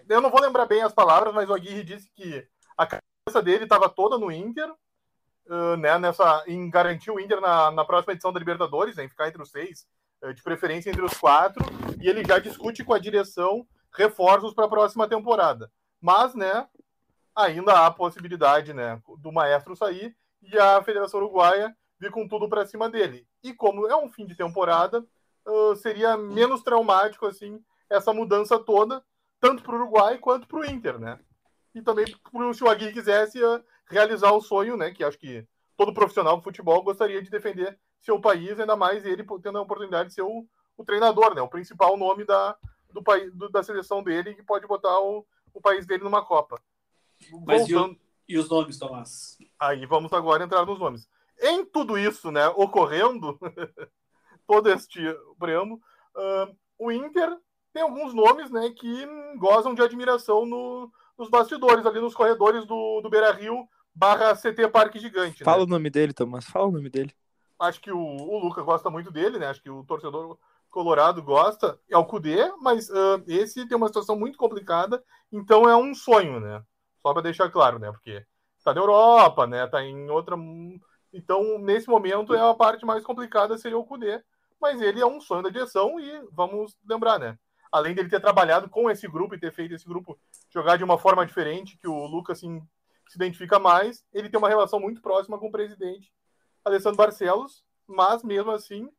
Eu 0.07 0.21
não 0.21 0.29
vou 0.29 0.39
lembrar 0.39 0.65
bem 0.65 0.81
as 0.81 0.93
palavras, 0.93 1.33
mas 1.33 1.49
o 1.49 1.53
Aguirre 1.53 1.83
disse 1.83 2.09
que 2.15 2.47
a 2.77 2.87
cabeça 2.87 3.43
dele 3.43 3.65
estava 3.65 3.89
toda 3.89 4.17
no 4.17 4.31
Inter, 4.31 4.71
né, 5.79 5.97
nessa, 5.97 6.45
em 6.47 6.69
garantir 6.69 7.11
o 7.11 7.19
Inter 7.19 7.41
na, 7.41 7.69
na 7.69 7.83
próxima 7.83 8.13
edição 8.13 8.31
da 8.31 8.39
Libertadores, 8.39 8.97
em 8.97 9.09
ficar 9.09 9.27
entre 9.27 9.41
os 9.41 9.51
seis, 9.51 9.85
de 10.33 10.41
preferência 10.41 10.89
entre 10.89 11.01
os 11.01 11.13
quatro, 11.15 11.65
e 12.01 12.07
ele 12.07 12.23
já 12.23 12.39
discute 12.39 12.85
com 12.85 12.93
a 12.93 12.99
direção 12.99 13.67
reforços 13.95 14.53
para 14.53 14.65
a 14.65 14.69
próxima 14.69 15.07
temporada. 15.07 15.71
Mas, 16.01 16.35
né, 16.35 16.67
ainda 17.35 17.73
há 17.73 17.87
a 17.87 17.91
possibilidade, 17.91 18.73
né, 18.73 19.01
do 19.19 19.31
maestro 19.31 19.75
sair 19.75 20.15
e 20.41 20.57
a 20.57 20.83
Federação 20.83 21.19
Uruguaia 21.19 21.75
vir 21.99 22.11
com 22.11 22.27
tudo 22.27 22.49
para 22.49 22.65
cima 22.65 22.89
dele. 22.89 23.25
E 23.43 23.53
como 23.53 23.87
é 23.87 23.95
um 23.95 24.09
fim 24.09 24.25
de 24.25 24.35
temporada, 24.35 25.05
uh, 25.47 25.75
seria 25.75 26.17
menos 26.17 26.61
traumático 26.61 27.25
assim 27.25 27.63
essa 27.89 28.13
mudança 28.13 28.59
toda, 28.59 29.03
tanto 29.39 29.63
para 29.63 29.73
o 29.75 29.77
Uruguai 29.77 30.17
quanto 30.17 30.47
para 30.47 30.59
o 30.59 30.65
Inter, 30.65 30.99
né? 30.99 31.19
E 31.75 31.81
também 31.81 32.05
se 32.53 32.63
o 32.63 32.69
Aguirre 32.69 32.93
quisesse 32.93 33.39
realizar 33.89 34.31
o 34.31 34.41
sonho, 34.41 34.77
né, 34.77 34.91
que 34.91 35.03
acho 35.03 35.17
que 35.17 35.45
todo 35.77 35.93
profissional 35.93 36.37
do 36.37 36.43
futebol 36.43 36.81
gostaria 36.83 37.21
de 37.21 37.29
defender 37.29 37.77
seu 38.01 38.19
país, 38.19 38.59
ainda 38.59 38.75
mais 38.75 39.05
ele 39.05 39.25
tendo 39.41 39.57
a 39.57 39.61
oportunidade 39.61 40.09
de 40.09 40.15
ser 40.15 40.21
o, 40.21 40.45
o 40.77 40.83
treinador, 40.83 41.33
né, 41.35 41.41
o 41.41 41.47
principal 41.47 41.97
nome 41.97 42.25
da, 42.25 42.57
do 42.93 43.03
país 43.03 43.33
do, 43.33 43.49
da 43.49 43.63
seleção 43.63 44.03
dele 44.03 44.35
que 44.35 44.43
pode 44.43 44.67
botar 44.67 44.97
o, 44.99 45.25
o 45.53 45.59
país 45.59 45.85
dele 45.85 46.03
numa 46.03 46.23
Copa. 46.23 46.61
Mas 47.45 47.67
Voltando... 47.67 47.97
e, 48.27 48.37
o, 48.37 48.37
e, 48.37 48.39
os 48.39 48.49
nomes, 48.49 48.77
Tomás? 48.77 49.37
Aí 49.59 49.85
vamos 49.85 50.13
agora 50.13 50.43
entrar 50.43 50.65
nos 50.65 50.79
nomes. 50.79 51.09
Em 51.41 51.65
tudo 51.65 51.97
isso, 51.97 52.31
né, 52.31 52.47
ocorrendo, 52.49 53.37
todo 54.47 54.69
este 54.69 55.01
preâmbulo, 55.39 55.81
uh, 56.15 56.55
o 56.77 56.91
Inter 56.91 57.37
tem 57.73 57.81
alguns 57.81 58.13
nomes, 58.13 58.51
né, 58.51 58.69
que 58.69 59.05
gozam 59.37 59.73
de 59.73 59.81
admiração 59.81 60.45
no, 60.45 60.91
nos 61.17 61.29
bastidores, 61.29 61.85
ali 61.85 61.99
nos 61.99 62.13
corredores 62.13 62.65
do, 62.65 63.01
do 63.01 63.09
Beira-Rio 63.09 63.67
barra 63.95 64.35
CT 64.35 64.67
Parque 64.69 64.99
Gigante. 64.99 65.41
Né? 65.41 65.45
Fala 65.45 65.59
né? 65.59 65.63
o 65.63 65.67
nome 65.67 65.89
dele, 65.89 66.13
Tomás, 66.13 66.45
fala 66.45 66.67
o 66.67 66.71
nome 66.71 66.89
dele. 66.89 67.13
Acho 67.59 67.81
que 67.81 67.91
o, 67.91 67.97
o 67.97 68.39
Lucas 68.39 68.63
gosta 68.63 68.89
muito 68.89 69.11
dele, 69.11 69.39
né, 69.39 69.47
acho 69.47 69.61
que 69.61 69.69
o 69.69 69.83
torcedor 69.83 70.37
Colorado 70.73 71.21
gosta, 71.21 71.79
é 71.87 71.95
o 71.95 72.03
Cudê, 72.03 72.51
mas 72.59 72.89
uh, 72.89 73.23
esse 73.27 73.67
tem 73.67 73.77
uma 73.77 73.85
situação 73.85 74.17
muito 74.17 74.39
complicada, 74.39 75.03
então 75.31 75.69
é 75.69 75.77
um 75.77 75.93
sonho, 75.93 76.39
né? 76.39 76.63
Só 76.99 77.13
para 77.13 77.21
deixar 77.21 77.51
claro, 77.51 77.77
né? 77.77 77.91
Porque 77.91 78.25
tá 78.63 78.73
na 78.73 78.81
Europa, 78.81 79.45
né? 79.45 79.67
Tá 79.67 79.83
em 79.83 80.09
outra. 80.09 80.35
Então, 81.13 81.59
nesse 81.59 81.87
momento, 81.87 82.33
é 82.33 82.41
a 82.41 82.55
parte 82.55 82.87
mais 82.87 83.03
complicada 83.03 83.55
seria 83.55 83.77
o 83.77 83.85
Cudê, 83.85 84.19
mas 84.59 84.81
ele 84.81 84.99
é 84.99 85.05
um 85.05 85.21
sonho 85.21 85.43
da 85.43 85.49
direção 85.51 85.99
e 85.99 86.27
vamos 86.31 86.75
lembrar, 86.89 87.19
né? 87.19 87.37
Além 87.71 87.93
dele 87.93 88.09
ter 88.09 88.19
trabalhado 88.19 88.67
com 88.67 88.89
esse 88.89 89.07
grupo 89.07 89.35
e 89.35 89.39
ter 89.39 89.53
feito 89.53 89.75
esse 89.75 89.85
grupo 89.85 90.17
jogar 90.49 90.75
de 90.77 90.83
uma 90.83 90.97
forma 90.97 91.23
diferente, 91.23 91.77
que 91.77 91.87
o 91.87 92.07
Lucas 92.07 92.39
assim, 92.39 92.59
se 93.07 93.15
identifica 93.15 93.59
mais, 93.59 94.03
ele 94.11 94.27
tem 94.27 94.39
uma 94.39 94.49
relação 94.49 94.79
muito 94.79 95.03
próxima 95.03 95.37
com 95.37 95.49
o 95.49 95.51
presidente 95.51 96.11
Alessandro 96.65 96.97
Barcelos, 96.97 97.63
mas 97.87 98.23
mesmo 98.23 98.49
assim 98.49 98.89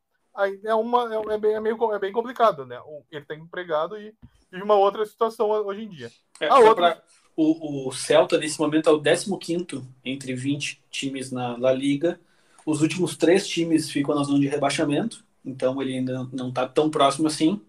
é, 0.63 0.75
uma, 0.75 1.13
é, 1.13 1.33
é, 1.33 1.37
bem, 1.37 1.53
é, 1.53 1.59
meio, 1.59 1.93
é 1.93 1.99
bem 1.99 2.11
complicado, 2.11 2.65
né? 2.65 2.79
Ele 3.11 3.21
está 3.21 3.35
empregado 3.35 3.97
e 3.97 4.13
vive 4.51 4.63
uma 4.63 4.75
outra 4.75 5.05
situação 5.05 5.49
hoje 5.49 5.83
em 5.83 5.89
dia. 5.89 6.11
É, 6.39 6.47
a 6.47 6.57
outra... 6.57 6.95
Pra, 6.95 7.03
o, 7.35 7.89
o, 7.89 7.91
Celta, 7.91 8.37
nesse 8.37 8.59
momento, 8.59 8.89
é 8.89 8.91
o 8.91 9.01
15 9.37 9.83
entre 10.03 10.33
20 10.33 10.81
times 10.89 11.31
na 11.31 11.57
La 11.57 11.73
Liga. 11.73 12.19
Os 12.65 12.81
últimos 12.81 13.17
três 13.17 13.47
times 13.47 13.89
ficam 13.89 14.15
na 14.15 14.23
zona 14.23 14.39
de 14.39 14.47
rebaixamento, 14.47 15.23
então 15.43 15.81
ele 15.81 15.97
ainda 15.97 16.27
não 16.31 16.49
está 16.49 16.67
tão 16.67 16.89
próximo 16.89 17.27
assim. 17.27 17.61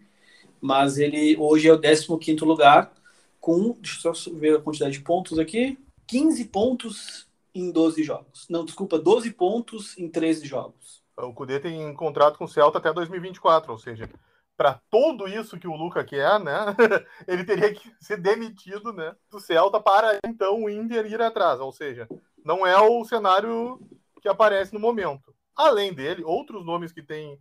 Mas 0.60 0.98
ele 0.98 1.36
hoje 1.36 1.68
é 1.68 1.72
o 1.72 2.18
15 2.18 2.44
lugar, 2.44 2.92
com, 3.40 3.76
deixa 3.80 4.08
eu 4.08 4.14
só 4.14 4.30
ver 4.30 4.56
a 4.56 4.60
quantidade 4.60 4.92
de 4.92 5.00
pontos 5.00 5.38
aqui, 5.38 5.78
15 6.06 6.44
pontos 6.46 7.26
em 7.54 7.70
12 7.70 8.02
jogos. 8.02 8.46
Não, 8.48 8.64
desculpa, 8.64 8.98
12 8.98 9.30
pontos 9.32 9.98
em 9.98 10.08
13 10.08 10.46
jogos. 10.46 11.05
O 11.18 11.32
Cudê 11.32 11.58
tem 11.58 11.94
contrato 11.94 12.36
com 12.36 12.44
o 12.44 12.48
Celta 12.48 12.78
até 12.78 12.92
2024, 12.92 13.72
ou 13.72 13.78
seja, 13.78 14.08
para 14.56 14.80
tudo 14.90 15.26
isso 15.26 15.58
que 15.58 15.68
o 15.68 15.74
Luca 15.74 16.04
quer, 16.04 16.38
né? 16.40 16.66
ele 17.26 17.44
teria 17.44 17.72
que 17.72 17.92
ser 18.00 18.16
demitido, 18.16 18.92
né, 18.92 19.14
do 19.30 19.40
Celta 19.40 19.80
para 19.80 20.18
então 20.26 20.64
o 20.64 20.70
Inter 20.70 21.06
ir 21.06 21.20
atrás, 21.20 21.60
ou 21.60 21.72
seja, 21.72 22.08
não 22.44 22.66
é 22.66 22.78
o 22.78 23.04
cenário 23.04 23.80
que 24.20 24.28
aparece 24.28 24.72
no 24.72 24.80
momento. 24.80 25.34
Além 25.54 25.92
dele, 25.92 26.22
outros 26.22 26.64
nomes 26.64 26.92
que 26.92 27.02
têm 27.02 27.40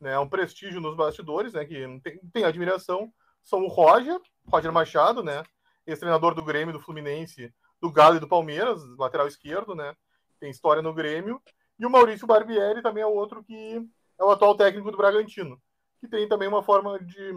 né, 0.00 0.18
um 0.18 0.28
prestígio 0.28 0.80
nos 0.80 0.96
bastidores, 0.96 1.52
né, 1.52 1.64
que 1.64 2.00
tem, 2.00 2.18
tem 2.32 2.44
admiração, 2.44 3.12
são 3.42 3.64
o 3.64 3.68
Roger, 3.68 4.20
Roger 4.48 4.72
Machado, 4.72 5.22
né, 5.22 5.42
ex-treinador 5.86 6.34
do 6.34 6.44
Grêmio, 6.44 6.72
do 6.72 6.80
Fluminense, 6.80 7.52
do 7.80 7.90
Galo 7.90 8.16
e 8.16 8.20
do 8.20 8.28
Palmeiras, 8.28 8.82
lateral 8.98 9.26
esquerdo, 9.26 9.74
né, 9.74 9.96
tem 10.38 10.50
história 10.50 10.82
no 10.82 10.94
Grêmio, 10.94 11.40
e 11.78 11.86
o 11.86 11.90
Maurício 11.90 12.26
Barbieri 12.26 12.82
também 12.82 13.02
é 13.02 13.06
outro 13.06 13.42
que 13.42 13.82
é 14.18 14.24
o 14.24 14.30
atual 14.30 14.56
técnico 14.56 14.90
do 14.90 14.96
Bragantino, 14.96 15.60
que 16.00 16.08
tem 16.08 16.28
também 16.28 16.48
uma 16.48 16.62
forma 16.62 16.98
de, 16.98 17.32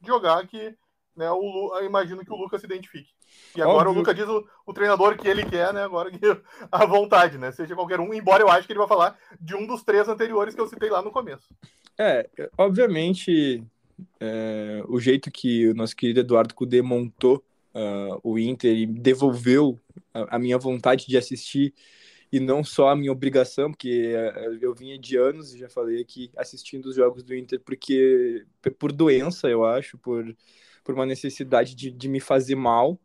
de 0.00 0.06
jogar 0.06 0.46
que 0.46 0.74
né, 1.16 1.30
o, 1.30 1.78
eu 1.78 1.86
imagino 1.86 2.24
que 2.24 2.32
o 2.32 2.36
Lucas 2.36 2.60
se 2.60 2.66
identifique. 2.66 3.10
E 3.56 3.62
agora 3.62 3.88
Óbvio. 3.88 3.92
o 3.92 3.94
Lucas 3.98 4.16
diz 4.16 4.26
o, 4.26 4.44
o, 4.66 4.72
treinador 4.72 5.16
que 5.16 5.28
ele 5.28 5.44
quer, 5.44 5.72
né? 5.72 5.84
Agora 5.84 6.10
que 6.10 6.18
à 6.70 6.84
vontade, 6.84 7.38
né? 7.38 7.52
Seja 7.52 7.74
qualquer 7.74 8.00
um, 8.00 8.12
embora 8.12 8.42
eu 8.42 8.48
acho 8.48 8.66
que 8.66 8.72
ele 8.72 8.80
vai 8.80 8.88
falar 8.88 9.16
de 9.40 9.54
um 9.54 9.66
dos 9.66 9.84
três 9.84 10.08
anteriores 10.08 10.54
que 10.54 10.60
eu 10.60 10.66
citei 10.66 10.90
lá 10.90 11.02
no 11.02 11.12
começo. 11.12 11.46
É, 11.96 12.28
obviamente, 12.58 13.64
é, 14.18 14.82
o 14.88 14.98
jeito 14.98 15.30
que 15.30 15.68
o 15.68 15.74
nosso 15.74 15.94
querido 15.94 16.20
Eduardo 16.20 16.54
Cudê 16.54 16.82
montou 16.82 17.44
uh, 17.74 18.20
o 18.22 18.38
Inter 18.38 18.76
e 18.76 18.86
devolveu 18.86 19.78
a, 20.12 20.36
a 20.36 20.38
minha 20.38 20.58
vontade 20.58 21.06
de 21.06 21.16
assistir 21.16 21.72
e 22.34 22.40
não 22.40 22.64
só 22.64 22.88
a 22.88 22.96
minha 22.96 23.12
obrigação, 23.12 23.70
porque 23.70 24.12
eh, 24.12 24.58
eu 24.60 24.74
vinha 24.74 24.98
de 24.98 25.16
anos, 25.16 25.54
e 25.54 25.58
já 25.58 25.68
falei 25.68 26.00
aqui, 26.02 26.32
assistindo 26.36 26.86
os 26.86 26.96
jogos 26.96 27.22
do 27.22 27.32
Inter, 27.32 27.60
porque 27.60 28.44
por 28.76 28.90
doença, 28.90 29.48
eu 29.48 29.64
acho, 29.64 29.96
por, 29.98 30.36
por 30.82 30.96
uma 30.96 31.06
necessidade 31.06 31.76
de, 31.76 31.92
de 31.92 32.08
me 32.08 32.18
fazer 32.18 32.56
mal, 32.56 32.98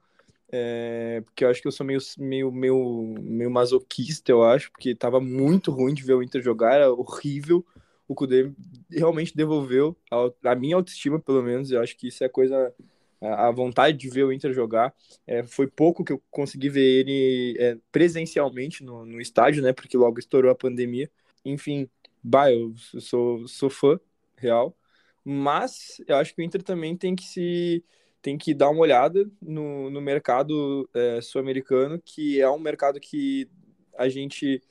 é, 0.51 1.21
porque 1.25 1.45
eu 1.45 1.49
acho 1.49 1.61
que 1.61 1.67
eu 1.67 1.71
sou 1.71 1.85
meio, 1.85 1.99
meio, 2.17 2.51
meio, 2.51 3.15
meio 3.19 3.51
masoquista, 3.51 4.31
eu 4.31 4.43
acho, 4.43 4.71
porque 4.71 4.95
tava 4.95 5.21
muito 5.21 5.69
ruim 5.69 5.93
de 5.93 6.01
ver 6.03 6.15
o 6.15 6.23
Inter 6.23 6.41
jogar, 6.41 6.73
era 6.73 6.91
horrível. 6.91 7.63
O 8.07 8.15
Kudê 8.15 8.51
realmente 8.89 9.35
devolveu 9.35 9.95
a, 10.09 10.51
a 10.51 10.55
minha 10.55 10.75
autoestima, 10.75 11.19
pelo 11.19 11.43
menos. 11.43 11.69
Eu 11.69 11.81
acho 11.83 11.95
que 11.95 12.07
isso 12.07 12.23
é 12.23 12.29
coisa 12.29 12.73
a 13.21 13.51
vontade 13.51 13.97
de 13.97 14.09
ver 14.09 14.23
o 14.23 14.31
Inter 14.31 14.53
jogar. 14.53 14.93
É, 15.27 15.43
foi 15.43 15.67
pouco 15.67 16.03
que 16.03 16.13
eu 16.13 16.21
consegui 16.31 16.69
ver 16.69 16.81
ele 16.81 17.55
é, 17.59 17.77
presencialmente 17.91 18.83
no, 18.83 19.05
no, 19.05 19.19
estádio, 19.21 19.61
né? 19.61 19.73
Porque 19.73 19.97
logo 19.97 20.19
estourou 20.19 20.51
a 20.51 20.55
pandemia. 20.55 21.09
Enfim, 21.43 21.89
bah, 22.23 22.51
eu 22.51 22.73
sou, 22.99 23.47
sou 23.47 23.69
fã 23.69 23.99
real. 24.37 24.75
Mas 25.23 26.01
eu 26.07 26.15
acho 26.15 26.33
que 26.33 26.41
o 26.41 26.45
Inter 26.45 26.63
também 26.63 26.95
tem 26.95 27.15
que 27.15 27.23
se 27.23 27.83
tem 28.21 28.37
que 28.37 28.53
dar 28.53 28.69
uma 28.69 28.81
olhada 28.81 29.29
no, 29.41 29.89
no 29.89 30.01
mercado 30.01 30.89
é, 30.93 31.21
sul-americano, 31.21 32.01
que 32.03 32.41
é 32.41 32.49
um 32.49 32.59
mercado 32.59 32.99
que 32.99 33.49
a 33.97 34.09
gente 34.09 34.61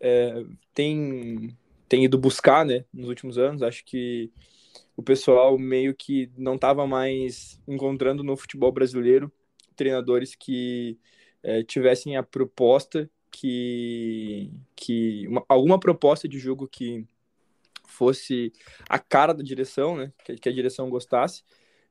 é, 0.00 0.44
tem, 0.74 1.56
tem 1.88 2.04
ido 2.04 2.18
buscar 2.18 2.64
né, 2.64 2.84
nos 2.92 3.08
últimos 3.08 3.38
anos. 3.38 3.62
Acho 3.62 3.84
que 3.84 4.30
o 4.96 5.02
pessoal 5.02 5.58
meio 5.58 5.94
que 5.94 6.30
não 6.36 6.54
estava 6.54 6.86
mais 6.86 7.60
encontrando 7.66 8.22
no 8.22 8.36
futebol 8.36 8.70
brasileiro 8.72 9.32
treinadores 9.76 10.34
que 10.34 10.98
é, 11.42 11.62
tivessem 11.62 12.16
a 12.16 12.22
proposta 12.22 13.10
que, 13.30 14.52
que 14.76 15.26
uma, 15.28 15.44
alguma 15.48 15.78
proposta 15.78 16.28
de 16.28 16.38
jogo 16.38 16.68
que 16.68 17.06
fosse 17.86 18.52
a 18.88 18.98
cara 18.98 19.32
da 19.32 19.42
direção, 19.42 19.96
né? 19.96 20.12
Que, 20.24 20.36
que 20.36 20.48
a 20.48 20.52
direção 20.52 20.90
gostasse. 20.90 21.42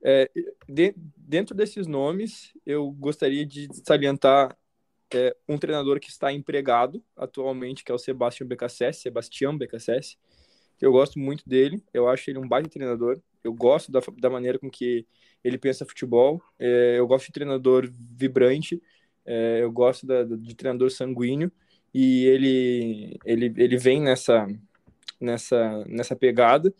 É, 0.01 0.30
de, 0.67 0.93
dentro 1.17 1.55
desses 1.55 1.88
nomes, 1.88 2.53
eu 2.65 2.91
gostaria 2.91 3.45
de 3.45 3.67
salientar 3.86 4.57
é, 5.13 5.36
um 5.47 5.57
treinador 5.57 5.99
que 5.99 6.09
está 6.09 6.32
empregado 6.32 7.03
atualmente, 7.15 7.84
que 7.84 7.91
é 7.91 7.95
o 7.95 7.99
Sebastião 7.99 8.47
Becassese, 8.47 9.01
Sebastião 9.01 9.57
Becassese, 9.57 10.17
eu 10.82 10.91
gosto 10.91 11.19
muito 11.19 11.47
dele, 11.47 11.82
eu 11.93 12.07
acho 12.07 12.30
ele 12.30 12.39
um 12.39 12.47
baita 12.47 12.69
treinador, 12.69 13.19
eu 13.43 13.53
gosto 13.53 13.91
da, 13.91 13.99
da 14.17 14.30
maneira 14.30 14.57
com 14.59 14.69
que 14.69 15.05
ele 15.43 15.57
pensa 15.57 15.86
futebol, 15.86 16.41
é, 16.57 16.95
eu 16.97 17.07
gosto 17.07 17.27
de 17.27 17.34
treinador 17.34 17.89
vibrante, 17.91 18.82
é, 19.25 19.59
eu 19.61 19.71
gosto 19.71 20.05
da, 20.05 20.23
de 20.23 20.55
treinador 20.55 20.89
sanguíneo, 20.91 21.51
e 21.93 22.25
ele, 22.25 23.19
ele, 23.25 23.53
ele 23.57 23.77
vem 23.77 24.01
nessa, 24.01 24.47
nessa, 25.19 25.84
nessa 25.88 26.15
pegada. 26.15 26.73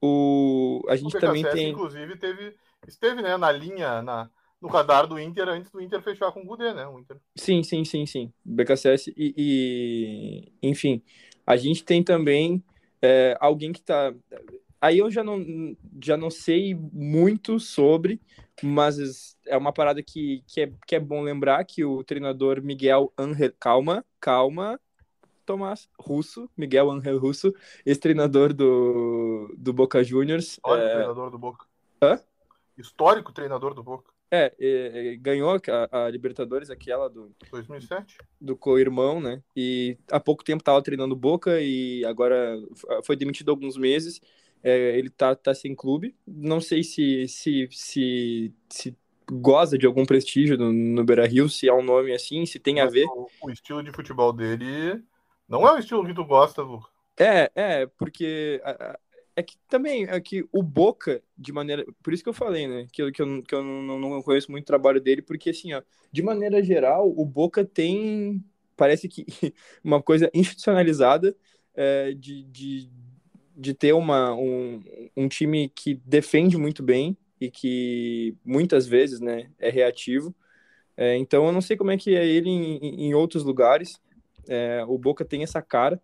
O, 0.00 0.82
a 0.88 0.96
gente 0.96 1.16
o 1.16 1.20
também 1.20 1.44
tem. 1.44 1.70
Inclusive, 1.70 2.16
teve, 2.16 2.54
esteve 2.86 3.22
né, 3.22 3.36
na 3.36 3.50
linha, 3.50 4.02
na, 4.02 4.30
no 4.60 4.68
radar 4.68 5.06
do 5.06 5.18
Inter 5.18 5.48
antes 5.48 5.70
do 5.70 5.80
Inter 5.80 6.00
fechar 6.02 6.30
com 6.32 6.40
o 6.40 6.44
Gudê, 6.44 6.72
né? 6.72 6.86
O 6.86 6.98
Inter. 6.98 7.16
Sim, 7.34 7.62
sim, 7.62 7.84
sim, 7.84 8.06
sim. 8.06 8.32
BKSS 8.44 9.12
e, 9.16 9.34
e, 9.36 10.52
enfim, 10.62 11.02
a 11.46 11.56
gente 11.56 11.84
tem 11.84 12.02
também 12.02 12.62
é, 13.02 13.36
alguém 13.40 13.72
que 13.72 13.80
está. 13.80 14.14
Aí 14.80 14.98
eu 14.98 15.10
já 15.10 15.22
não, 15.22 15.76
já 16.02 16.16
não 16.16 16.30
sei 16.30 16.74
muito 16.74 17.58
sobre, 17.60 18.20
mas 18.62 19.36
é 19.46 19.56
uma 19.56 19.72
parada 19.72 20.02
que, 20.02 20.42
que, 20.46 20.62
é, 20.62 20.72
que 20.86 20.96
é 20.96 21.00
bom 21.00 21.22
lembrar 21.22 21.64
que 21.64 21.84
o 21.84 22.02
treinador 22.04 22.62
Miguel 22.62 23.12
Angel. 23.18 23.52
Calma, 23.58 24.04
calma, 24.20 24.80
Tomás 25.44 25.88
Russo, 25.98 26.48
Miguel 26.56 26.90
Angel 26.90 27.18
Russo, 27.18 27.52
ex-treinador 27.84 28.52
do, 28.52 29.54
do 29.56 29.72
Boca 29.72 30.02
Juniors. 30.02 30.58
Olha, 30.62 30.82
é... 30.82 30.94
treinador 30.94 31.30
do 31.30 31.38
Boca. 31.38 31.66
Hã? 32.02 32.20
Histórico 32.78 33.32
treinador 33.32 33.74
do 33.74 33.82
Boca. 33.82 34.11
É, 34.34 34.50
é, 34.58 35.16
ganhou 35.16 35.50
a, 35.50 36.04
a, 36.06 36.08
Libertadores, 36.08 36.70
aquela 36.70 37.10
do 37.10 37.30
2007, 37.50 38.16
do 38.40 38.56
co-irmão, 38.56 39.20
né? 39.20 39.42
E 39.54 39.98
há 40.10 40.18
pouco 40.18 40.42
tempo 40.42 40.64
tava 40.64 40.80
treinando 40.80 41.14
Boca 41.14 41.60
e 41.60 42.02
agora 42.06 42.58
foi 43.04 43.14
demitido 43.14 43.50
alguns 43.50 43.76
meses. 43.76 44.22
É, 44.62 44.96
ele 44.96 45.10
tá, 45.10 45.34
tá 45.36 45.54
sem 45.54 45.74
clube. 45.74 46.16
Não 46.26 46.62
sei 46.62 46.82
se, 46.82 47.28
se, 47.28 47.68
se, 47.70 48.54
se 48.70 48.96
goza 49.30 49.76
de 49.76 49.84
algum 49.84 50.06
prestígio 50.06 50.56
no, 50.56 50.72
no 50.72 51.04
Beira 51.04 51.26
Rio, 51.26 51.46
se 51.46 51.68
é 51.68 51.74
um 51.74 51.82
nome 51.82 52.14
assim, 52.14 52.46
se 52.46 52.58
tem 52.58 52.80
a 52.80 52.86
ver. 52.86 53.04
O, 53.08 53.28
o, 53.42 53.50
estilo 53.50 53.82
de 53.82 53.92
futebol 53.92 54.32
dele 54.32 55.02
não 55.46 55.68
é 55.68 55.74
o 55.74 55.78
estilo 55.78 56.06
que 56.06 56.14
tu 56.14 56.24
gosta, 56.24 56.62
Lu. 56.62 56.82
É, 57.18 57.50
é, 57.54 57.86
porque 57.86 58.62
é 59.34 59.42
que 59.42 59.56
também 59.68 60.04
é 60.04 60.20
que 60.20 60.46
o 60.52 60.62
Boca, 60.62 61.22
de 61.36 61.52
maneira. 61.52 61.84
Por 62.02 62.12
isso 62.12 62.22
que 62.22 62.28
eu 62.28 62.34
falei, 62.34 62.66
né? 62.66 62.86
Que 62.92 63.02
eu, 63.02 63.12
que 63.12 63.22
eu, 63.22 63.42
que 63.42 63.54
eu 63.54 63.62
não, 63.62 63.98
não 63.98 64.22
conheço 64.22 64.50
muito 64.50 64.64
o 64.64 64.66
trabalho 64.66 65.00
dele, 65.00 65.22
porque 65.22 65.50
assim, 65.50 65.72
ó, 65.72 65.82
de 66.10 66.22
maneira 66.22 66.62
geral, 66.62 67.12
o 67.16 67.24
Boca 67.24 67.64
tem. 67.64 68.44
Parece 68.76 69.08
que 69.08 69.24
uma 69.82 70.02
coisa 70.02 70.30
institucionalizada 70.34 71.36
é, 71.74 72.12
de, 72.12 72.42
de, 72.44 72.90
de 73.56 73.74
ter 73.74 73.92
uma, 73.92 74.34
um, 74.34 74.82
um 75.16 75.28
time 75.28 75.68
que 75.68 75.94
defende 76.04 76.56
muito 76.56 76.82
bem 76.82 77.16
e 77.40 77.50
que 77.50 78.36
muitas 78.44 78.86
vezes 78.86 79.20
né, 79.20 79.50
é 79.58 79.70
reativo. 79.70 80.34
É, 80.96 81.16
então 81.16 81.46
eu 81.46 81.52
não 81.52 81.60
sei 81.60 81.76
como 81.76 81.90
é 81.90 81.96
que 81.96 82.14
é 82.14 82.26
ele 82.26 82.48
em, 82.48 83.06
em 83.06 83.14
outros 83.14 83.44
lugares. 83.44 84.00
É, 84.48 84.84
o 84.86 84.98
Boca 84.98 85.24
tem 85.24 85.42
essa 85.42 85.62
cara 85.62 86.00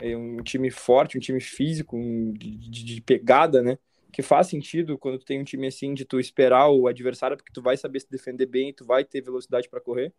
é 0.00 0.16
um 0.16 0.38
time 0.38 0.70
forte, 0.70 1.16
um 1.16 1.20
time 1.20 1.40
físico, 1.40 1.96
um, 1.96 2.32
de, 2.32 2.56
de, 2.56 3.00
pegada, 3.00 3.62
né? 3.62 3.78
Que 4.12 4.22
faz 4.22 4.48
sentido 4.48 4.98
quando 4.98 5.18
tu 5.18 5.24
tem 5.24 5.40
um 5.40 5.44
time 5.44 5.66
assim 5.66 5.94
de 5.94 6.04
tu 6.04 6.18
esperar 6.18 6.68
o 6.68 6.86
adversário, 6.86 7.36
porque 7.36 7.52
tu 7.52 7.62
vai 7.62 7.76
saber 7.76 8.00
se 8.00 8.10
defender 8.10 8.46
bem, 8.46 8.72
tu 8.72 8.84
vai 8.84 9.04
ter 9.04 9.20
velocidade 9.20 9.68
para 9.68 9.80
correr. 9.80 10.12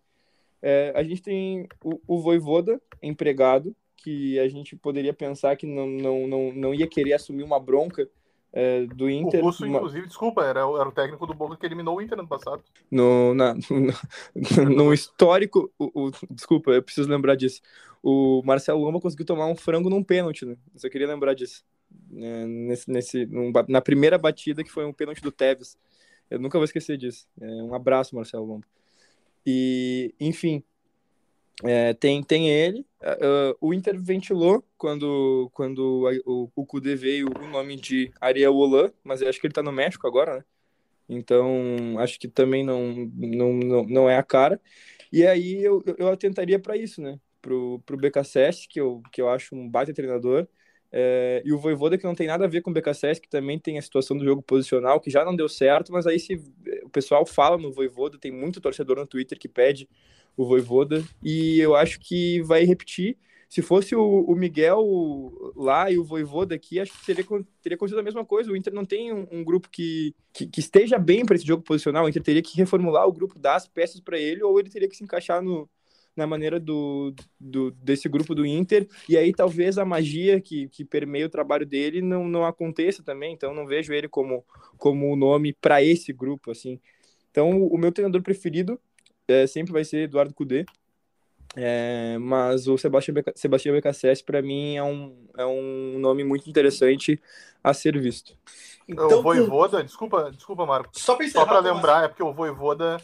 É, 0.61 0.93
a 0.95 1.03
gente 1.03 1.21
tem 1.21 1.67
o, 1.83 1.99
o 2.07 2.21
Voivoda 2.21 2.81
empregado, 3.01 3.75
que 3.97 4.39
a 4.39 4.47
gente 4.47 4.75
poderia 4.75 5.13
pensar 5.13 5.55
que 5.55 5.65
não, 5.65 5.87
não, 5.87 6.27
não, 6.27 6.53
não 6.53 6.73
ia 6.73 6.87
querer 6.87 7.13
assumir 7.13 7.43
uma 7.43 7.59
bronca 7.59 8.09
é, 8.53 8.85
do 8.85 9.09
Inter. 9.09 9.41
O 9.41 9.45
Russo, 9.45 9.65
uma... 9.65 9.77
inclusive, 9.77 10.07
desculpa, 10.07 10.43
era, 10.43 10.59
era 10.59 10.87
o 10.87 10.91
técnico 10.91 11.25
do 11.25 11.33
Boca 11.33 11.55
que 11.55 11.65
eliminou 11.65 11.97
o 11.97 12.01
Inter 12.01 12.19
ano 12.19 12.27
passado. 12.27 12.61
No, 12.89 13.33
na, 13.33 13.55
no, 13.69 14.69
no 14.69 14.93
histórico, 14.93 15.71
o, 15.79 16.07
o, 16.07 16.11
desculpa, 16.29 16.71
eu 16.71 16.83
preciso 16.83 17.09
lembrar 17.09 17.35
disso. 17.35 17.61
O 18.03 18.41
Marcelo 18.43 18.83
Lomba 18.83 18.99
conseguiu 18.99 19.25
tomar 19.25 19.47
um 19.47 19.55
frango 19.55 19.89
num 19.89 20.03
pênalti, 20.03 20.45
né? 20.45 20.57
Eu 20.73 20.79
só 20.79 20.89
queria 20.89 21.07
lembrar 21.07 21.33
disso. 21.33 21.63
É, 22.13 22.45
nesse, 22.45 22.89
nesse, 22.89 23.25
num, 23.25 23.51
na 23.67 23.81
primeira 23.81 24.17
batida, 24.17 24.63
que 24.63 24.71
foi 24.71 24.85
um 24.85 24.93
pênalti 24.93 25.21
do 25.21 25.31
Tevez. 25.31 25.77
Eu 26.29 26.39
nunca 26.39 26.57
vou 26.57 26.65
esquecer 26.65 26.97
disso. 26.97 27.27
É, 27.39 27.45
um 27.45 27.73
abraço, 27.73 28.15
Marcelo 28.15 28.45
Lomba. 28.45 28.67
E, 29.45 30.13
enfim, 30.19 30.63
é, 31.63 31.93
tem, 31.93 32.23
tem 32.23 32.49
ele. 32.49 32.85
Uh, 33.01 33.55
o 33.59 33.73
Inter 33.73 33.99
ventilou 33.99 34.63
quando, 34.77 35.49
quando 35.53 36.07
o, 36.25 36.51
o 36.55 36.65
Kudê 36.65 36.95
veio 36.95 37.27
o 37.27 37.47
nome 37.47 37.75
de 37.75 38.11
Ariel 38.19 38.55
Holan, 38.55 38.91
mas 39.03 39.21
eu 39.21 39.29
acho 39.29 39.39
que 39.39 39.47
ele 39.47 39.53
tá 39.53 39.63
no 39.63 39.71
México 39.71 40.07
agora, 40.07 40.37
né? 40.37 40.43
Então, 41.09 41.99
acho 41.99 42.19
que 42.19 42.27
também 42.27 42.63
não, 42.63 43.09
não, 43.13 43.53
não, 43.53 43.83
não 43.83 44.09
é 44.09 44.17
a 44.17 44.23
cara. 44.23 44.61
E 45.11 45.25
aí 45.25 45.61
eu, 45.61 45.83
eu 45.97 46.07
atentaria 46.07 46.57
para 46.57 46.77
isso, 46.77 47.01
né? 47.01 47.19
Pro, 47.41 47.81
pro 47.85 47.97
BKSS, 47.97 48.67
que 48.67 48.79
eu, 48.79 49.01
que 49.11 49.21
eu 49.21 49.27
acho 49.29 49.53
um 49.55 49.69
baita 49.69 49.93
treinador. 49.93 50.47
É, 50.91 51.41
e 51.45 51.51
o 51.51 51.57
Voivoda, 51.57 51.97
que 51.97 52.03
não 52.03 52.15
tem 52.15 52.27
nada 52.27 52.45
a 52.45 52.47
ver 52.47 52.61
com 52.61 52.69
o 52.69 52.73
BKSS, 52.73 53.19
que 53.19 53.29
também 53.29 53.59
tem 53.59 53.77
a 53.77 53.81
situação 53.81 54.17
do 54.17 54.23
jogo 54.23 54.41
posicional, 54.41 54.99
que 54.99 55.09
já 55.09 55.25
não 55.25 55.35
deu 55.35 55.49
certo, 55.49 55.91
mas 55.91 56.05
aí 56.05 56.19
se 56.19 56.35
o 56.83 56.89
pessoal 56.89 57.25
fala 57.25 57.57
no 57.57 57.71
Voivoda, 57.71 58.17
tem 58.17 58.31
muito 58.31 58.61
torcedor 58.61 58.97
no 58.97 59.07
Twitter 59.07 59.39
que 59.39 59.47
pede 59.47 59.89
o 60.35 60.45
Voivoda, 60.45 61.03
e 61.23 61.59
eu 61.59 61.75
acho 61.75 61.99
que 61.99 62.41
vai 62.41 62.63
repetir. 62.63 63.17
Se 63.49 63.61
fosse 63.61 63.93
o, 63.93 64.01
o 64.01 64.33
Miguel 64.33 64.81
lá 65.55 65.91
e 65.91 65.97
o 65.97 66.03
Voivoda 66.05 66.55
aqui, 66.55 66.79
acho 66.79 66.93
que 66.93 67.05
teria, 67.05 67.25
teria 67.61 67.75
acontecido 67.75 67.99
a 67.99 68.03
mesma 68.03 68.23
coisa. 68.23 68.49
O 68.49 68.55
Inter 68.55 68.73
não 68.73 68.85
tem 68.85 69.11
um, 69.11 69.27
um 69.29 69.43
grupo 69.43 69.69
que, 69.69 70.15
que, 70.31 70.47
que, 70.47 70.61
esteja 70.61 70.97
bem 70.97 71.25
para 71.25 71.35
esse 71.35 71.45
jogo 71.45 71.61
posicional. 71.61 72.05
O 72.05 72.09
Inter 72.09 72.23
teria 72.23 72.41
que 72.41 72.55
reformular 72.55 73.05
o 73.05 73.11
grupo, 73.11 73.37
dar 73.37 73.55
as 73.55 73.67
peças 73.67 73.99
para 73.99 74.17
ele, 74.17 74.41
ou 74.41 74.57
ele 74.57 74.69
teria 74.69 74.87
que 74.87 74.95
se 74.95 75.03
encaixar 75.03 75.41
no, 75.41 75.69
na 76.15 76.27
maneira 76.27 76.59
do, 76.59 77.13
do, 77.39 77.71
desse 77.71 78.07
grupo 78.09 78.35
do 78.35 78.45
Inter, 78.45 78.87
e 79.07 79.17
aí 79.17 79.33
talvez 79.33 79.77
a 79.77 79.85
magia 79.85 80.41
que, 80.41 80.67
que 80.69 80.83
permeia 80.83 81.25
o 81.25 81.29
trabalho 81.29 81.65
dele 81.65 82.01
não, 82.01 82.27
não 82.27 82.45
aconteça 82.45 83.01
também, 83.03 83.33
então 83.33 83.53
não 83.53 83.65
vejo 83.65 83.93
ele 83.93 84.07
como, 84.07 84.45
como 84.77 85.11
o 85.11 85.15
nome 85.15 85.53
para 85.53 85.83
esse 85.83 86.11
grupo, 86.11 86.51
assim. 86.51 86.79
Então, 87.29 87.65
o 87.65 87.77
meu 87.77 87.91
treinador 87.91 88.21
preferido 88.21 88.79
é, 89.31 89.47
sempre 89.47 89.73
vai 89.73 89.83
ser 89.83 90.03
Eduardo 90.03 90.33
Cudê. 90.33 90.65
É, 91.55 92.17
mas 92.17 92.67
o 92.67 92.77
Sebastião, 92.77 93.15
Sebastião 93.35 93.75
BKSS, 93.75 94.23
para 94.23 94.41
mim, 94.41 94.75
é 94.75 94.83
um, 94.83 95.27
é 95.37 95.45
um 95.45 95.99
nome 95.99 96.23
muito 96.23 96.49
interessante 96.49 97.21
a 97.63 97.73
ser 97.73 97.99
visto. 97.99 98.37
Então, 98.87 99.19
o 99.19 99.21
Voivoda, 99.21 99.83
desculpa, 99.83 100.31
desculpa, 100.31 100.65
Marco. 100.65 100.91
Só 100.97 101.15
para 101.45 101.59
lembrar, 101.59 102.05
é 102.05 102.07
porque 102.07 102.23
o 102.23 102.33
Voivoda 102.33 102.97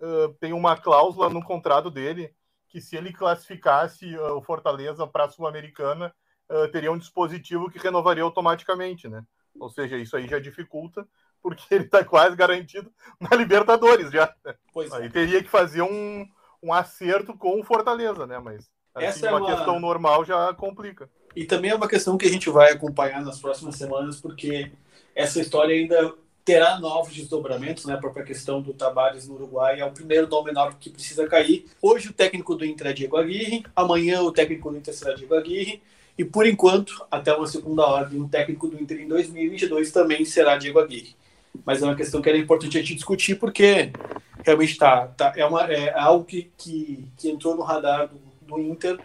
uh, 0.00 0.32
tem 0.40 0.52
uma 0.52 0.76
cláusula 0.76 1.28
no 1.28 1.44
contrato 1.44 1.90
dele 1.90 2.32
que 2.68 2.80
se 2.80 2.96
ele 2.96 3.12
classificasse 3.12 4.16
uh, 4.16 4.36
o 4.36 4.42
Fortaleza 4.42 5.06
para 5.06 5.24
a 5.24 5.28
Sul-Americana, 5.28 6.14
uh, 6.48 6.68
teria 6.70 6.92
um 6.92 6.98
dispositivo 6.98 7.70
que 7.70 7.78
renovaria 7.78 8.22
automaticamente, 8.22 9.08
né? 9.08 9.22
Ou 9.58 9.68
seja, 9.68 9.96
isso 9.96 10.16
aí 10.16 10.28
já 10.28 10.38
dificulta 10.38 11.06
porque 11.42 11.62
ele 11.74 11.84
está 11.84 12.04
quase 12.04 12.36
garantido 12.36 12.92
na 13.20 13.36
Libertadores 13.36 14.10
já. 14.10 14.32
Pois 14.72 14.92
Aí 14.92 15.06
é. 15.06 15.08
teria 15.08 15.42
que 15.42 15.48
fazer 15.48 15.82
um, 15.82 16.26
um 16.62 16.72
acerto 16.72 17.34
com 17.34 17.60
o 17.60 17.64
Fortaleza, 17.64 18.26
né? 18.26 18.38
Mas 18.38 18.68
assim, 18.94 19.06
Essa 19.06 19.26
é 19.26 19.30
uma, 19.30 19.40
uma- 19.40 19.54
questão 19.56 19.80
normal 19.80 20.24
já 20.24 20.52
complica. 20.54 21.08
E 21.34 21.44
também 21.44 21.70
é 21.70 21.74
uma 21.76 21.88
questão 21.88 22.18
que 22.18 22.26
a 22.26 22.30
gente 22.30 22.50
vai 22.50 22.72
acompanhar 22.72 23.22
nas 23.22 23.38
próximas 23.38 23.76
semanas, 23.76 24.20
porque 24.20 24.72
essa 25.14 25.40
história 25.40 25.74
ainda 25.74 26.12
terá 26.44 26.80
novos 26.80 27.14
desdobramentos, 27.14 27.84
né? 27.84 27.94
A 27.94 27.98
própria 27.98 28.24
questão 28.24 28.60
do 28.60 28.72
Tabares 28.74 29.28
no 29.28 29.34
Uruguai 29.34 29.78
é 29.78 29.84
o 29.84 29.92
primeiro 29.92 30.26
nome 30.26 30.50
enorme 30.50 30.76
que 30.80 30.90
precisa 30.90 31.28
cair. 31.28 31.66
Hoje 31.80 32.08
o 32.08 32.12
técnico 32.12 32.56
do 32.56 32.64
Inter 32.64 32.88
é 32.88 32.92
Diego 32.92 33.16
Aguirre, 33.16 33.64
amanhã 33.76 34.22
o 34.22 34.32
técnico 34.32 34.70
do 34.70 34.78
Inter 34.78 34.92
será 34.92 35.14
Diego 35.14 35.34
Aguirre, 35.34 35.80
e 36.18 36.24
por 36.24 36.46
enquanto, 36.46 37.06
até 37.10 37.32
uma 37.32 37.46
segunda 37.46 37.86
ordem, 37.86 38.20
o 38.20 38.28
técnico 38.28 38.66
do 38.66 38.82
Inter 38.82 39.00
em 39.00 39.08
2022 39.08 39.92
também 39.92 40.24
será 40.24 40.56
Diego 40.56 40.80
Aguirre. 40.80 41.14
Mas 41.64 41.82
é 41.82 41.86
uma 41.86 41.94
questão 41.94 42.22
que 42.22 42.28
era 42.28 42.38
importante 42.38 42.76
a 42.76 42.80
gente 42.80 42.94
discutir, 42.94 43.36
porque 43.36 43.92
realmente 44.44 44.76
tá, 44.76 45.08
tá 45.08 45.32
é, 45.36 45.44
uma, 45.44 45.62
é 45.64 45.92
algo 45.98 46.24
que, 46.24 46.50
que, 46.56 47.06
que 47.16 47.30
entrou 47.30 47.56
no 47.56 47.62
radar 47.62 48.08
do, 48.08 48.18
do 48.46 48.60
Inter 48.60 48.98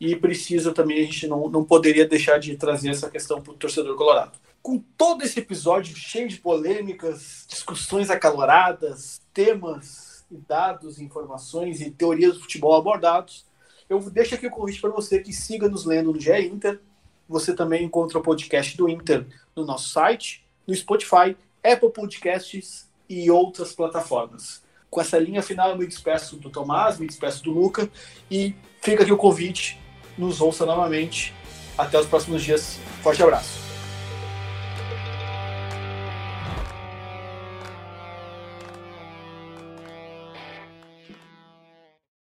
e 0.00 0.14
precisa 0.16 0.72
também, 0.72 1.00
a 1.00 1.04
gente 1.04 1.26
não, 1.26 1.48
não 1.48 1.64
poderia 1.64 2.06
deixar 2.06 2.38
de 2.38 2.56
trazer 2.56 2.90
essa 2.90 3.10
questão 3.10 3.40
para 3.40 3.52
o 3.52 3.56
torcedor 3.56 3.96
colorado. 3.96 4.38
Com 4.62 4.82
todo 4.96 5.22
esse 5.22 5.38
episódio 5.38 5.96
cheio 5.96 6.28
de 6.28 6.38
polêmicas, 6.38 7.44
discussões 7.48 8.10
acaloradas, 8.10 9.20
temas, 9.32 10.06
e 10.30 10.36
dados, 10.36 11.00
informações 11.00 11.80
e 11.80 11.90
teorias 11.90 12.34
do 12.34 12.40
futebol 12.40 12.74
abordados, 12.74 13.44
eu 13.88 14.00
deixo 14.10 14.34
aqui 14.34 14.46
o 14.46 14.50
convite 14.50 14.80
para 14.80 14.90
você 14.90 15.20
que 15.20 15.32
siga 15.32 15.68
nos 15.68 15.84
lendo 15.84 16.12
no 16.12 16.20
GE 16.20 16.32
Inter. 16.32 16.80
Você 17.28 17.54
também 17.54 17.84
encontra 17.84 18.18
o 18.18 18.22
podcast 18.22 18.76
do 18.76 18.88
Inter 18.88 19.26
no 19.54 19.64
nosso 19.64 19.90
site, 19.90 20.44
no 20.66 20.74
Spotify, 20.74 21.36
Apple 21.72 21.90
Podcasts 21.90 22.88
e 23.08 23.30
outras 23.30 23.72
plataformas. 23.72 24.62
Com 24.88 25.00
essa 25.00 25.18
linha 25.18 25.42
final, 25.42 25.70
eu 25.70 25.76
me 25.76 25.86
despeço 25.86 26.36
do 26.36 26.50
Tomás, 26.50 26.98
me 26.98 27.06
despeço 27.06 27.42
do 27.42 27.50
Luca 27.50 27.90
e 28.30 28.54
fica 28.80 29.02
aqui 29.02 29.12
o 29.12 29.16
convite. 29.16 29.78
Nos 30.16 30.40
ouça 30.40 30.64
novamente. 30.64 31.34
Até 31.76 31.98
os 31.98 32.06
próximos 32.06 32.42
dias. 32.42 32.78
Forte 33.02 33.22
abraço. 33.22 33.65